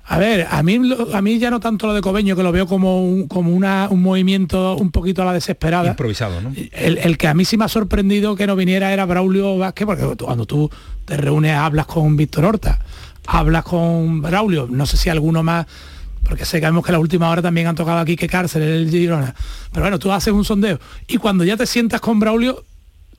A 0.08 0.18
ver, 0.18 0.46
a 0.48 0.62
mí, 0.62 0.78
a 1.14 1.20
mí 1.22 1.38
ya 1.40 1.50
no 1.50 1.58
tanto 1.58 1.88
lo 1.88 1.94
de 1.94 2.00
Cobeño, 2.00 2.36
que 2.36 2.42
lo 2.44 2.52
veo 2.52 2.66
como 2.68 3.02
un, 3.02 3.26
como 3.26 3.50
una, 3.52 3.88
un 3.90 4.02
movimiento 4.02 4.76
un 4.76 4.92
poquito 4.92 5.22
a 5.22 5.24
la 5.24 5.32
desesperada. 5.32 5.88
Improvisado, 5.88 6.40
¿no? 6.40 6.52
El, 6.72 6.98
el 6.98 7.18
que 7.18 7.26
a 7.26 7.34
mí 7.34 7.44
sí 7.44 7.56
me 7.56 7.64
ha 7.64 7.68
sorprendido 7.68 8.36
que 8.36 8.46
no 8.46 8.54
viniera 8.54 8.92
era 8.92 9.04
Braulio 9.04 9.58
Vázquez, 9.58 9.84
porque 9.86 10.04
cuando 10.24 10.46
tú 10.46 10.70
te 11.06 11.16
reúnes, 11.16 11.56
hablas 11.56 11.86
con 11.86 12.16
Víctor 12.16 12.44
Horta, 12.44 12.78
hablas 13.26 13.64
con 13.64 14.22
Braulio, 14.22 14.68
no 14.70 14.86
sé 14.86 14.96
si 14.96 15.08
alguno 15.08 15.42
más, 15.42 15.66
porque 16.28 16.44
sabemos 16.44 16.84
que 16.84 16.92
la 16.92 16.98
última 16.98 17.30
hora 17.30 17.42
también 17.42 17.66
han 17.66 17.74
tocado 17.74 17.98
aquí 17.98 18.16
que 18.16 18.28
cárcel 18.28 18.62
el 18.62 18.90
Girona. 18.90 19.34
Pero 19.70 19.82
bueno, 19.82 19.98
tú 19.98 20.12
haces 20.12 20.32
un 20.32 20.44
sondeo 20.44 20.78
y 21.06 21.18
cuando 21.18 21.44
ya 21.44 21.56
te 21.56 21.66
sientas 21.66 22.00
con 22.00 22.18
Braulio, 22.18 22.64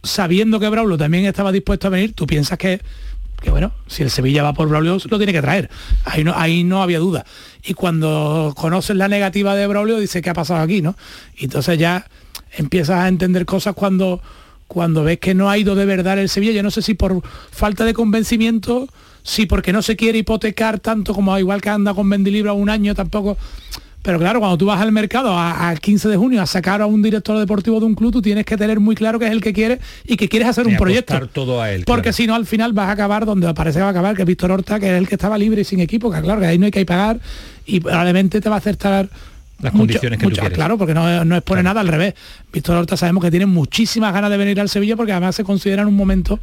sabiendo 0.03 0.59
que 0.59 0.69
Braulio 0.69 0.97
también 0.97 1.25
estaba 1.25 1.51
dispuesto 1.51 1.87
a 1.87 1.89
venir, 1.89 2.13
tú 2.13 2.27
piensas 2.27 2.57
que, 2.57 2.81
que 3.41 3.49
bueno, 3.49 3.71
si 3.87 4.03
el 4.03 4.09
Sevilla 4.09 4.43
va 4.43 4.53
por 4.53 4.67
Braulio, 4.67 4.97
lo 5.09 5.17
tiene 5.17 5.31
que 5.31 5.41
traer. 5.41 5.69
Ahí 6.05 6.23
no, 6.23 6.33
ahí 6.35 6.63
no 6.63 6.81
había 6.81 6.99
duda. 6.99 7.25
Y 7.63 7.73
cuando 7.73 8.53
conoces 8.57 8.95
la 8.95 9.07
negativa 9.07 9.55
de 9.55 9.67
Braulio, 9.67 9.99
dice, 9.99 10.21
¿qué 10.21 10.29
ha 10.29 10.33
pasado 10.33 10.61
aquí? 10.61 10.81
¿no? 10.81 10.95
Y 11.37 11.45
entonces 11.45 11.77
ya 11.79 12.05
empiezas 12.57 12.99
a 12.99 13.07
entender 13.07 13.45
cosas 13.45 13.73
cuando, 13.73 14.21
cuando 14.67 15.03
ves 15.03 15.19
que 15.19 15.33
no 15.33 15.49
ha 15.49 15.57
ido 15.57 15.75
de 15.75 15.85
verdad 15.85 16.19
el 16.19 16.29
Sevilla. 16.29 16.51
Yo 16.53 16.63
no 16.63 16.71
sé 16.71 16.81
si 16.81 16.93
por 16.93 17.21
falta 17.51 17.85
de 17.85 17.93
convencimiento, 17.93 18.87
si 19.27 19.45
porque 19.45 19.73
no 19.73 19.81
se 19.81 19.97
quiere 19.97 20.19
hipotecar 20.19 20.79
tanto 20.79 21.13
como 21.13 21.37
igual 21.37 21.61
que 21.61 21.69
anda 21.69 21.93
con 21.93 22.07
Mendilibro 22.07 22.51
a 22.51 22.53
un 22.53 22.69
año 22.69 22.95
tampoco. 22.95 23.37
Pero 24.01 24.19
claro, 24.19 24.39
cuando 24.39 24.57
tú 24.57 24.65
vas 24.67 24.79
al 24.79 24.93
mercado 24.93 25.37
a- 25.37 25.67
al 25.67 25.81
15 25.81 26.07
de 26.07 26.15
junio 26.15 26.41
a 26.41 26.45
sacar 26.45 26.81
a 26.81 26.85
un 26.85 27.01
director 27.01 27.37
deportivo 27.37 27.77
de 27.81 27.87
un 27.87 27.93
club, 27.93 28.13
tú 28.13 28.21
tienes 28.21 28.45
que 28.45 28.55
tener 28.55 28.79
muy 28.79 28.95
claro 28.95 29.19
que 29.19 29.25
es 29.25 29.31
el 29.31 29.41
que 29.41 29.51
quiere 29.51 29.79
y 30.05 30.15
que 30.15 30.29
quieres 30.29 30.47
hacer 30.47 30.65
Y 30.65 30.71
un 30.71 30.77
proyecto. 30.77 31.27
todo 31.27 31.61
a 31.61 31.71
él. 31.73 31.83
Porque 31.85 32.03
claro. 32.03 32.15
si 32.15 32.25
no, 32.27 32.35
al 32.35 32.45
final 32.45 32.71
vas 32.71 32.87
a 32.87 32.91
acabar 32.93 33.25
donde 33.25 33.53
parece 33.53 33.79
que 33.79 33.81
va 33.81 33.87
a 33.89 33.91
acabar, 33.91 34.15
que 34.15 34.21
es 34.21 34.27
Víctor 34.27 34.51
Horta, 34.51 34.79
que 34.79 34.85
es 34.87 34.93
el 34.97 35.09
que 35.09 35.15
estaba 35.15 35.37
libre 35.37 35.61
y 35.61 35.65
sin 35.65 35.81
equipo, 35.81 36.09
que 36.09 36.21
claro, 36.21 36.39
que 36.39 36.47
ahí 36.47 36.57
no 36.57 36.65
hay 36.67 36.71
que 36.71 36.85
pagar 36.85 37.19
y 37.65 37.81
probablemente 37.81 38.39
te 38.39 38.47
va 38.47 38.55
a 38.55 38.59
aceptar 38.59 39.09
Las 39.59 39.73
mucho- 39.73 39.79
condiciones 39.87 40.19
que 40.19 40.23
tú 40.23 40.29
mucho- 40.29 40.39
quieres. 40.41 40.55
Claro, 40.57 40.77
porque 40.77 40.93
no, 40.93 41.25
no 41.25 41.35
expone 41.35 41.63
nada 41.63 41.81
al 41.81 41.89
revés. 41.89 42.13
Víctor 42.53 42.77
Horta 42.77 42.95
sabemos 42.95 43.21
que 43.21 43.31
tiene 43.31 43.45
muchísimas 43.47 44.13
ganas 44.13 44.29
de 44.29 44.37
venir 44.37 44.61
al 44.61 44.69
Sevilla 44.69 44.95
porque 44.95 45.11
además 45.11 45.35
se 45.35 45.43
considera 45.43 45.81
en 45.81 45.89
un 45.89 45.95
momento 45.97 46.39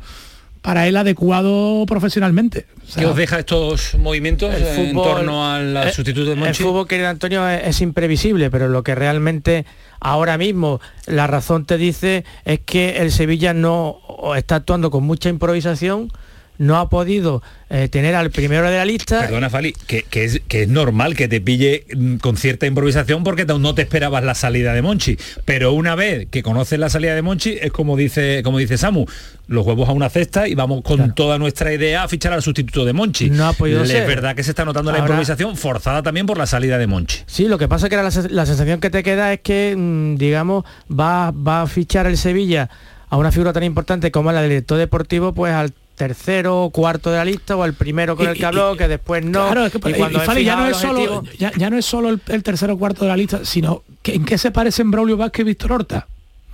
para 0.65 0.89
él 0.89 0.97
adecuado 0.97 1.85
profesionalmente. 1.85 2.65
O 2.83 2.91
sea, 2.91 3.03
¿Qué 3.03 3.07
os 3.07 3.15
deja 3.15 3.39
estos 3.39 3.97
movimientos 3.97 4.55
El 4.55 4.63
en 4.65 4.95
torno 4.95 5.47
al 5.47 5.77
al 5.77 5.89
eh, 5.89 5.93
sustituto 5.93 6.25
de 6.25 6.33
El 6.33 6.39
Monchi? 6.39 6.63
fútbol, 6.63 6.89
querido 6.89 7.11
Antonio, 7.11 7.47
es, 7.47 7.67
es 7.67 7.81
imprevisible, 7.83 8.51
pero 8.51 8.69
lo 8.69 8.83
que 8.83 8.95
realmente 8.95 9.67
ahora 10.01 10.39
mismo 10.39 10.81
la 11.05 11.27
razón 11.27 11.67
te 11.67 11.77
dice 11.77 12.25
es 12.47 12.61
que 12.61 13.03
el 13.03 13.13
Sevilla 13.13 13.53
no 13.53 13.99
está 14.39 14.57
actuando 14.57 14.91
con 14.91 15.05
mucha 15.05 15.29
improvisación, 15.29 16.11
no 16.59 16.79
ha 16.79 16.89
podido 16.89 17.43
eh, 17.71 17.89
tener 17.89 18.15
al 18.15 18.31
primero 18.31 18.71
de 18.71 18.77
la 18.77 18.85
lista. 18.85 19.21
Perdona, 19.21 19.51
Fali, 19.51 19.73
que, 19.87 20.03
que 20.03 20.25
es, 20.25 20.41
que 20.47 20.63
es 20.63 20.69
normal 20.69 21.17
que 21.17 21.27
te 21.29 21.41
pille 21.41 21.85
mm, 21.95 22.17
con 22.17 22.37
cierta 22.37 22.67
improvisación 22.67 23.25
porque 23.25 23.45
no 23.45 23.75
te 23.75 23.83
esperabas 23.83 24.23
la 24.25 24.35
salida 24.35 24.73
de 24.73 24.83
Monchi. 24.83 25.17
Pero 25.45 25.73
una 25.73 25.95
vez 25.95 26.29
que 26.31 26.43
conoces 26.43 26.79
la 26.79 26.89
salida 26.89 27.15
de 27.15 27.23
Monchi, 27.23 27.59
es 27.61 27.73
como 27.73 27.97
dice, 27.97 28.43
como 28.45 28.59
dice 28.59 28.79
Samu, 28.79 29.07
los 29.47 29.67
huevos 29.67 29.89
a 29.89 29.93
una 29.93 30.09
cesta 30.11 30.47
y 30.49 30.55
vamos 30.55 30.83
con 30.83 31.15
toda 31.15 31.39
nuestra 31.39 31.73
idea 31.73 32.05
a 32.05 32.09
fichar 32.09 32.33
al 32.33 32.43
sustituto 32.43 32.85
de 32.85 32.93
Monchi. 32.93 33.31
No 33.31 33.47
ha 33.47 33.53
podido 33.53 33.83
Es 33.83 33.91
ser. 33.91 34.07
verdad 34.07 34.37
que 34.37 34.43
se 34.43 34.51
está 34.51 34.65
notando 34.65 34.93
la 34.93 34.99
improvisación 34.99 35.57
forzada 35.57 36.03
también 36.03 36.27
por 36.27 36.39
la 36.39 36.47
salida 36.47 36.79
de 36.79 36.87
Monchi. 36.87 37.23
Sí, 37.27 37.49
lo 37.49 37.59
que 37.59 37.69
pasa 37.69 37.87
es 37.87 37.91
que 37.91 37.97
la, 37.97 38.11
la 38.31 38.47
sensación 38.47 38.81
que 38.81 38.91
te 38.91 39.03
queda 39.03 39.33
es 39.33 39.41
que, 39.41 39.75
mm, 39.77 40.17
digamos, 40.17 40.65
va, 40.89 41.31
va 41.33 41.63
a 41.63 41.67
fichar 41.67 42.07
el 42.07 42.17
Sevilla 42.17 42.71
a 43.11 43.17
una 43.17 43.31
figura 43.33 43.53
tan 43.53 43.63
importante 43.65 44.11
como 44.11 44.33
la 44.33 44.41
del 44.41 44.51
director 44.51 44.79
deportivo, 44.79 45.35
pues 45.35 45.53
al 45.53 45.73
tercero 45.97 46.63
o 46.65 46.71
cuarto 46.71 47.11
de 47.11 47.19
la 47.19 47.25
lista 47.25 47.57
o 47.57 47.63
al 47.63 47.75
primero 47.75 48.17
con 48.17 48.27
Y- 48.27 48.29
el 48.31 48.35
que 48.35 48.43
y- 48.43 48.45
habló, 48.45 48.77
que 48.77 48.89
después 48.89 49.25
no. 49.25 49.47
Claro, 49.47 49.67
es 49.67 49.73
que, 49.73 49.79
y 49.91 49.95
cuando 49.95 50.23
y, 50.23 50.27
Fali, 50.27 50.45
ya 50.45 50.57
no 50.57 50.67
el 50.67 50.73
es 50.73 50.77
solo 50.79 51.01
objetivo- 51.21 51.39
ya, 51.39 51.53
ya 51.57 51.71
no 51.71 51.79
es 51.79 51.85
solo 51.87 52.09
el, 52.09 52.21
el 52.29 52.43
tercero 52.43 52.75
o 52.75 52.79
cuarto 52.79 53.05
de 53.05 53.11
la 53.11 53.17
lista, 53.17 53.41
sino 53.45 53.83
que 54.03 54.15
en 54.15 54.25
qué 54.25 54.37
se 54.39 54.51
parecen 54.51 54.91
Braulio 54.91 55.17
Vázquez 55.17 55.43
y 55.43 55.45
Víctor 55.45 55.73
Horta. 55.73 56.07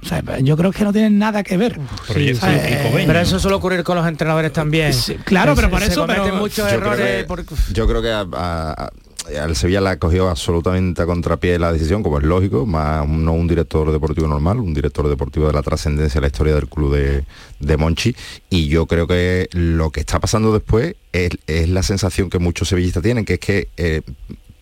O 0.03 0.07
sea, 0.07 0.23
yo 0.41 0.57
creo 0.57 0.73
que 0.73 0.83
no 0.83 0.93
tienen 0.95 1.19
nada 1.19 1.43
que 1.43 1.59
ver. 1.59 1.79
Sí, 2.07 2.35
sí, 2.35 2.41
Eh, 2.43 3.05
pero 3.07 3.19
eso 3.21 3.39
suele 3.39 3.57
ocurrir 3.57 3.83
con 3.85 3.97
los 3.99 4.07
entrenadores 4.07 4.51
también. 4.53 4.93
claro, 5.25 5.55
pero 5.55 5.69
Se- 5.69 5.71
por 5.71 5.81
se 5.83 5.87
eso, 5.89 6.01
cometen 6.03 6.23
pero- 6.25 6.37
muchos 6.37 6.57
Yo 6.57 6.65
creo 6.79 6.93
errores. 6.95 7.17
que- 7.19 7.25
por- 7.25 7.45
Yo 7.75 7.87
creo 7.87 8.01
que 8.03 8.11
a- 8.11 8.21
a- 8.33 8.73
a- 8.87 8.91
al 9.39 9.57
Sevilla 9.57 9.81
le 9.81 9.91
ha 9.91 9.99
cogido 9.99 10.29
absolutamente 10.29 11.03
a 11.03 11.07
contrapié 11.07 11.59
la 11.59 11.73
decisión, 11.73 12.03
como 12.03 12.19
es 12.19 12.25
lógico, 12.25 12.67
más 12.67 13.07
no 13.09 13.33
un 13.33 13.47
director 13.47 13.91
deportivo 13.93 14.27
normal, 14.27 14.59
un 14.59 14.75
director 14.75 15.09
deportivo 15.09 15.47
de 15.47 15.53
la 15.53 15.63
trascendencia 15.63 16.21
de 16.21 16.23
la 16.23 16.27
historia 16.29 16.55
del 16.55 16.69
club 16.69 16.95
de, 16.95 17.25
de 17.59 17.77
Monchi. 17.77 18.15
Y 18.49 18.69
yo 18.69 18.87
creo 18.87 19.07
que 19.07 19.49
lo 19.53 19.91
que 19.91 20.01
está 20.01 20.21
pasando 20.21 20.53
después 20.53 20.95
es, 21.13 21.31
es 21.47 21.69
la 21.69 21.83
sensación 21.83 22.31
que 22.31 22.39
muchos 22.39 22.69
sevillistas 22.69 23.03
tienen, 23.03 23.25
que 23.25 23.35
es 23.35 23.41
que 23.41 23.69
eh, 23.77 24.03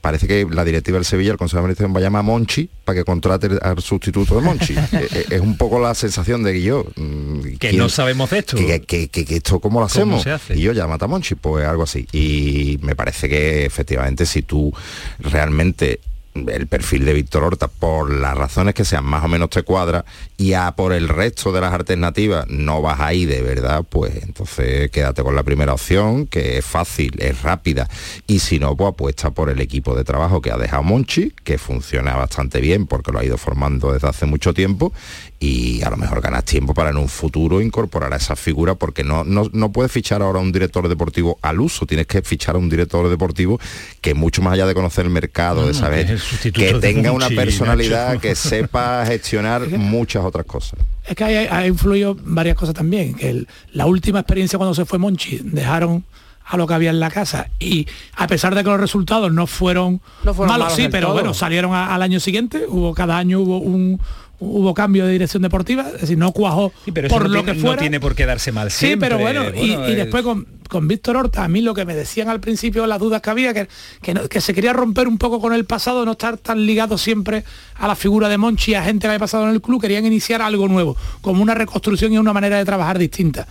parece 0.09 0.27
que 0.27 0.47
la 0.51 0.65
directiva 0.65 0.97
del 0.99 1.05
Sevilla, 1.05 1.33
el 1.33 1.37
Consejo 1.39 1.59
de 1.59 1.61
Administración, 1.67 1.95
va 1.95 1.99
a 1.99 2.03
llamar 2.03 2.21
a 2.21 2.23
Monchi 2.23 2.69
para 2.85 2.99
que 2.99 3.05
contrate 3.05 3.49
al 3.61 3.81
sustituto 3.83 4.35
de 4.37 4.41
Monchi. 4.41 4.75
Eh, 4.93 5.09
eh, 5.13 5.25
es 5.31 5.41
un 5.41 5.57
poco 5.57 5.79
la 5.79 5.95
sensación 5.95 6.43
de 6.43 6.53
que 6.55 6.63
yo... 6.63 6.85
mm, 6.97 7.41
Que 7.59 7.69
¿quién- 7.71 7.77
no 7.79 7.89
sabemos 7.89 8.33
esto. 8.33 8.57
que, 8.57 8.81
que- 8.83 9.09
que- 9.09 9.25
que 9.25 9.37
esto 9.37 9.61
cómo 9.61 9.81
lo 9.81 9.87
¿Cómo 9.89 10.17
hacemos 10.17 10.27
y 10.55 10.61
yo 10.61 10.73
ya 10.73 10.87
mata 10.87 11.05
a 11.05 11.09
Monchi 11.09 11.35
pues 11.35 11.67
algo 11.67 11.83
así 11.83 12.07
y 12.13 12.79
me 12.83 12.95
parece 12.97 13.29
que 13.29 13.65
efectivamente 13.67 14.25
si 14.27 14.43
tú 14.43 14.73
realmente 15.21 16.01
el 16.35 16.67
perfil 16.67 17.05
de 17.05 17.15
Víctor 17.15 17.45
Horta 17.45 17.69
por 17.69 18.13
las 18.13 18.37
razones 18.37 18.75
que 18.75 18.85
sean 18.85 19.05
más 19.05 19.25
o 19.25 19.29
menos 19.29 19.51
te 19.51 19.63
cuadra 19.63 20.05
y 20.37 20.53
a 20.53 20.71
por 20.73 20.93
el 20.93 21.09
resto 21.09 21.53
de 21.53 21.61
las 21.61 21.73
alternativas 21.73 22.47
no 22.49 22.81
vas 22.81 23.01
ahí 23.01 23.25
de 23.25 23.43
verdad 23.43 23.85
pues 23.89 24.23
entonces 24.23 24.91
quédate 24.91 25.23
con 25.23 25.35
la 25.35 25.43
primera 25.43 25.73
opción 25.73 26.27
que 26.27 26.59
es 26.59 26.65
fácil 26.65 27.15
es 27.19 27.43
rápida 27.43 27.89
y 28.27 28.39
si 28.39 28.59
no 28.59 28.77
pues 28.77 28.91
apuesta 28.91 29.31
por 29.31 29.51
el 29.51 29.61
equipo 29.61 29.95
de 29.95 30.05
trabajo 30.05 30.41
que 30.41 30.53
ha 30.53 30.57
dejado 30.57 30.83
Monchi 30.83 31.33
que 31.45 31.59
funciona 31.59 32.15
bastante 32.15 32.61
bien 32.61 32.87
porque 32.87 33.13
lo 33.13 33.19
ha 33.19 33.25
ido 33.25 33.37
formando 33.37 33.93
desde 33.93 34.09
hace 34.09 34.27
mucho 34.27 34.55
tiempo 34.55 34.93
y 35.41 35.81
a 35.83 35.91
lo 35.91 35.97
mejor 35.97 36.21
ganas 36.21 36.45
tiempo 36.45 36.75
para 36.75 36.91
en 36.91 36.97
un 36.97 37.09
futuro 37.09 37.61
incorporar 37.61 38.13
a 38.13 38.17
esa 38.17 38.35
figura 38.35 38.75
porque 38.75 39.05
no, 39.05 39.23
no, 39.23 39.49
no 39.53 39.71
puedes 39.71 39.93
fichar 39.93 40.21
ahora 40.21 40.41
a 40.41 40.43
un 40.43 40.51
director 40.51 40.89
deportivo 40.89 41.39
al 41.43 41.61
uso, 41.61 41.87
tienes 41.87 42.09
que 42.09 42.23
fichar 42.23 42.57
a 42.57 42.59
un 42.59 42.69
director 42.69 43.09
deportivo 43.09 43.61
que 44.01 44.15
mucho 44.15 44.43
más 44.43 44.55
allá 44.55 44.67
de 44.67 44.75
conocer 44.75 45.05
el 45.05 45.13
mercado, 45.13 45.63
de 45.63 45.75
No, 45.75 45.79
saber 45.79 46.19
que 46.53 46.75
tenga 46.81 47.13
una 47.13 47.29
personalidad, 47.29 48.09
Nacho. 48.09 48.21
que 48.21 48.35
sepa 48.35 49.05
gestionar 49.07 49.69
muchas 49.69 50.25
otras 50.25 50.45
cosas. 50.45 50.81
Es 51.07 51.15
que 51.15 51.25
ha, 51.49 51.57
ha 51.57 51.67
influido 51.67 52.17
varias 52.21 52.57
cosas 52.57 52.75
también. 52.75 53.15
Que 53.15 53.31
el- 53.31 53.49
la 53.73 53.87
última 53.87 54.19
experiencia 54.21 54.59
cuando 54.59 54.75
se 54.75 54.85
fue 54.85 54.99
Monchi, 54.99 55.39
dejaron 55.45 56.05
a 56.47 56.57
lo 56.57 56.67
que 56.67 56.75
había 56.75 56.91
en 56.91 56.99
la 56.99 57.11
casa 57.11 57.49
y 57.61 57.87
a 58.17 58.27
pesar 58.27 58.55
de 58.55 58.65
que 58.65 58.71
los 58.71 58.81
resultados 58.81 59.33
no 59.33 59.47
fueron, 59.47 60.01
No 60.25 60.35
fueron 60.35 60.53
malos, 60.53 60.65
malos 60.69 60.77
sí, 60.77 60.89
pero 60.91 61.09
todo. 61.09 61.15
bueno, 61.15 61.33
salieron 61.35 61.75
a- 61.75 61.95
al 61.95 62.03
año 62.03 62.19
siguiente, 62.21 62.65
hubo 62.67 62.93
cada 62.95 63.19
año 63.19 63.39
hubo 63.41 63.59
un 63.59 64.01
hubo 64.41 64.73
cambio 64.75 65.05
de 65.07 65.13
dirección 65.13 65.43
deportiva, 65.43 65.87
es 65.95 66.01
decir, 66.03 66.17
no 66.19 66.31
cuajó 66.33 66.73
Pero 66.95 67.09
por 67.09 67.23
no 67.23 67.29
lo 67.29 67.35
tiene, 67.43 67.53
que 67.53 67.59
no 67.59 67.67
fuera. 67.67 67.81
tiene 67.81 68.01
por 68.01 68.15
qué 68.15 68.25
darse 68.27 68.53
mal 68.53 68.71
Sí, 68.71 68.95
pero 68.97 69.19
bueno, 69.19 69.45
y, 69.49 69.71
Bueno, 69.75 69.89
y 69.89 69.93
el- 69.93 69.97
después 69.97 70.23
con, 70.23 70.47
con 70.69 70.87
Víctor 70.87 71.17
Horta, 71.17 71.43
a 71.45 71.49
mí 71.49 71.61
lo 71.61 71.75
que 71.75 71.85
me 71.85 71.95
decían 71.95 72.29
al 72.29 72.39
principio, 72.41 72.87
las 72.87 73.01
dudas 73.01 73.21
que 73.21 73.31
había, 73.31 73.53
que, 73.53 73.69
que, 74.01 74.15
no- 74.15 74.29
que 74.29 74.41
se 74.41 74.55
quería 74.55 74.73
romper 74.73 75.09
un 75.09 75.19
poco 75.19 75.41
con 75.41 75.53
el 75.53 75.65
pasado, 75.65 76.05
no 76.05 76.13
estar 76.13 76.37
tan 76.39 76.65
ligado 76.67 76.99
siempre 76.99 77.43
a 77.77 77.89
la 77.89 77.97
figura 77.97 78.29
de 78.29 78.39
Monchi, 78.39 78.75
a 78.75 78.85
gente 78.85 79.03
que 79.03 79.07
había 79.09 79.19
pasado 79.19 79.45
en 79.45 79.51
el 79.51 79.61
club, 79.61 79.81
querían 79.81 80.07
iniciar 80.07 80.41
algo 80.41 80.69
nuevo, 80.69 80.97
como 81.21 81.43
una 81.43 81.55
reconstrucción 81.55 82.13
y 82.13 82.19
una 82.19 82.33
manera 82.33 82.59
de 82.59 82.65
trabajar 82.65 82.99
distinta. 82.99 83.47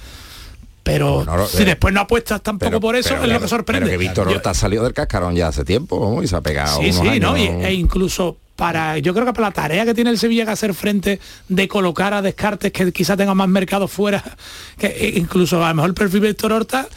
Pero 0.88 1.16
Bueno, 1.26 1.48
si 1.48 1.62
eh, 1.62 1.66
después 1.66 1.94
no 1.94 2.02
apuestas 2.02 2.42
tampoco 2.42 2.70
Pero- 2.72 2.80
por 2.82 2.96
eso, 2.96 3.10
pero 3.16 3.24
es 3.26 3.30
lo 3.34 3.40
que 3.42 3.48
sorprende. 3.48 3.86
Pero 3.86 4.00
que 4.00 4.06
Víctor 4.06 4.28
Horta 4.28 4.54
salió 4.54 4.84
del 4.84 4.94
cascarón 4.94 5.36
ya 5.36 5.48
hace 5.50 5.64
tiempo 5.64 6.00
¿no? 6.16 6.24
y 6.24 6.28
se 6.28 6.36
ha 6.36 6.42
pegado 6.42 6.80
Sí, 6.80 6.86
unos 6.90 7.02
sí, 7.02 7.08
años. 7.10 7.32
¿no? 7.32 7.38
Y- 7.38 7.48
e 7.66 7.74
incluso 7.74 8.38
para, 8.56 8.98
yo 8.98 9.14
creo 9.14 9.26
que 9.26 9.34
para 9.34 9.50
la 9.50 9.54
tarea 9.54 9.86
que 9.86 9.94
tiene 9.94 10.10
el 10.10 10.18
Sevilla 10.18 10.46
que 10.46 10.52
hacer 10.52 10.74
frente 10.74 11.20
de 11.48 11.68
colocar 11.68 12.14
a 12.16 12.22
Descartes 12.24 12.72
que 12.72 12.92
quizá 12.92 13.16
tenga 13.16 13.36
más 13.36 13.48
mercado 13.48 13.88
fuera, 13.88 14.24
que 14.80 14.88
e- 14.88 15.20
incluso 15.20 15.64
a 15.64 15.70
lo 15.70 15.76
mejor 15.76 15.90
el 15.90 15.94
perfil 15.94 16.22
Víctor 16.22 16.52
Horta 16.54 16.88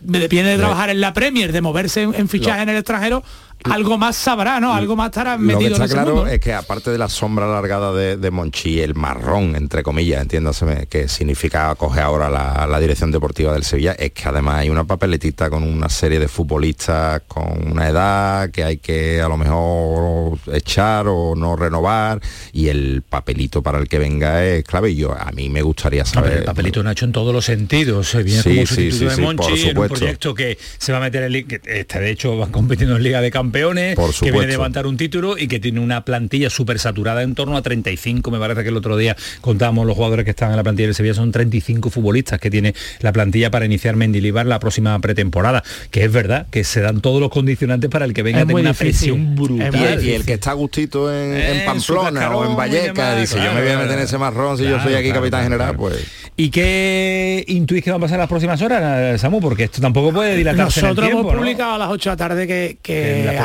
viene 0.00 0.48
de 0.50 0.56
Lo- 0.56 0.64
trabajar 0.64 0.90
en 0.90 1.00
la 1.00 1.12
Premier, 1.12 1.52
de 1.52 1.60
moverse 1.60 2.02
en, 2.02 2.14
en 2.14 2.28
fichaje 2.28 2.62
en 2.62 2.68
el 2.70 2.76
extranjero, 2.76 3.22
algo 3.64 3.98
más 3.98 4.16
sabrá, 4.16 4.60
¿no? 4.60 4.72
Algo 4.74 4.96
más 4.96 5.06
estará 5.08 5.36
Lo 5.36 5.46
que 5.48 5.54
metido 5.54 5.72
está 5.72 5.84
en 5.84 5.84
ese 5.84 5.94
claro 5.94 6.14
mundo, 6.14 6.26
¿no? 6.26 6.32
es 6.32 6.40
que 6.40 6.52
aparte 6.52 6.90
de 6.90 6.98
la 6.98 7.08
sombra 7.08 7.46
alargada 7.46 7.92
de, 7.92 8.16
de 8.16 8.30
Monchi, 8.30 8.80
el 8.80 8.94
marrón, 8.94 9.56
entre 9.56 9.82
comillas, 9.82 10.22
entiéndaseme, 10.22 10.86
que 10.86 11.08
significa 11.08 11.74
coger 11.74 12.02
ahora 12.02 12.28
la, 12.28 12.66
la 12.66 12.80
dirección 12.80 13.10
deportiva 13.10 13.52
del 13.52 13.64
Sevilla, 13.64 13.92
es 13.92 14.12
que 14.12 14.28
además 14.28 14.60
hay 14.60 14.70
una 14.70 14.84
papeletita 14.84 15.50
con 15.50 15.62
una 15.62 15.88
serie 15.88 16.18
de 16.18 16.28
futbolistas 16.28 17.22
con 17.28 17.70
una 17.70 17.88
edad 17.88 18.50
que 18.50 18.64
hay 18.64 18.78
que 18.78 19.20
a 19.20 19.28
lo 19.28 19.36
mejor 19.36 20.38
echar 20.52 21.06
o 21.08 21.34
no 21.36 21.56
renovar 21.56 22.20
y 22.52 22.68
el 22.68 23.02
papelito 23.08 23.62
para 23.62 23.78
el 23.78 23.88
que 23.88 23.98
venga 23.98 24.44
es 24.44 24.64
clave 24.64 24.90
y 24.90 24.96
yo 24.96 25.12
a 25.12 25.30
mí 25.32 25.48
me 25.48 25.62
gustaría 25.62 26.02
No, 26.04 26.10
pero 26.12 26.24
saber 26.24 26.38
el 26.38 26.44
papelito 26.44 26.82
Nacho 26.82 27.04
en 27.04 27.12
todos 27.12 27.32
los 27.32 27.44
sentidos. 27.44 28.08
Se 28.08 28.22
viene 28.22 28.42
Sí, 28.42 28.54
como 28.54 28.66
sí, 28.66 28.90
sustituto 28.90 28.98
sí, 28.98 29.04
de 29.04 29.10
sí, 29.10 29.22
por 29.22 29.34
Monchi 29.34 29.68
en 29.68 29.78
un 29.78 29.88
proyecto 29.88 30.34
que 30.34 30.58
se 30.78 30.92
va 30.92 30.98
a 30.98 31.00
meter 31.00 31.22
en 31.24 31.46
que 31.46 31.60
está 31.64 32.00
de 32.00 32.10
hecho 32.10 32.36
van 32.36 32.50
compitiendo 32.50 32.96
en 32.96 33.02
Liga 33.02 33.20
de 33.20 33.30
Campeones, 33.30 33.51
Por 33.94 34.14
que 34.14 34.30
viene 34.30 34.46
a 34.46 34.50
levantar 34.50 34.86
un 34.86 34.96
título 34.96 35.36
y 35.38 35.48
que 35.48 35.60
tiene 35.60 35.80
una 35.80 36.04
plantilla 36.04 36.50
súper 36.50 36.78
saturada 36.78 37.22
en 37.22 37.34
torno 37.34 37.56
a 37.56 37.62
35. 37.62 38.30
Me 38.30 38.38
parece 38.38 38.62
que 38.62 38.68
el 38.70 38.76
otro 38.76 38.96
día 38.96 39.16
contábamos 39.40 39.86
los 39.86 39.94
jugadores 39.96 40.24
que 40.24 40.30
están 40.30 40.50
en 40.50 40.56
la 40.56 40.62
plantilla 40.62 40.86
del 40.88 40.94
Sevilla, 40.94 41.14
son 41.14 41.30
35 41.32 41.90
futbolistas 41.90 42.40
que 42.40 42.50
tiene 42.50 42.74
la 43.00 43.12
plantilla 43.12 43.50
para 43.50 43.64
iniciar 43.66 43.96
Mendilibar 43.96 44.46
la 44.46 44.58
próxima 44.58 44.98
pretemporada. 45.00 45.62
Que 45.90 46.04
es 46.04 46.12
verdad 46.12 46.46
que 46.50 46.64
se 46.64 46.80
dan 46.80 47.00
todos 47.00 47.20
los 47.20 47.30
condicionantes 47.30 47.90
para 47.90 48.04
el 48.04 48.14
que 48.14 48.22
venga 48.22 48.40
tenga 48.46 48.54
una 48.54 48.70
difícil. 48.70 49.14
presión 49.14 49.32
Y 49.32 49.34
brutal. 49.34 49.98
el, 49.98 50.04
y 50.06 50.12
el 50.12 50.24
que 50.24 50.32
está 50.34 50.50
a 50.50 50.54
gustito 50.54 51.12
en, 51.12 51.34
en 51.36 51.56
En 51.60 51.80
su 51.80 51.94
Pamplona 51.94 52.36
o 52.36 52.44
en 52.44 52.56
Valleca 52.56 53.14
dice 53.16 53.36
yo 53.36 53.52
me 53.52 53.62
voy 53.62 53.70
a 53.70 53.78
meter 53.78 53.98
en 53.98 54.04
ese 54.04 54.18
marrón 54.18 54.56
si 54.58 54.64
yo 54.64 54.80
soy 54.80 54.94
aquí 54.94 55.04
claro, 55.08 55.20
capitán 55.20 55.40
claro, 55.40 55.44
general 55.44 55.76
claro. 55.76 55.78
pues 55.78 56.06
¿Y 56.36 56.50
qué 56.50 57.44
intuís 57.46 57.84
que 57.84 57.90
va 57.90 57.98
a 57.98 58.00
pasar 58.00 58.18
las 58.18 58.28
próximas 58.28 58.60
horas, 58.62 59.20
Samu? 59.20 59.40
Porque 59.40 59.64
esto 59.64 59.80
tampoco 59.82 60.12
puede 60.12 60.34
dilatarse 60.36 60.80
en 60.80 60.86
el 60.86 60.88
Nosotros 60.90 61.06
tiempo, 61.08 61.20
hemos 61.20 61.32
¿no? 61.34 61.38
publicado 61.40 61.74
a 61.74 61.78
las 61.78 61.88
8 61.90 62.10
de 62.10 62.12
la 62.12 62.16
tarde 62.16 62.46
que, 62.46 62.78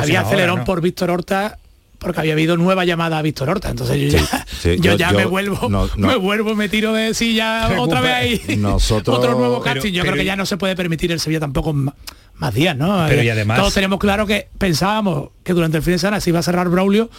había 0.02 0.20
acelerón 0.22 0.64
por 0.64 0.80
Víctor 0.80 1.10
Horta 1.10 1.58
porque 1.98 2.20
había 2.20 2.34
habido 2.34 2.56
nueva 2.56 2.84
llamada 2.84 3.18
a 3.18 3.22
Víctor 3.22 3.50
Horta. 3.50 3.70
Entonces 3.70 4.12
yo 4.12 4.18
ya, 4.18 4.46
sí, 4.60 4.76
yo 4.80 4.92
yo- 4.92 4.96
ya 4.96 5.10
yo 5.10 5.18
me 5.18 5.24
vuelvo, 5.24 5.68
no- 5.68 5.88
no. 5.96 6.06
me 6.08 6.16
vuelvo, 6.16 6.54
me 6.54 6.68
tiro 6.68 6.92
de 6.92 7.12
silla 7.14 7.68
otra 7.78 8.00
vez 8.00 8.12
ahí. 8.14 8.56
Nosotros- 8.56 9.18
Otro 9.18 9.32
nuevo 9.36 9.60
Pero- 9.62 9.74
casting. 9.74 9.92
yo 9.92 10.02
pero- 10.02 10.12
creo 10.12 10.22
que 10.22 10.26
ya 10.26 10.36
no 10.36 10.46
se 10.46 10.56
puede 10.56 10.76
permitir 10.76 11.10
el 11.10 11.18
Sevilla 11.20 11.40
tampoco 11.40 11.72
más 11.72 12.54
días, 12.54 12.76
¿no? 12.76 13.04
Pero 13.08 13.22
Eh, 13.22 13.24
y 13.24 13.30
además- 13.30 13.58
Todos 13.58 13.74
teníamos 13.74 13.98
claro 13.98 14.26
que 14.26 14.48
pensábamos 14.58 15.30
que 15.42 15.52
durante 15.54 15.78
el 15.78 15.82
fin 15.82 15.94
de 15.94 15.98
semana 15.98 16.20
se 16.20 16.30
iba 16.30 16.38
a 16.38 16.42
cerrar 16.42 16.68
Braulio. 16.68 17.10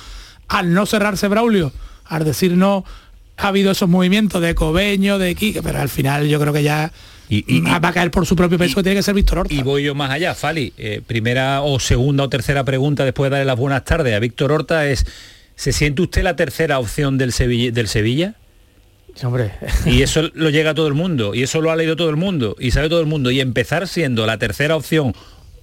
Al 0.48 0.74
no 0.74 0.86
cerrarse 0.86 1.28
Braulio, 1.28 1.74
al 2.06 2.24
decir 2.24 2.54
no, 2.54 2.86
ha 3.40 3.48
habido 3.48 3.72
esos 3.72 3.90
movimientos 3.90 4.42
de 4.42 4.54
Cobeño, 4.54 5.18
de 5.18 5.34
Quique, 5.36 5.64
pero 5.64 5.80
al 5.80 5.90
final 5.90 6.28
yo 6.28 6.40
creo 6.40 6.54
que 6.54 6.64
ya 6.64 6.92
va 7.32 7.90
a 7.90 7.94
caer 7.94 8.12
por 8.12 8.26
su 8.26 8.36
propio 8.36 8.58
peso 8.58 8.76
que 8.76 8.84
tiene 8.84 8.98
que 8.98 9.04
ser 9.04 9.14
Víctor 9.14 9.40
Horta. 9.40 9.54
Y 9.54 9.62
voy 9.62 9.84
yo 9.84 9.96
más 9.96 10.12
allá, 10.12 10.36
Fali. 10.36 10.74
Eh, 10.78 11.02
primera 11.06 11.62
o 11.62 11.80
segunda 11.80 12.24
o 12.24 12.30
tercera 12.30 12.64
pregunta 12.64 13.06
después 13.06 13.30
de 13.30 13.38
darle 13.38 13.46
las 13.46 13.58
buenas 13.58 13.86
tardes 13.86 14.14
a 14.14 14.20
Víctor 14.20 14.52
Horta 14.52 14.88
es, 14.88 15.06
¿se 15.56 15.72
siente 15.72 16.02
usted 16.02 16.24
la 16.24 16.36
tercera 16.36 16.80
opción 16.80 17.18
del 17.18 17.32
Sevilla? 17.32 17.72
Del 17.72 17.88
Sevilla? 17.88 18.36
Hombre. 19.24 19.52
Y 19.86 20.02
eso 20.04 20.30
lo 20.34 20.50
llega 20.50 20.72
a 20.72 20.74
todo 20.74 20.88
el 20.88 20.94
mundo, 20.94 21.34
y 21.34 21.44
eso 21.44 21.62
lo 21.62 21.72
ha 21.72 21.76
leído 21.76 21.96
todo 21.96 22.10
el 22.10 22.16
mundo, 22.16 22.56
y 22.60 22.72
sabe 22.72 22.90
todo 22.90 23.00
el 23.00 23.06
mundo. 23.06 23.32
Y 23.32 23.40
empezar 23.40 23.88
siendo 23.88 24.26
la 24.26 24.38
tercera 24.38 24.76
opción 24.76 25.14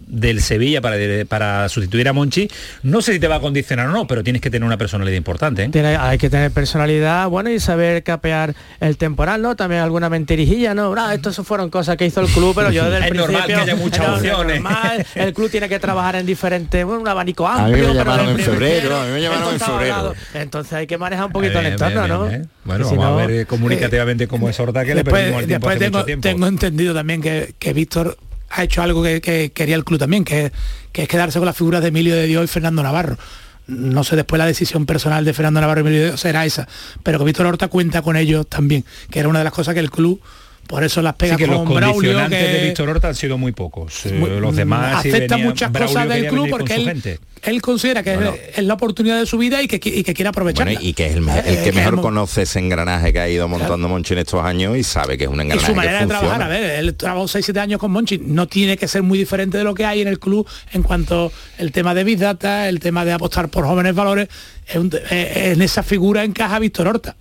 del 0.01 0.41
Sevilla 0.41 0.81
para, 0.81 0.97
para 1.29 1.69
sustituir 1.69 2.09
a 2.09 2.13
Monchi, 2.13 2.49
no 2.83 3.01
sé 3.03 3.13
si 3.15 3.19
te 3.21 3.29
va 3.29 3.37
a 3.37 3.41
condicionar 3.41 3.87
o 3.89 3.93
no, 3.93 4.07
pero 4.07 4.23
tienes 4.23 4.41
que 4.43 4.51
tener 4.51 4.67
una 4.67 4.77
personalidad 4.77 5.17
importante. 5.17 5.65
¿eh? 5.65 5.69
Tiene- 5.71 5.97
hay 5.97 6.19
que 6.19 6.31
tener 6.31 6.51
personalidad, 6.51 7.29
bueno, 7.29 7.51
y 7.51 7.59
saber 7.61 8.03
capear 8.03 8.55
el 8.81 8.97
temporal, 8.97 9.43
¿no? 9.43 9.57
También 9.57 9.81
alguna 9.83 10.09
mentirijilla, 10.09 10.75
¿no? 10.75 10.95
Ah, 10.97 11.15
estos 11.15 11.37
fueron 11.45 11.71
cosas 11.71 11.97
que 11.97 12.07
hizo 12.07 12.21
el 12.21 12.29
club, 12.29 12.55
pero 12.55 12.71
yo 12.71 12.85
desde 12.91 12.97
el 12.99 13.03
Es 13.05 13.11
principio... 13.11 13.33
normal 13.33 13.47
que 13.47 13.55
haya 13.55 13.77
muchas 13.77 13.99
no, 14.01 14.09
no, 14.09 14.15
opciones. 14.17 14.63
normal, 14.63 15.07
el 15.15 15.33
club 15.35 15.51
tiene 15.51 15.69
que 15.69 15.79
trabajar 15.79 16.17
en 16.17 16.27
diferentes, 16.27 16.85
bueno, 16.85 17.01
un 17.01 17.09
abanico 17.09 17.47
A 17.47 17.57
mí 17.57 17.65
amplio. 17.75 17.89
me 17.89 17.95
llamaron 17.95 18.27
del 18.27 18.39
en 18.41 18.45
febrero, 18.45 18.97
a 19.01 19.05
mí 19.07 19.13
me 19.13 19.21
llamaron 19.23 19.55
en 19.55 19.61
febrero. 19.61 19.95
hablado. 19.95 20.15
Entonces 20.35 20.73
hay 20.73 20.87
que 20.87 20.99
manejar 20.99 21.27
un 21.27 21.33
poquito 21.33 21.59
el 21.59 21.65
Bien, 21.67 21.73
entorno, 21.73 22.01
bien, 22.03 22.09
¿no? 22.09 22.29
bien, 22.29 22.43
¿eh? 22.43 22.47
Bueno, 22.65 22.85
Que 22.85 22.91
si 22.91 22.97
vamos 22.97 23.13
no, 23.17 23.19
a 23.23 23.27
ver 23.27 23.47
comunicativamente 23.47 24.27
cómo 24.29 24.49
es 24.49 24.59
Horta, 24.59 24.83
que 24.85 24.95
le 24.95 25.03
después, 25.03 25.15
perdimos 25.23 25.41
el 25.43 25.47
tiempo 25.49 25.69
después 25.69 25.77
hace 25.77 25.85
tengo, 25.85 25.99
mucho 25.99 26.07
tiempo. 26.07 26.29
tengo 26.29 26.47
entendido 26.47 26.95
también 26.95 27.23
que, 27.23 27.55
que 27.59 27.73
Víctor 27.73 28.17
ha 28.57 28.65
hecho 28.65 28.83
algo 28.83 29.03
que, 29.03 29.21
que 29.21 29.53
quería 29.53 29.77
el 29.77 29.85
club 29.85 29.99
también, 29.99 30.25
que, 30.25 30.51
que 30.93 31.03
es 31.03 31.09
quedarse 31.09 31.39
con 31.39 31.47
las 31.47 31.57
figuras 31.57 31.83
de 31.83 31.89
Emilio 31.89 32.15
de 32.15 32.27
Dios 32.27 32.45
y 32.45 32.49
Fernando 32.49 32.83
Navarro. 32.83 33.19
No 33.67 34.03
sé 34.03 34.17
después 34.17 34.39
la 34.39 34.47
decisión 34.47 34.87
personal 34.87 35.25
de 35.25 35.35
Fernando 35.35 35.61
Navarro 35.61 35.81
y 35.81 35.83
Emilio 35.83 36.01
de 36.01 36.07
Dios 36.07 36.21
será 36.21 36.47
esa, 36.47 36.67
pero 37.03 37.19
que 37.19 37.25
Víctor 37.25 37.47
Horta 37.47 37.69
cuenta 37.69 38.01
con 38.01 38.17
ellos 38.17 38.47
también, 38.49 38.85
que 39.11 39.19
era 39.19 39.29
una 39.29 39.41
de 39.41 39.45
las 39.45 39.53
cosas 39.53 39.75
que 39.75 39.81
el 39.81 39.91
club, 39.91 40.21
por 40.69 40.85
eso 40.85 41.03
las 41.03 41.13
Sí, 41.15 41.19
pega 41.19 41.37
que 41.37 41.47
los 41.47 41.57
con 41.65 41.75
Braulio, 41.75 41.95
condicionantes 41.95 42.39
que 42.45 42.53
de 42.53 42.65
Víctor 42.65 42.89
Horta 42.89 43.09
han 43.09 43.15
sido 43.15 43.39
muy 43.39 43.53
pocos. 43.53 44.07
Eh, 44.07 44.13
muy- 44.13 44.31
los 44.41 44.55
demás 44.57 44.97
acepta 44.97 45.37
muchas 45.39 45.71
Braulio 45.73 45.95
cosas 45.95 46.09
del 46.09 46.27
club 46.29 46.49
porque 46.51 46.75
él, 46.75 47.19
él 47.43 47.63
considera 47.63 48.03
que 48.03 48.11
es- 48.13 48.17
Bueno. 48.17 48.35
es, 48.57 48.65
la 48.65 48.75
oportunidad 48.75 49.19
de 49.21 49.27
su 49.27 49.39
vida 49.39 49.63
y 49.63 49.69
que, 49.69 49.77
y 49.77 50.03
que 50.03 50.15
quiere 50.15 50.29
aprovecharla. 50.29 50.73
Bueno, 50.75 50.87
y 50.89 50.93
que 50.95 51.07
es 51.07 51.17
el, 51.17 51.29
Eh, 51.29 51.43
el 51.47 51.65
que 51.65 51.73
mejor 51.73 52.01
conoce 52.01 52.43
ese 52.43 52.59
engranaje 52.59 53.13
que 53.13 53.21
ha 53.21 53.29
ido 53.29 53.47
montando 53.49 53.89
Monchi 53.89 54.15
en 54.15 54.19
estos 54.21 54.43
años 54.45 54.77
y 54.77 54.83
sabe 54.83 55.17
que 55.17 55.25
es 55.25 55.31
un 55.31 55.39
y 55.39 55.43
engranaje 55.43 55.67
su 55.67 55.75
manera 55.75 55.99
que 56.01 56.05
de 56.05 56.09
trabajar, 56.09 56.43
a 56.43 56.49
ver, 56.49 56.81
él 56.81 56.95
trabajó 56.95 57.27
6-7 57.29 57.59
años 57.61 57.79
con 57.81 57.91
Monchi, 57.93 58.19
no 58.19 58.49
tiene 58.49 58.77
que 58.77 58.89
ser 58.89 59.03
muy 59.03 59.19
diferente 59.19 59.59
de 59.59 59.65
lo 59.65 59.75
que 59.75 59.85
hay 59.85 60.01
en 60.01 60.09
el 60.09 60.19
club 60.19 60.47
en 60.73 60.83
cuanto 60.83 61.33
el 61.59 61.73
tema 61.73 61.95
de 61.95 62.05
Big 62.05 62.19
Data, 62.19 62.69
el 62.69 62.81
tema 62.81 63.05
de 63.05 63.13
apostar 63.13 63.49
por 63.49 63.65
jóvenes 63.67 63.95
valores, 63.95 64.29
es 64.67 64.77
un- 64.77 64.91
eh, 65.11 65.53
en 65.55 65.63
esa 65.63 65.83
figura 65.83 66.25
encaja 66.25 66.59
Víctor 66.59 66.89
Horta. 66.89 67.17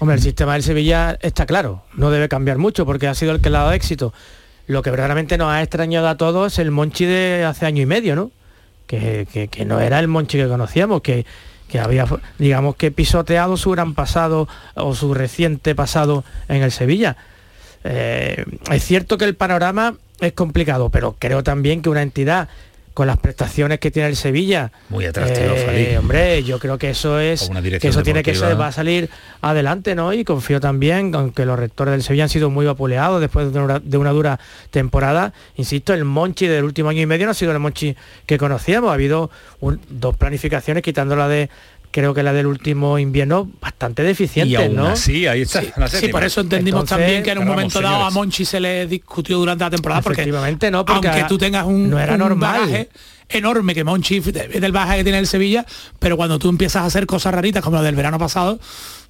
Hombre, 0.00 0.16
el 0.16 0.22
sistema 0.22 0.54
del 0.54 0.62
Sevilla 0.62 1.16
está 1.20 1.46
claro, 1.46 1.84
no 1.94 2.10
debe 2.10 2.28
cambiar 2.28 2.58
mucho 2.58 2.84
porque 2.84 3.06
ha 3.06 3.14
sido 3.14 3.32
el 3.32 3.40
que 3.40 3.50
le 3.50 3.56
ha 3.56 3.60
dado 3.60 3.72
éxito. 3.72 4.12
Lo 4.66 4.82
que 4.82 4.90
verdaderamente 4.90 5.38
nos 5.38 5.48
ha 5.52 5.62
extrañado 5.62 6.08
a 6.08 6.16
todos 6.16 6.52
es 6.54 6.58
el 6.58 6.70
Monchi 6.70 7.04
de 7.04 7.44
hace 7.44 7.66
año 7.66 7.82
y 7.82 7.86
medio, 7.86 8.16
¿no? 8.16 8.30
Que, 8.86 9.26
que- 9.50 9.64
no 9.64 9.80
era 9.80 9.98
el 10.00 10.08
Monchi 10.08 10.38
que 10.38 10.48
conocíamos, 10.48 11.02
que, 11.02 11.24
que 11.68 11.78
había, 11.80 12.06
digamos 12.38 12.76
que 12.76 12.90
pisoteado 12.90 13.56
su 13.56 13.70
gran 13.70 13.94
pasado 13.94 14.48
o 14.74 14.94
su 14.94 15.14
reciente 15.14 15.74
pasado 15.74 16.24
en 16.48 16.62
el 16.62 16.72
Sevilla. 16.72 17.16
Eh, 17.84 18.44
es 18.70 18.84
cierto 18.84 19.18
que 19.18 19.24
el 19.24 19.34
panorama 19.34 19.94
es 20.20 20.32
complicado, 20.32 20.90
pero 20.90 21.16
creo 21.18 21.42
también 21.42 21.80
que 21.82 21.88
una 21.88 22.02
entidad 22.02 22.48
con 22.94 23.06
las 23.06 23.16
prestaciones 23.18 23.78
que 23.78 23.90
tiene 23.90 24.08
el 24.08 24.16
Sevilla. 24.16 24.70
Muy 24.88 25.06
atractivo, 25.06 25.54
eh, 25.70 25.96
hombre, 25.98 26.42
yo 26.42 26.58
creo 26.58 26.76
que 26.78 26.90
eso 26.90 27.18
es 27.18 27.48
que 27.80 27.88
eso 27.88 28.02
tiene 28.04 28.22
que 28.22 28.34
ser, 28.34 28.60
va 28.60 28.66
a 28.68 28.72
salir 28.72 29.08
adelante, 29.40 29.94
¿no? 29.94 30.12
Y 30.12 30.24
confío 30.24 30.60
también, 30.60 31.14
aunque 31.14 31.44
los 31.46 31.58
rectores 31.58 31.92
del 31.92 32.02
Sevilla 32.02 32.24
han 32.24 32.28
sido 32.28 32.50
muy 32.50 32.66
vapuleados 32.66 33.20
después 33.20 33.52
de 33.52 33.60
una, 33.60 33.78
de 33.78 33.96
una 33.98 34.10
dura 34.10 34.38
temporada. 34.70 35.32
Insisto, 35.56 35.94
el 35.94 36.04
Monchi 36.04 36.46
del 36.46 36.64
último 36.64 36.88
año 36.90 37.00
y 37.00 37.06
medio 37.06 37.26
no 37.26 37.32
ha 37.32 37.34
sido 37.34 37.52
el 37.52 37.58
Monchi 37.58 37.96
que 38.26 38.38
conocíamos. 38.38 38.90
Ha 38.90 38.94
habido 38.94 39.30
un- 39.60 39.80
dos 39.88 40.16
planificaciones, 40.16 40.82
quitando 40.82 41.16
la 41.16 41.28
de 41.28 41.48
creo 41.92 42.12
que 42.14 42.24
la 42.24 42.32
del 42.32 42.46
último 42.46 42.98
invierno, 42.98 43.48
bastante 43.60 44.02
deficiente, 44.02 44.50
Y 44.50 44.56
aún 44.56 44.74
¿no? 44.74 44.86
así, 44.88 45.26
ahí 45.28 45.42
está. 45.42 45.62
la 45.76 45.86
Sí, 45.86 45.92
séptima. 45.98 46.12
por 46.12 46.24
eso 46.24 46.40
entendimos 46.40 46.80
Entonces, 46.82 46.98
también 46.98 47.22
que 47.22 47.30
en 47.30 47.38
un 47.38 47.46
momento 47.46 47.80
vamos, 47.80 47.92
dado 47.98 48.04
a. 48.06 48.10
Monchi 48.10 48.44
se 48.44 48.58
le 48.58 48.86
discutió 48.88 49.38
durante 49.38 49.62
la 49.62 49.70
temporada 49.70 50.02
porque 50.02 50.22
Efectivamente, 50.22 50.70
no, 50.72 50.84
porque 50.84 51.06
aunque 51.06 51.24
tú 51.28 51.38
tengas 51.38 51.64
un, 51.66 51.88
no 51.90 52.00
era 52.00 52.14
un 52.14 52.18
normal. 52.18 52.60
bagaje 52.62 52.88
enorme 53.32 53.74
que 53.74 53.84
Monchi 53.84 54.20
del 54.20 54.72
bagaje 54.72 54.98
que 54.98 55.04
tiene 55.04 55.18
el 55.18 55.26
Sevilla, 55.26 55.64
pero 55.98 56.16
cuando 56.16 56.38
tú 56.38 56.48
empiezas 56.48 56.82
a 56.82 56.86
hacer 56.86 57.06
cosas 57.06 57.34
raritas 57.34 57.62
como 57.62 57.76
la 57.76 57.82
del 57.82 57.94
verano 57.94 58.18
pasado, 58.18 58.58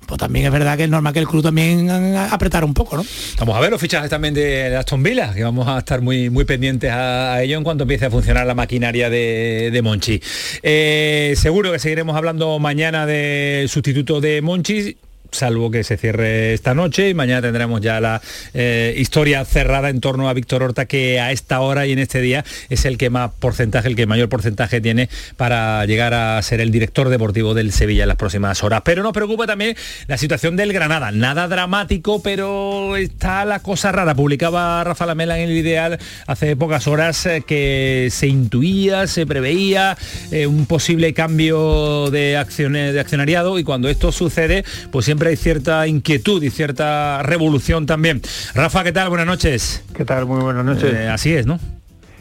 pues 0.07 0.19
también 0.19 0.47
es 0.47 0.53
verdad 0.53 0.77
que 0.77 0.85
es 0.85 0.91
normal 0.91 1.13
que 1.13 1.21
el 1.21 1.29
club 1.29 1.43
también 1.43 1.89
apretara 1.91 2.67
un 2.67 2.75
poco, 2.75 2.97
¿no? 2.97 3.05
Vamos 3.39 3.57
a 3.57 3.61
ver 3.61 3.71
los 3.71 3.81
fichajes 3.81 4.11
también 4.11 4.35
de 4.35 4.77
Aston 4.77 5.03
Villa, 5.03 5.33
que 5.33 5.45
vamos 5.45 5.69
a 5.69 5.79
estar 5.79 6.01
muy, 6.01 6.29
muy 6.29 6.45
pendientes 6.45 6.91
a, 6.91 7.35
a 7.35 7.43
ello 7.43 7.57
en 7.57 7.65
cuanto 7.65 7.85
empiece 7.85 8.07
a 8.07 8.11
funcionar 8.11 8.47
la 8.47 8.55
maquinaria 8.55 9.09
de, 9.11 9.71
de 9.73 9.83
Monchi. 9.83 10.21
Eh, 10.63 11.35
seguro 11.37 11.71
que 11.73 11.79
seguiremos 11.79 12.17
hablando 12.17 12.59
mañana 12.59 13.07
del 13.07 13.69
sustituto 13.69 14.21
de 14.21 14.43
Monchi 14.43 14.97
salvo 15.33 15.71
que 15.71 15.83
se 15.83 15.97
cierre 15.97 16.53
esta 16.53 16.75
noche 16.75 17.09
y 17.09 17.15
mañana 17.15 17.41
tendremos 17.43 17.81
ya 17.81 18.01
la 18.01 18.21
eh, 18.53 18.95
historia 18.99 19.45
cerrada 19.45 19.89
en 19.89 20.01
torno 20.01 20.29
a 20.29 20.35
Víctor 20.35 20.63
Horta 20.63 20.85
que 20.85 21.21
a 21.21 21.33
esta 21.33 21.61
hora 21.61 21.87
y 21.87 21.93
en 21.93 21.99
este 21.99 22.21
día 22.21 22.45
es 22.69 22.85
el 22.85 22.99
que 22.99 23.09
más 23.11 23.31
porcentaje, 23.39 23.89
el 23.89 23.97
que 23.97 24.07
mayor 24.07 24.29
porcentaje 24.29 24.81
tiene 24.81 25.09
para 25.37 25.85
llegar 25.87 26.13
a 26.13 26.41
ser 26.43 26.61
el 26.61 26.71
director 26.71 27.09
deportivo 27.09 27.55
del 27.55 27.73
Sevilla 27.73 28.05
en 28.05 28.09
las 28.09 28.19
próximas 28.19 28.63
horas. 28.63 28.83
Pero 28.85 29.03
nos 29.03 29.13
preocupa 29.13 29.47
también 29.47 29.75
la 30.07 30.19
situación 30.19 30.55
del 30.57 30.73
Granada, 30.73 31.11
nada 31.13 31.49
dramático, 31.49 32.23
pero 32.23 32.97
está 32.97 33.45
la 33.47 33.61
cosa 33.61 33.91
rara. 33.91 34.15
Publicaba 34.15 34.85
Rafa 34.85 35.07
Lamela 35.07 35.39
en 35.39 35.49
el 35.49 35.57
ideal 35.57 35.99
hace 36.27 36.57
pocas 36.57 36.87
horas 36.87 37.25
eh, 37.25 37.43
que 37.47 38.09
se 38.11 38.27
intuía, 38.27 39.07
se 39.07 39.27
preveía 39.27 39.97
eh, 40.31 40.47
un 40.47 40.67
posible 40.67 41.15
cambio 41.15 42.11
de, 42.11 42.37
accione- 42.37 42.93
de 42.93 43.01
accionariado 43.01 43.59
y 43.59 43.65
cuando 43.65 43.89
esto 43.89 44.13
sucede, 44.13 44.65
pues 44.91 45.07
siempre 45.07 45.22
hay 45.29 45.37
cierta 45.37 45.87
inquietud 45.87 46.43
y 46.43 46.51
cierta 46.51 47.23
revolución 47.23 47.87
también. 47.87 48.21
Rafa, 48.55 48.85
¿qué 48.85 48.93
tal? 48.93 49.09
Buenas 49.09 49.27
noches. 49.27 49.85
¿Qué 49.95 50.05
tal? 50.05 50.27
Muy 50.27 50.41
buenas 50.41 50.65
noches. 50.65 50.93
Eh, 50.93 51.09
así 51.09 51.35
es, 51.35 51.47
¿no? 51.47 51.59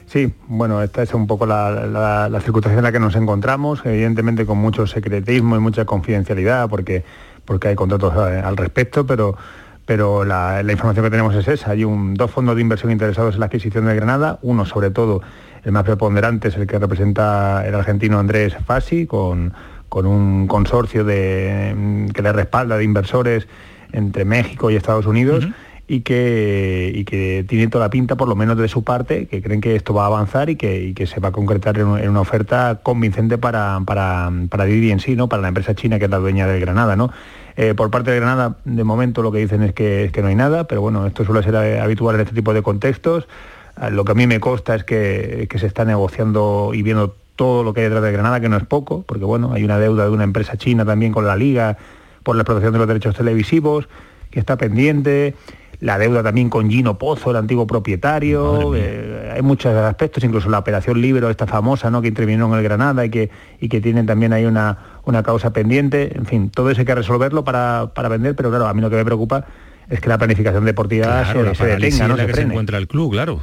Sí, 0.08 0.34
bueno, 0.47 0.82
esta 0.82 1.04
es 1.04 1.14
un 1.14 1.26
poco 1.26 1.45
la, 1.45 1.72
la- 1.88 2.28
la 2.30 2.41
circunstancia 2.41 2.78
en 2.80 2.84
la 2.84 2.91
que 2.91 2.99
nos 2.99 3.16
encontramos, 3.16 3.82
evidentemente 3.86 4.45
con 4.45 4.58
mucho 4.58 4.86
secretismo 4.86 5.56
y 5.56 5.60
mucha 5.60 5.86
confidencialidad, 5.86 6.68
porque, 6.70 7.04
porque 7.45 7.70
hay 7.70 7.76
contratos 7.76 8.14
eh, 8.30 8.41
al 8.43 8.58
respecto, 8.58 9.06
pero, 9.06 9.38
pero 9.86 10.26
la, 10.26 10.64
la 10.64 10.72
información 10.74 11.06
que 11.06 11.12
tenemos 11.12 11.34
es 11.36 11.47
esa. 11.47 11.72
Hay 11.72 11.86
un, 11.86 12.14
dos 12.16 12.30
fondos 12.30 12.56
de 12.56 12.62
inversión 12.62 12.91
interesados 12.91 13.36
en 13.36 13.39
la 13.39 13.45
adquisición 13.45 13.86
de 13.86 13.95
Granada, 13.95 14.38
uno 14.41 14.66
sobre 14.66 14.91
todo, 14.91 15.22
el 15.64 15.72
más 15.72 15.84
preponderante 15.86 16.49
es 16.49 16.58
el 16.58 16.68
que 16.68 16.78
representa 16.78 17.64
el 17.66 17.74
argentino 17.74 18.20
Andrés 18.20 18.54
Fassi, 18.66 19.06
con, 19.08 19.54
con 19.92 20.06
un 20.06 20.48
consorcio 20.48 21.04
de, 21.04 22.08
que 22.14 22.22
le 22.22 22.32
respalda 22.32 22.78
de 22.78 22.86
inversores 22.86 23.50
entre 23.92 24.24
México 24.24 24.72
y 24.72 24.78
Estados 24.78 25.06
Unidos. 25.06 25.50
Y 25.86 26.02
que, 26.02 26.89
y 26.96 27.04
que 27.04 27.44
tiene 27.46 27.68
toda 27.68 27.84
la 27.84 27.89
pinta, 27.89 28.16
por 28.16 28.30
lo 28.30 28.36
menos 28.38 28.56
de 28.56 28.70
su 28.70 28.86
parte, 28.86 29.26
que 29.26 29.42
creen 29.42 29.60
que 29.60 29.76
esto 29.76 29.94
va 29.94 30.04
a 30.04 30.06
avanzar 30.06 30.50
y 30.50 30.56
que, 30.56 30.82
y 30.82 30.94
que 30.94 31.06
se 31.06 31.20
va 31.20 31.30
a 31.30 31.32
concretar 31.34 31.78
en, 31.78 31.98
en 31.98 32.10
una 32.10 32.22
oferta 32.22 32.80
convincente 32.82 33.38
para, 33.38 33.82
para, 33.86 34.32
para 34.50 34.64
Didi 34.64 34.92
en 34.92 35.02
sí, 35.02 35.18
¿no? 35.18 35.28
para 35.28 35.42
la 35.42 35.50
empresa 35.50 35.76
china 35.76 36.00
que 36.00 36.06
es 36.06 36.12
la 36.12 36.20
dueña 36.20 36.48
del 36.48 36.62
Granada. 36.62 36.96
¿no? 36.96 37.12
Eh, 37.58 37.74
por 37.74 37.92
parte 37.92 38.12
de 38.12 38.18
Granada, 38.22 38.56
de 38.64 38.86
momento 38.86 39.22
lo 39.22 39.34
que 39.34 39.39
dicen 39.39 39.64
es 39.64 39.74
que, 39.74 40.06
es 40.06 40.14
que 40.14 40.22
no 40.22 40.30
hay 40.30 40.36
nada, 40.36 40.64
pero 40.64 40.80
bueno, 40.80 41.06
esto 41.06 41.26
suele 41.26 41.44
ser 41.44 41.56
eh, 41.56 41.82
habitual 41.82 42.16
en 42.16 42.22
este 42.22 42.36
tipo 42.36 42.54
de 42.54 42.62
contextos. 42.62 43.28
Ah, 43.76 43.89
Lo 43.89 44.06
que 44.06 44.14
a 44.14 44.16
mí 44.16 44.28
me 44.28 44.39
consta 44.39 44.76
es 44.76 44.86
que, 44.86 45.48
que 45.50 45.60
se 45.60 45.68
está 45.68 45.84
negociando 45.84 46.72
y 46.74 46.84
viendo 46.84 47.18
todo 47.36 47.63
lo 47.63 47.73
que 47.73 47.82
hay 47.82 47.86
detrás 47.86 48.03
de 48.03 48.11
Granada, 48.11 48.39
que 48.39 48.49
no 48.49 48.57
es 48.57 48.65
poco, 48.65 49.03
porque 49.07 49.25
bueno, 49.25 49.53
hay 49.53 49.63
una 49.63 49.79
deuda 49.79 50.05
de 50.05 50.11
una 50.11 50.23
empresa 50.23 50.57
china 50.57 50.86
también 50.86 51.11
con 51.11 51.25
la 51.25 51.36
liga 51.36 51.77
por 52.23 52.36
la 52.36 52.41
explotación 52.41 52.73
de 52.73 52.79
los 52.79 52.88
derechos 52.88 53.15
televisivos, 53.15 53.88
que 54.29 54.39
está 54.39 54.57
pendiente, 54.57 55.36
la 55.79 55.97
deuda 55.97 56.21
también 56.21 56.49
con 56.49 56.69
Gino 56.69 56.97
Pozo, 56.97 57.32
el 57.32 57.38
antiguo 57.38 57.65
propietario, 57.65 58.75
eh, 58.75 59.32
hay 59.36 59.41
muchos 59.41 59.73
aspectos, 59.73 60.23
incluso 60.23 60.49
la 60.49 60.59
operación 60.59 61.01
Libro, 61.01 61.29
esta 61.29 61.47
famosa, 61.47 61.89
¿no? 61.89 62.01
que 62.01 62.07
intervino 62.07 62.45
en 62.47 62.53
el 62.53 62.63
Granada 62.63 63.03
y 63.03 63.09
que, 63.09 63.32
y 63.59 63.67
que 63.67 63.82
tienen 63.82 64.05
también 64.05 64.32
ahí 64.32 64.45
una, 64.45 64.77
una 65.05 65.23
causa 65.23 65.51
pendiente, 65.51 66.15
en 66.15 66.25
fin, 66.25 66.49
todo 66.51 66.69
eso 66.69 66.82
hay 66.82 66.86
que 66.86 66.95
resolverlo 66.95 67.43
para, 67.43 67.91
para 67.95 68.09
vender, 68.09 68.36
pero 68.36 68.49
claro, 68.49 68.67
a 68.67 68.73
mí 68.73 68.82
lo 68.82 68.91
que 68.91 68.97
me 68.97 69.05
preocupa 69.05 69.45
es 69.89 69.99
que 69.99 70.07
la 70.07 70.19
planificación 70.19 70.63
deportiva 70.65 71.23
Claro, 71.23 71.41
se, 71.41 71.45
la 71.45 71.55
se 71.55 71.65
detenga, 71.65 72.05
en 72.05 72.11
no 72.11 72.15
la 72.15 72.23
se 72.23 72.27
que 72.27 72.34
se 72.36 72.41
encuentra 72.43 72.77
el 72.77 72.88
club, 72.88 73.11
claro. 73.11 73.41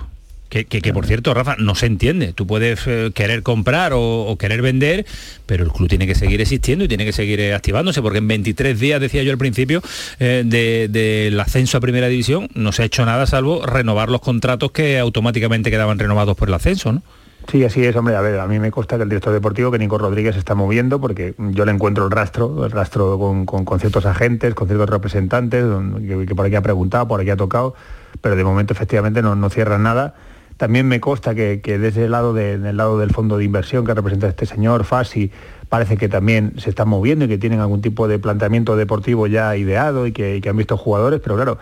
Que, 0.48 0.64
por 0.94 1.04
cierto, 1.04 1.34
Rafa, 1.34 1.56
no 1.58 1.74
se 1.74 1.84
entiende. 1.86 2.32
Tú 2.32 2.46
puedes 2.46 2.80
eh, 2.86 3.10
querer 3.14 3.42
comprar 3.42 3.92
o, 3.94 4.34
querer 4.38 4.62
vender, 4.62 5.04
pero 5.44 5.62
el 5.62 5.70
club 5.70 5.88
tiene 5.88 6.06
que 6.06 6.14
seguir 6.14 6.40
existiendo 6.40 6.84
y 6.84 6.88
tiene 6.88 7.04
que 7.04 7.12
seguir 7.12 7.38
eh, 7.40 7.54
activándose, 7.54 8.00
porque 8.00 8.18
en 8.18 8.28
23 8.28 8.80
días, 8.80 8.98
decía 9.00 9.22
yo 9.22 9.30
al 9.32 9.36
principio, 9.38 9.82
eh, 10.18 10.42
de- 10.46 10.88
del 10.88 11.38
ascenso 11.38 11.76
a 11.76 11.80
Primera 11.80 12.08
División, 12.08 12.48
no 12.54 12.72
se 12.72 12.82
ha 12.82 12.84
hecho 12.86 13.04
nada 13.04 13.26
salvo 13.26 13.66
renovar 13.66 14.08
los 14.08 14.22
contratos 14.22 14.70
que 14.72 14.98
automáticamente 14.98 15.70
quedaban 15.70 15.98
renovados 15.98 16.34
por 16.36 16.48
el 16.48 16.54
ascenso, 16.54 16.92
¿no? 16.94 17.02
Sí, 17.50 17.64
así 17.64 17.82
es, 17.84 17.94
hombre. 17.96 18.14
A 18.16 18.20
ver, 18.20 18.40
a 18.40 18.46
mí 18.46 18.58
me 18.58 18.70
consta 18.70 18.96
que 18.96 19.02
el 19.04 19.08
director 19.08 19.32
deportivo, 19.32 19.70
que 19.70 19.78
Nico 19.78 19.96
Rodríguez, 19.96 20.36
está 20.36 20.54
moviendo 20.54 21.00
porque 21.00 21.34
yo 21.38 21.64
le 21.64 21.72
encuentro 21.72 22.04
el 22.06 22.10
rastro, 22.10 22.64
el 22.64 22.70
rastro 22.70 23.18
con, 23.18 23.44
con- 23.46 23.80
ciertos 23.80 24.04
agentes, 24.06 24.54
con 24.54 24.66
ciertos 24.66 24.88
representantes, 24.88 25.64
que, 26.06 26.26
que 26.26 26.34
por 26.34 26.44
aquí 26.46 26.56
ha 26.56 26.62
preguntado, 26.62 27.06
por 27.08 27.20
aquí 27.20 27.30
ha 27.30 27.36
tocado, 27.36 27.74
pero 28.20 28.34
de 28.36 28.44
momento 28.44 28.72
efectivamente 28.74 29.20
no, 29.22 29.34
no 29.34 29.48
cierran 29.50 29.82
nada. 29.82 30.14
También 30.58 30.86
me 30.86 31.00
consta 31.00 31.34
que, 31.34 31.60
que 31.62 31.78
desde 31.78 32.04
el 32.04 32.10
lado, 32.10 32.34
de- 32.34 32.58
del 32.58 32.76
lado 32.76 32.98
del 32.98 33.10
fondo 33.10 33.38
de 33.38 33.44
inversión 33.44 33.86
que 33.86 33.94
representa 33.94 34.26
este 34.28 34.44
señor, 34.44 34.84
Fasi, 34.84 35.30
parece 35.70 35.96
que 35.96 36.08
también 36.08 36.52
se 36.58 36.68
están 36.70 36.88
moviendo 36.88 37.24
y 37.24 37.28
que 37.28 37.38
tienen 37.38 37.60
algún 37.60 37.80
tipo 37.80 38.06
de 38.08 38.18
planteamiento 38.18 38.76
deportivo 38.76 39.26
ya 39.26 39.56
ideado 39.56 40.06
y 40.06 40.12
que, 40.12 40.36
y 40.36 40.40
que 40.40 40.48
han 40.50 40.56
visto 40.56 40.76
jugadores, 40.76 41.20
pero 41.22 41.36
claro, 41.36 41.58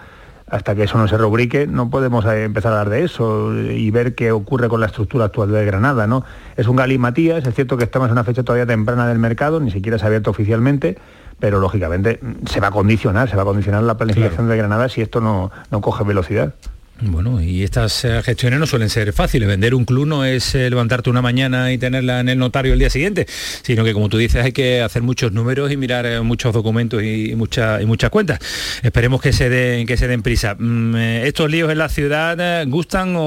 hasta 0.48 0.74
que 0.76 0.84
eso 0.84 0.96
no 0.96 1.08
se 1.08 1.18
rubrique, 1.18 1.66
no 1.66 1.90
podemos 1.90 2.24
eh, 2.24 2.44
empezar 2.44 2.72
a 2.72 2.80
hablar 2.80 2.96
de 2.98 3.04
eso 3.04 3.52
y 3.52 3.90
ver 3.90 4.14
qué 4.14 4.30
ocurre 4.32 4.68
con 4.68 4.80
la 4.80 4.86
estructura 4.86 5.24
actual 5.26 5.50
de 5.50 5.64
Granada, 5.66 6.06
¿no? 6.06 6.24
Es 6.56 6.68
un 6.68 6.76
Gali 6.76 6.98
Matías, 6.98 7.44
es 7.46 7.54
cierto 7.54 7.76
que 7.76 7.82
estamos 7.84 8.06
en 8.06 8.12
una 8.12 8.22
fecha 8.24 8.44
todavía 8.44 8.64
temprana 8.64 9.06
del 9.08 9.18
mercado, 9.18 9.58
ni 9.60 9.72
siquiera 9.72 9.98
se 9.98 10.04
ha 10.04 10.06
abierto 10.06 10.30
oficialmente, 10.30 10.96
pero 11.40 11.58
lógicamente 11.58 12.20
mm, 12.22 12.46
se 12.46 12.60
va 12.60 12.68
a 12.68 12.70
condicionar, 12.70 13.28
se 13.28 13.34
va 13.36 13.42
a 13.42 13.44
condicionar 13.44 13.82
la 13.82 13.96
planificación 13.98 14.48
de 14.48 14.56
Granada 14.56 14.88
si 14.88 15.02
esto 15.02 15.20
no, 15.20 15.50
no 15.72 15.80
coge 15.82 16.04
velocidad. 16.04 16.54
Bueno, 16.98 17.42
y 17.42 17.62
estas 17.62 18.06
eh, 18.06 18.22
gestiones 18.22 18.58
no 18.58 18.66
suelen 18.66 18.88
ser 18.88 19.12
fáciles. 19.12 19.46
Vender 19.46 19.74
un 19.74 19.84
club 19.84 20.06
no 20.06 20.24
es 20.24 20.54
eh, 20.54 20.70
levantarte 20.70 21.10
una 21.10 21.20
mañana 21.20 21.70
y 21.70 21.76
tenerla 21.76 22.20
en 22.20 22.30
el 22.30 22.38
notario 22.38 22.72
el 22.72 22.78
día 22.78 22.88
siguiente, 22.88 23.26
sino 23.28 23.84
que 23.84 23.92
como 23.92 24.08
tú 24.08 24.16
dices 24.16 24.42
hay 24.42 24.52
que 24.52 24.80
hacer 24.80 25.02
muchos 25.02 25.30
números 25.32 25.70
y 25.70 25.76
mirar 25.76 26.06
eh, 26.06 26.20
muchos 26.22 26.54
documentos 26.54 27.02
y, 27.02 27.32
y 27.32 27.34
muchas 27.36 27.82
y 27.82 27.86
muchas 27.86 28.08
cuentas. 28.08 28.38
Esperemos 28.82 29.20
que 29.20 29.34
se 29.34 29.50
den 29.50 29.86
que 29.86 29.98
se 29.98 30.08
den 30.08 30.22
prisa. 30.22 30.56
Mm, 30.58 30.96
¿Estos 30.96 31.50
líos 31.50 31.70
en 31.70 31.78
la 31.78 31.90
ciudad 31.90 32.64
gustan 32.66 33.14
o, 33.16 33.22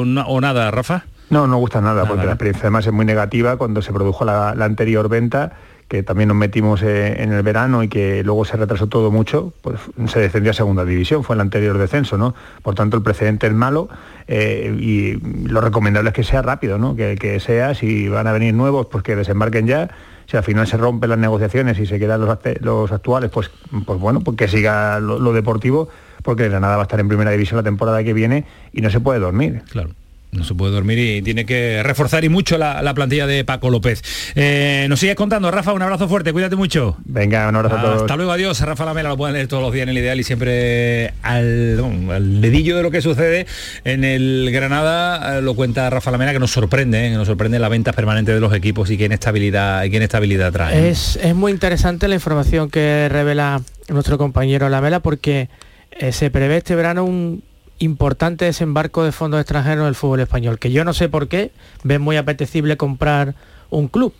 o 0.00 0.04
na- 0.04 0.26
o 0.26 0.40
nada, 0.40 0.70
Rafa? 0.70 1.06
No, 1.30 1.48
no 1.48 1.56
gusta 1.56 1.80
nada, 1.80 2.06
porque 2.06 2.24
la 2.26 2.32
experiencia 2.32 2.60
además 2.62 2.86
es 2.86 2.92
muy 2.92 3.04
negativa 3.04 3.56
cuando 3.56 3.82
se 3.82 3.92
produjo 3.92 4.24
la, 4.24 4.54
la 4.54 4.66
anterior 4.66 5.08
venta, 5.08 5.54
que 5.88 6.02
también 6.02 6.28
nos 6.28 6.36
metimos 6.36 6.82
eh, 6.82 7.22
en 7.22 7.32
el 7.32 7.42
verano 7.42 7.82
y 7.82 7.88
que 7.88 8.24
luego 8.24 8.44
se 8.44 8.56
retrasó 8.56 8.86
todo 8.86 9.10
mucho, 9.10 9.52
pues 9.62 9.78
se 10.06 10.20
descendió 10.20 10.50
a 10.50 10.54
segunda 10.54 10.84
división, 10.84 11.24
fue 11.24 11.34
el 11.34 11.40
anterior 11.40 11.78
descenso, 11.78 12.16
¿no? 12.16 12.34
Por 12.62 12.74
tanto, 12.74 12.96
el 12.96 13.02
precedente 13.02 13.46
es 13.46 13.52
malo 13.52 13.88
eh, 14.26 14.74
y 14.78 15.18
lo 15.48 15.60
recomendable 15.60 16.10
es 16.10 16.14
que 16.14 16.24
sea 16.24 16.42
rápido, 16.42 16.78
¿no? 16.78 16.96
Que, 16.96 17.16
que 17.16 17.38
sea, 17.40 17.74
si 17.74 18.08
van 18.08 18.26
a 18.26 18.32
venir 18.32 18.54
nuevos, 18.54 18.86
pues 18.86 19.04
que 19.04 19.14
desembarquen 19.16 19.66
ya. 19.66 19.90
Si 20.26 20.38
al 20.38 20.42
final 20.42 20.66
se 20.66 20.78
rompen 20.78 21.10
las 21.10 21.18
negociaciones 21.18 21.78
y 21.78 21.84
se 21.84 21.98
quedan 21.98 22.20
los, 22.20 22.92
actuales, 22.92 23.30
pues, 23.30 23.50
pues 23.84 24.00
bueno, 24.00 24.20
pues 24.20 24.38
que 24.38 24.48
siga 24.48 24.98
lo, 24.98 25.18
lo 25.18 25.34
deportivo, 25.34 25.90
porque 26.22 26.48
Granada 26.48 26.76
va 26.76 26.82
a 26.82 26.84
estar 26.84 26.98
en 26.98 27.08
primera 27.08 27.30
división 27.30 27.58
la 27.58 27.62
temporada 27.62 28.02
que 28.02 28.14
viene 28.14 28.46
y 28.72 28.80
no 28.80 28.88
se 28.88 29.00
puede 29.00 29.20
dormir. 29.20 29.62
Claro. 29.70 29.90
No 30.34 30.44
se 30.44 30.54
puede 30.54 30.72
dormir 30.72 30.98
y 30.98 31.22
tiene 31.22 31.46
que 31.46 31.82
reforzar 31.82 32.24
y 32.24 32.28
mucho 32.28 32.58
la, 32.58 32.82
la 32.82 32.92
plantilla 32.94 33.26
de 33.26 33.44
Paco 33.44 33.70
López. 33.70 34.02
Eh, 34.34 34.86
nos 34.88 35.00
sigues 35.00 35.14
contando, 35.14 35.50
Rafa, 35.50 35.72
un 35.72 35.82
abrazo 35.82 36.08
fuerte, 36.08 36.32
cuídate 36.32 36.56
mucho. 36.56 36.96
Venga, 37.04 37.48
un 37.48 37.56
abrazo 37.56 37.76
a 37.76 37.82
todos. 37.82 38.02
Hasta 38.02 38.16
luego, 38.16 38.32
adiós. 38.32 38.60
Rafa 38.60 38.84
Lamela 38.84 39.10
lo 39.10 39.16
pueden 39.16 39.34
leer 39.34 39.46
todos 39.46 39.62
los 39.62 39.72
días 39.72 39.84
en 39.84 39.90
el 39.90 39.98
ideal 39.98 40.18
y 40.18 40.24
siempre 40.24 41.14
al, 41.22 42.40
dedillo 42.40 42.76
de 42.76 42.82
lo 42.82 42.90
que 42.90 43.00
sucede 43.00 43.46
en 43.84 44.04
el 44.04 44.50
Granada 44.52 45.38
eh, 45.38 45.42
lo 45.42 45.54
cuenta 45.54 45.88
Rafa 45.90 46.10
Lamela 46.10 46.32
que 46.32 46.40
nos 46.40 46.50
sorprende, 46.50 47.06
eh, 47.06 47.10
que 47.10 47.16
nos 47.16 47.28
sorprende 47.28 47.58
la 47.58 47.68
venta 47.68 47.92
permanente 47.92 48.34
de 48.34 48.40
los 48.40 48.52
equipos 48.52 48.90
y 48.90 48.98
qué 48.98 49.04
inestabilidad, 49.04 49.84
y 49.84 49.90
qué 49.90 49.96
inestabilidad 49.96 50.52
trae. 50.52 50.88
Es, 50.88 51.16
es 51.16 51.34
muy 51.34 51.52
interesante 51.52 52.08
la 52.08 52.14
información 52.14 52.70
que 52.70 53.08
revela 53.08 53.62
nuestro 53.88 54.18
compañero 54.18 54.68
Lamela 54.68 55.00
porque 55.00 55.48
eh, 55.92 56.12
se 56.12 56.30
prevé 56.30 56.58
este 56.58 56.74
verano 56.74 57.04
un 57.04 57.42
importante 57.78 58.44
desembarco 58.44 59.04
de 59.04 59.12
fondos 59.12 59.40
extranjeros 59.40 59.82
en 59.82 59.88
el 59.88 59.94
fútbol 59.94 60.20
español, 60.20 60.58
que 60.58 60.70
yo 60.72 60.84
no 60.84 60.92
sé 60.94 61.08
por 61.08 61.28
qué 61.28 61.50
ven 61.82 62.00
muy 62.02 62.16
apetecible 62.16 62.76
comprar 62.76 63.34
un 63.70 63.88
club. 63.88 64.12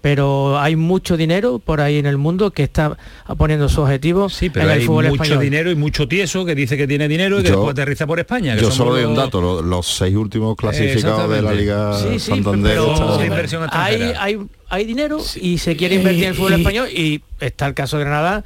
Pero 0.00 0.58
hay 0.58 0.74
mucho 0.74 1.16
dinero 1.16 1.60
por 1.60 1.80
ahí 1.80 1.98
en 1.98 2.06
el 2.06 2.16
mundo 2.18 2.50
que 2.50 2.64
está 2.64 2.98
poniendo 3.38 3.68
su 3.68 3.82
objetivo 3.82 4.26
Pero 4.52 4.64
en 4.66 4.70
el 4.72 4.78
hay 4.80 4.84
fútbol 4.84 5.04
mucho 5.10 5.22
español. 5.22 5.40
dinero 5.44 5.70
y 5.70 5.76
mucho 5.76 6.08
tieso 6.08 6.44
que 6.44 6.56
dice 6.56 6.76
que 6.76 6.88
tiene 6.88 7.06
dinero 7.06 7.38
y 7.38 7.42
que 7.44 7.50
Yo- 7.50 7.54
después 7.54 7.70
aterriza 7.70 8.04
por 8.04 8.18
España. 8.18 8.56
que 8.56 8.62
Yo 8.62 8.72
solo 8.72 8.94
doy 8.94 9.04
un 9.04 9.14
dato, 9.14 9.40
lo- 9.40 9.62
los, 9.62 9.86
seis 9.86 10.16
últimos 10.16 10.56
clasificados 10.56 11.30
de 11.30 11.42
la. 11.42 11.52
Liga 11.52 11.94
Sí, 11.96 12.18
sí, 12.18 12.30
Santander. 12.32 12.74
pero 12.74 13.68
hay, 13.70 14.12
hay, 14.18 14.38
hay 14.70 14.84
dinero 14.84 15.18
y 15.40 15.58
se 15.58 15.76
quiere 15.76 15.94
invertir 15.94 16.24
en 16.24 16.28
el 16.30 16.34
fútbol 16.34 16.52
y- 16.52 16.60
español 16.62 16.88
y 16.90 17.22
está 17.38 17.68
el 17.68 17.74
caso 17.74 17.96
de 17.98 18.04
Granada 18.04 18.42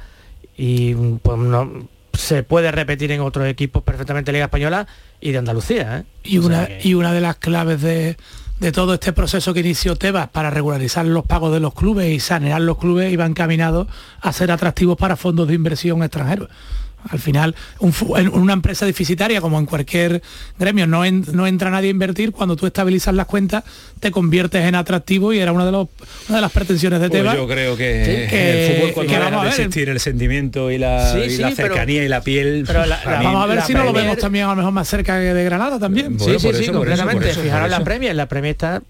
y 0.55 0.93
pues 0.93 1.39
no 1.39 1.87
se 2.17 2.43
puede 2.43 2.71
repetir 2.71 3.11
en 3.11 3.21
otros 3.21 3.47
equipos 3.47 3.83
perfectamente 3.83 4.31
Liga 4.31 4.45
Española 4.45 4.87
y 5.21 5.31
de 5.31 5.37
Andalucía. 5.37 5.99
¿eh? 5.99 6.03
Y 6.23 6.37
O 6.39 6.45
una, 6.45 6.65
que- 6.65 6.79
y 6.83 6.93
una 6.93 7.13
de 7.13 7.21
las 7.21 7.37
claves 7.37 7.81
de, 7.81 8.17
de 8.59 8.71
todo 8.71 8.95
este 8.95 9.13
proceso 9.13 9.53
que 9.53 9.59
inició 9.61 9.95
Tebas 9.95 10.29
para 10.29 10.49
regularizar 10.49 11.05
los 11.05 11.25
pagos 11.25 11.53
de 11.53 11.59
los 11.59 11.73
clubes 11.73 12.11
y 12.11 12.19
sanear 12.19 12.61
los 12.61 12.77
clubes 12.77 13.11
iban 13.13 13.31
encaminados 13.31 13.87
a 14.21 14.33
ser 14.33 14.51
atractivos 14.51 14.97
para 14.97 15.15
fondos 15.15 15.47
de 15.47 15.53
inversión 15.53 16.01
extranjeros. 16.03 16.49
Al 17.09 17.19
final, 17.19 17.55
un 17.79 17.93
una 18.33 18.53
empresa 18.53 18.85
deficitaria, 18.85 19.39
como 19.39 19.57
en 19.59 19.65
cualquier 19.65 20.21
gremio, 20.59 20.87
no, 20.87 21.05
en- 21.05 21.25
no 21.31 21.47
entra 21.47 21.69
nadie 21.69 21.87
a 21.87 21.91
invertir, 21.91 22.31
cuando 22.33 22.55
tú 22.57 22.65
estabilizas 22.67 23.13
las 23.15 23.27
cuentas, 23.27 23.63
te 24.01 24.11
conviertes 24.11 24.65
en 24.65 24.75
atractivo 24.75 25.31
y 25.31 25.39
era 25.39 25.53
una 25.53 25.65
de, 25.65 25.71
los, 25.71 25.87
una 26.27 26.39
de 26.39 26.41
las 26.41 26.51
pretensiones 26.51 26.99
de 26.99 27.07
Pues 27.09 27.21
Tebas. 27.21 27.35
yo 27.37 27.47
creo 27.47 27.77
que, 27.77 28.03
Sí, 28.05 28.11
en 28.23 28.29
que- 28.29 28.67
el 28.67 28.75
fútbol 28.81 28.93
cuando 28.93 29.13
que 29.13 29.19
vamos 29.19 29.45
a 29.45 29.49
existir 29.49 29.87
el 29.89 29.99
sentimiento 30.01 30.69
y 30.69 30.79
la, 30.79 31.13
Sí, 31.13 31.19
y 31.19 31.29
sí, 31.29 31.37
la 31.41 31.51
pero- 31.51 31.75
cercanía 31.75 32.03
y 32.03 32.07
la 32.09 32.21
piel. 32.21 32.63
Pero 32.67 32.85
la- 32.85 32.99
la- 33.05 33.21
vamos 33.21 33.43
a 33.43 33.45
ver 33.47 33.61
si 33.61 33.73
no 33.73 33.83
lo 33.85 33.93
vemos 33.93 34.17
también 34.17 34.45
a 34.45 34.49
lo 34.49 34.55
mejor 34.57 34.71
más 34.73 34.87
cerca 34.89 35.17
de 35.17 35.43
Granada 35.45 35.79
también. 35.79 36.17
Bueno, 36.17 36.39
sí, 36.39 36.45
sí, 36.51 36.53
sí, 36.57 36.63
eso, 36.63 36.73
completamente. 36.73 37.29
eso, 37.29 37.41
Fijaros 37.41 37.69
la 37.69 37.77
eso. 37.77 37.85
Premier, 37.85 38.15
la 38.15 38.25
Premier 38.27 38.51
está 38.51 38.81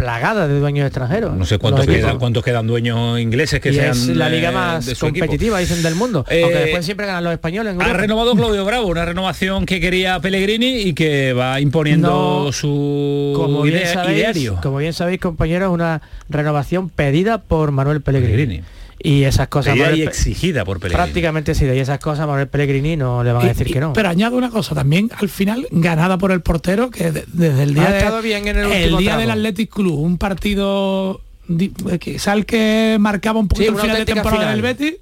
plagada 0.00 0.48
de 0.48 0.58
dueños 0.58 0.86
extranjeros. 0.86 1.36
No 1.36 1.44
sé 1.44 1.58
cuántos 1.58 1.86
quedan, 1.86 2.18
cuántos 2.18 2.42
quedan 2.42 2.66
dueños 2.66 3.20
ingleses 3.20 3.60
que 3.60 3.70
y 3.70 3.74
sean 3.74 3.90
es 3.90 4.08
la 4.08 4.28
eh, 4.28 4.30
liga 4.36 4.50
más 4.50 4.86
de 4.86 4.94
su 4.94 5.06
equipo. 5.06 5.26
competitiva, 5.26 5.58
dicen, 5.58 5.82
del 5.82 5.94
mundo. 5.94 6.24
Eh, 6.28 6.42
Aunque 6.42 6.58
después 6.58 6.84
siempre 6.84 7.06
ganan 7.06 7.24
los 7.24 7.32
españoles. 7.32 7.74
en 7.74 7.82
Ha 7.82 7.92
renovado 7.92 8.34
Claudio 8.34 8.64
Bravo, 8.64 8.86
una 8.86 9.04
renovación 9.04 9.66
que 9.66 9.80
quería 9.80 10.18
Pellegrini 10.20 10.80
y 10.80 10.94
que 10.94 11.32
va 11.32 11.60
imponiendo 11.60 12.44
No, 12.46 12.52
su 12.52 13.32
como 13.36 13.62
bien, 13.62 13.86
sabéis, 13.86 14.18
ideario. 14.18 14.58
como 14.62 14.78
bien 14.78 14.92
sabéis, 14.92 15.20
compañeros, 15.20 15.70
una 15.72 16.00
renovación 16.28 16.88
pedida 16.88 17.38
por 17.42 17.70
Manuel 17.72 18.00
Pellegrini. 18.00 18.32
Pellegrini. 18.32 18.62
Y 19.02 19.24
esas 19.24 19.48
cosas 19.48 19.76
Manuel 19.76 19.98
y 19.98 20.02
exigida 20.02 20.64
por 20.64 20.78
Pellegrini. 20.78 21.04
prácticamente 21.04 21.54
sí, 21.54 21.64
y 21.64 21.78
esas 21.78 21.98
cosas 22.00 22.26
Manuel 22.26 22.48
Pellegrini 22.48 22.96
no 22.96 23.24
le 23.24 23.32
van 23.32 23.44
a 23.44 23.48
decir 23.48 23.68
y- 23.68 23.72
que 23.72 23.80
no. 23.80 23.92
Pero 23.94 24.08
añado 24.10 24.36
una 24.36 24.50
cosa, 24.50 24.74
también 24.74 25.10
al 25.18 25.28
final 25.30 25.66
ganada 25.70 26.18
por 26.18 26.32
el 26.32 26.42
portero, 26.42 26.90
que 26.90 27.10
de- 27.10 27.24
desde 27.32 27.62
el 27.62 27.72
día, 27.74 27.88
Ha 27.88 27.92
de- 27.92 27.98
estado 27.98 28.20
bien 28.22 28.46
en 28.46 28.56
el 28.58 28.96
día 28.98 28.98
tramo. 29.12 29.20
del 29.20 29.30
Athletic 29.30 29.70
Club, 29.70 29.98
un 30.00 30.18
partido 30.18 31.20
quizá 31.98 32.34
el 32.34 32.46
que 32.46 32.96
marcaba 33.00 33.40
un 33.40 33.48
poquito 33.48 33.70
Sí, 33.72 33.74
el 33.76 33.80
final 33.82 33.96
de 33.98 34.04
temporada 34.04 34.36
final. 34.42 34.52
del 34.54 34.62
Betis, 34.62 34.94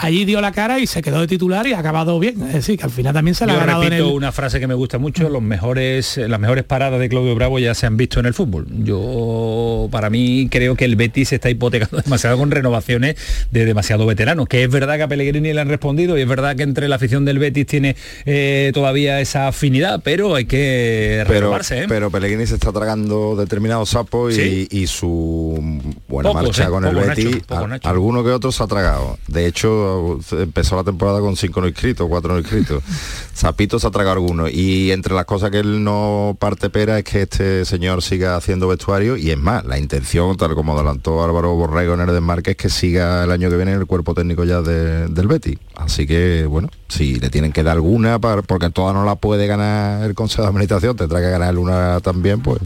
allí 0.00 0.24
dio 0.24 0.40
la 0.40 0.52
cara 0.52 0.78
y 0.78 0.86
se 0.86 1.02
quedó 1.02 1.20
de 1.20 1.26
titular 1.26 1.66
y 1.66 1.72
ha 1.72 1.78
acabado 1.78 2.18
bien. 2.18 2.40
Es 2.48 2.52
decir, 2.54 2.78
que 2.78 2.84
al 2.84 2.90
final 2.90 3.12
también 3.14 3.34
se 3.34 3.46
la 3.46 3.52
ha 3.54 3.56
Yo 3.56 3.62
en 3.82 3.90
repito 3.90 4.08
el... 4.08 4.14
una 4.14 4.32
frase 4.32 4.60
que 4.60 4.66
me 4.66 4.74
gusta 4.74 4.98
mucho, 4.98 5.28
los 5.28 5.42
mejores, 5.42 6.16
las 6.16 6.40
mejores 6.40 6.64
paradas 6.64 7.00
de 7.00 7.08
Claudio 7.08 7.34
Bravo 7.34 7.58
ya 7.58 7.74
se 7.74 7.86
han 7.86 7.96
visto 7.96 8.20
en 8.20 8.26
el 8.26 8.34
fútbol. 8.34 8.66
Yo, 8.70 9.88
para 9.90 10.10
mí, 10.10 10.48
creo 10.50 10.76
que 10.76 10.84
el 10.84 10.96
Betis 10.96 11.28
se 11.28 11.34
está 11.36 11.50
hipotecando 11.50 11.98
demasiado 12.04 12.38
con 12.38 12.50
renovaciones 12.50 13.16
de 13.50 13.64
demasiado 13.64 14.06
veteranos, 14.06 14.48
que 14.48 14.62
es 14.64 14.70
verdad 14.70 14.96
que 14.96 15.02
a 15.02 15.08
Pellegrini 15.08 15.52
le 15.52 15.60
han 15.60 15.68
respondido 15.68 16.16
y 16.18 16.22
es 16.22 16.28
verdad 16.28 16.56
que 16.56 16.62
entre 16.62 16.88
la 16.88 16.96
afición 16.96 17.24
del 17.24 17.38
Betis 17.38 17.66
tiene 17.66 17.96
eh, 18.26 18.70
todavía 18.74 19.20
esa 19.20 19.48
afinidad, 19.48 20.00
pero 20.02 20.34
hay 20.34 20.44
que 20.46 21.22
pero, 21.26 21.40
renovarse. 21.40 21.80
¿eh? 21.82 21.86
pero 21.88 22.10
Pellegrini 22.10 22.46
se 22.46 22.54
está 22.54 22.72
tragando 22.72 23.36
determinados 23.36 23.90
sapos 23.90 24.36
y, 24.38 24.68
y 24.70 24.86
su 24.86 25.80
buena 26.08 26.30
Pocos, 26.30 26.42
marcha 26.44 26.64
¿eh? 26.64 26.68
con 26.70 26.84
el 26.84 26.94
Betis, 26.94 27.24
Nacho, 27.26 27.38
poco, 27.46 27.64
a- 27.64 27.68
Nacho. 27.68 27.88
alguno 27.88 28.24
que 28.24 28.30
otro 28.30 28.52
se 28.52 28.62
ha 28.62 28.66
tragado. 28.66 29.18
De 29.28 29.46
hecho, 29.46 29.87
empezó 30.32 30.76
la 30.76 30.84
temporada 30.84 31.20
con 31.20 31.36
cinco 31.36 31.60
no 31.60 31.68
inscritos, 31.68 32.06
cuatro 32.08 32.32
no 32.32 32.38
inscritos. 32.38 32.82
Zapito 33.34 33.78
se 33.78 33.86
ha 33.86 33.90
tragado 33.90 34.14
alguno. 34.16 34.48
Y 34.48 34.90
entre 34.90 35.14
las 35.14 35.24
cosas 35.24 35.50
que 35.50 35.58
él 35.60 35.82
no 35.84 36.36
parte 36.38 36.70
pera 36.70 36.98
es 36.98 37.04
que 37.04 37.22
este 37.22 37.64
señor 37.64 38.02
siga 38.02 38.36
haciendo 38.36 38.68
vestuario 38.68 39.16
y 39.16 39.30
es 39.30 39.38
más, 39.38 39.64
la 39.64 39.78
intención, 39.78 40.36
tal 40.36 40.54
como 40.54 40.74
adelantó 40.74 41.22
Álvaro 41.24 41.54
Borrego 41.54 41.94
en 41.94 42.00
el 42.00 42.06
desmarque, 42.08 42.52
es 42.52 42.56
que 42.56 42.68
siga 42.68 43.24
el 43.24 43.30
año 43.30 43.48
que 43.50 43.56
viene 43.56 43.72
en 43.72 43.80
el 43.80 43.86
cuerpo 43.86 44.14
técnico 44.14 44.44
ya 44.44 44.60
de- 44.62 45.06
del 45.08 45.26
Betis. 45.28 45.58
Así 45.76 46.06
que, 46.06 46.46
bueno, 46.46 46.68
si 46.88 47.16
le 47.20 47.30
tienen 47.30 47.52
que 47.52 47.62
dar 47.62 47.76
alguna, 47.76 48.18
para- 48.18 48.42
porque 48.42 48.70
toda 48.70 48.92
no 48.92 49.04
la 49.04 49.14
puede 49.14 49.46
ganar 49.46 50.02
el 50.04 50.14
Consejo 50.14 50.42
de 50.42 50.48
Administración, 50.48 50.96
tendrá 50.96 51.20
que 51.20 51.30
ganar 51.30 51.56
una 51.58 52.00
también, 52.00 52.40
pues 52.40 52.58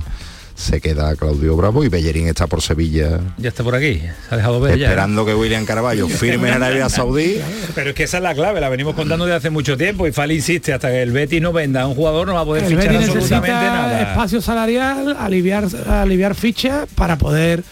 se 0.63 0.81
queda 0.81 1.15
Claudio 1.17 1.57
Bravo 1.57 1.85
y 1.85 1.89
Bellerín 1.89 2.29
está 2.29 2.47
por 2.47 2.63
Sevilla 2.63 3.21
Ya 3.37 3.49
está 3.49 3.63
por 3.65 3.75
aquí, 3.75 3.99
se 4.29 4.35
ha 4.35 4.37
dejado 4.37 4.61
ver 4.61 4.79
ya. 4.79 4.87
¿eh? 4.87 4.89
esperando 4.91 5.27
que 5.27 5.35
William 5.35 5.65
Caraballo 5.65 6.09
firme 6.09 6.49
en 6.49 6.55
Arabia 6.55 6.89
Saudí 6.89 7.41
Pero 7.75 7.91
es 7.91 7.97
que 7.97 8.05
esa 8.05 8.19
es 8.19 8.23
la 8.23 8.35
clave, 8.35 8.61
la 8.61 8.69
venimos 8.69 8.95
contando 8.95 9.25
desde 9.27 9.37
hace 9.37 9.51
mucho 9.51 9.77
tiempo 9.77 10.07
y 10.07 10.13
Fali 10.13 10.37
insiste, 10.37 10.73
hasta 10.73 10.89
que 10.91 11.03
el 11.03 11.11
Betis 11.13 11.43
no 11.43 11.53
venda 11.53 11.83
a 11.83 11.87
un 11.87 11.95
jugador 11.95 12.27
no 12.27 12.35
va 12.35 12.41
a 12.41 12.45
poder 12.45 12.65
El 12.65 12.71
fichar 12.71 12.89
Betis 12.93 13.09
absolutamente 13.09 13.51
necesita 13.51 13.73
nada. 13.75 14.03
espacio 14.11 14.41
salarial, 14.41 15.17
aliviar, 15.19 15.67
aliviar 15.89 16.35
fichas 16.35 16.89
para 16.95 17.19
poder 17.19 17.63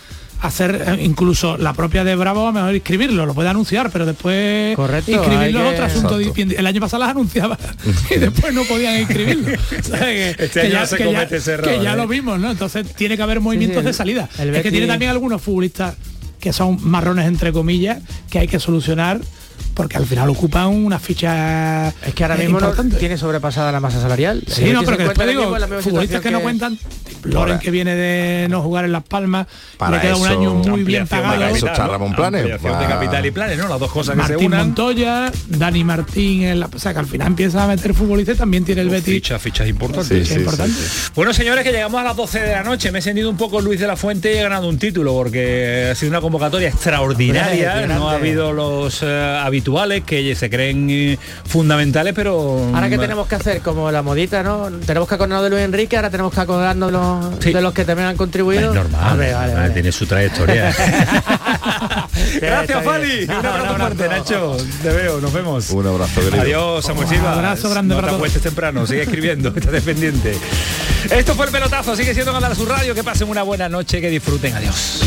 hacer 0.42 0.84
eh, 0.86 1.02
incluso 1.04 1.56
la 1.58 1.72
propia 1.74 2.02
de 2.04 2.14
Bravo 2.16 2.46
a 2.46 2.52
mejor 2.52 2.74
inscribirlo, 2.74 3.26
lo 3.26 3.34
puede 3.34 3.48
anunciar, 3.48 3.90
pero 3.90 4.06
después 4.06 4.74
Correcto, 4.76 5.10
inscribirlo 5.10 5.60
es 5.60 5.66
que- 5.66 5.72
otro 5.74 5.84
asunto. 5.84 6.20
Exacto. 6.20 6.54
El 6.58 6.66
año 6.66 6.80
pasado 6.80 7.00
las 7.02 7.10
anunciaba 7.10 7.58
y 8.10 8.18
después 8.18 8.54
no 8.54 8.64
podían 8.64 8.98
inscribirlo. 9.00 9.48
O 9.80 9.82
sea, 9.82 9.98
que, 10.00 10.30
Este 10.38 10.62
que 10.62 10.70
ya, 10.70 10.86
se 10.86 10.96
que 10.96 11.04
comete 11.04 11.30
ya- 11.32 11.36
ese 11.36 11.52
error, 11.52 11.68
que 11.68 11.82
ya 11.82 11.92
¿eh? 11.92 11.96
lo 11.96 12.06
vimos, 12.08 12.38
¿no? 12.40 12.50
Entonces 12.50 12.86
tiene 12.94 13.16
que 13.16 13.22
haber 13.22 13.40
movimientos 13.40 13.78
el- 13.78 13.84
de 13.86 13.92
salida. 13.92 14.28
el 14.38 14.54
Es 14.54 14.62
que 14.62 14.70
tiene 14.70 14.86
también 14.86 15.10
algunos 15.10 15.42
futbolistas 15.42 15.94
que 16.40 16.52
son 16.54 16.78
marrones 16.82 17.26
entre 17.26 17.52
comillas 17.52 17.98
que 18.30 18.38
hay 18.38 18.48
que 18.48 18.58
solucionar 18.58 19.20
porque 19.80 19.96
al 19.96 20.04
final 20.04 20.28
ocupan 20.28 20.66
una 20.66 20.98
ficha 20.98 21.88
Es 21.88 22.12
que 22.12 22.22
ahora 22.22 22.34
eh, 22.36 22.40
mismo 22.40 22.60
no 22.60 22.70
tiene 22.98 23.16
sobrepasada 23.16 23.72
la 23.72 23.80
masa 23.80 23.98
salarial. 23.98 24.42
Sí, 24.46 24.64
El 24.64 24.74
no, 24.74 24.82
pero 24.82 24.98
que 24.98 25.04
después 25.04 25.26
digo, 25.26 25.56
futbolistas 25.80 26.20
que 26.20 26.30
no 26.30 26.42
cuentan, 26.42 26.78
Loren 27.24 27.58
que 27.58 27.70
viene 27.70 27.94
de 27.94 28.46
no 28.48 28.60
jugar 28.60 28.84
en 28.84 28.92
Las 28.92 29.04
Palmas, 29.04 29.46
Para 29.78 29.96
le 29.96 30.02
queda 30.02 30.16
un 30.16 30.26
año 30.26 30.54
muy 30.54 30.84
bien 30.84 31.06
pagado. 31.06 31.46
Eso 31.46 31.66
está. 31.66 31.86
Ramón 31.86 32.14
Planes, 32.14 32.44
de 32.44 32.58
capital 32.58 33.24
y 33.24 33.30
planes, 33.30 33.56
¿no? 33.56 33.68
Las 33.68 33.80
dos 33.80 33.90
cosas 33.90 34.16
que 34.16 34.22
se 34.22 34.32
Martín 34.32 34.46
unan. 34.48 34.66
Montoya, 34.66 35.32
Dani 35.48 35.82
Martín, 35.82 36.42
en 36.42 36.60
la, 36.60 36.66
o 36.66 36.78
sea 36.78 36.92
que 36.92 36.98
al 36.98 37.06
final 37.06 37.28
empieza 37.28 37.64
a 37.64 37.66
meter 37.66 37.94
futbolistas, 37.94 38.36
también 38.36 38.66
tiene 38.66 38.82
el 38.82 38.90
Betis. 38.90 39.14
Fichas, 39.14 39.40
fichas 39.40 39.66
importantes. 39.66 40.28
Sí, 40.28 40.34
sí, 40.34 40.40
importante. 40.40 40.76
Bueno, 41.14 41.32
señores, 41.32 41.64
que 41.64 41.72
llegamos 41.72 42.00
a 42.02 42.04
las 42.04 42.16
12 42.16 42.38
de 42.38 42.52
la 42.52 42.62
noche. 42.62 42.92
Me 42.92 42.98
he 42.98 43.02
sentido 43.02 43.30
un 43.30 43.38
poco 43.38 43.62
Luis 43.62 43.80
de 43.80 43.86
la 43.86 43.96
Fuente 43.96 44.34
y 44.34 44.36
he 44.36 44.42
ganado 44.42 44.68
un 44.68 44.78
título 44.78 45.14
porque 45.14 45.88
ha 45.92 45.94
sido 45.94 46.10
una 46.10 46.20
convocatoria 46.20 46.68
extraordinaria. 46.68 47.86
No 47.86 48.10
ha 48.10 48.14
habido 48.14 48.52
los 48.52 49.02
eh, 49.02 49.40
habituales 49.42 49.69
que 50.06 50.34
se 50.34 50.50
creen 50.50 50.88
eh, 50.90 51.18
fundamentales, 51.46 52.12
pero... 52.14 52.70
Ahora 52.74 52.88
que 52.88 52.96
mm, 52.96 53.00
tenemos 53.00 53.26
que 53.28 53.34
hacer 53.36 53.60
como 53.60 53.90
la 53.90 54.02
modita, 54.02 54.42
¿no? 54.42 54.68
Tenemos 54.86 55.08
que 55.08 55.14
acordarnos 55.14 55.44
de 55.44 55.50
Luis 55.50 55.62
Enrique, 55.62 55.96
ahora 55.96 56.10
tenemos 56.10 56.32
que 56.34 56.40
acordarnos 56.40 56.88
de 56.92 56.98
los, 56.98 57.40
de 57.40 57.60
los 57.60 57.72
que 57.74 57.84
también 57.84 58.08
han 58.08 58.16
contribuido. 58.16 58.70
Es 58.70 58.74
normal, 58.74 59.00
Vale, 59.18 59.32
vale, 59.32 59.54
vale. 59.54 59.70
tiene 59.70 59.92
su 59.92 60.06
trayectoria. 60.06 60.74
Gracias, 62.40 62.84
Fali. 62.84 63.24
Un 63.24 63.30
abrazo 63.30 63.76
fuerte, 63.76 64.08
Nacho. 64.08 64.56
Te 64.82 64.88
veo, 64.90 65.20
nos 65.20 65.32
vemos. 65.32 65.70
Un 65.70 65.86
abrazo, 65.86 66.20
querido. 66.20 66.42
Adiós, 66.42 66.84
Samuel 66.84 67.06
Un 67.06 67.14
Silva. 67.14 67.32
abrazo 67.34 67.70
grande 67.70 67.94
no 67.94 68.00
para 68.00 68.12
te 68.12 68.18
todos. 68.18 68.42
temprano, 68.42 68.86
sigue 68.86 69.02
escribiendo, 69.02 69.48
está 69.56 69.70
dependiente. 69.70 70.36
Esto 71.10 71.34
fue 71.34 71.46
el 71.46 71.52
pelotazo, 71.52 71.96
sigue 71.96 72.14
siendo 72.14 72.32
Canal 72.32 72.54
Sur 72.56 72.68
Radio. 72.68 72.94
Que 72.94 73.02
pasen 73.04 73.28
una 73.28 73.42
buena 73.42 73.68
noche, 73.68 74.00
que 74.00 74.10
disfruten. 74.10 74.54
Adiós. 74.54 75.00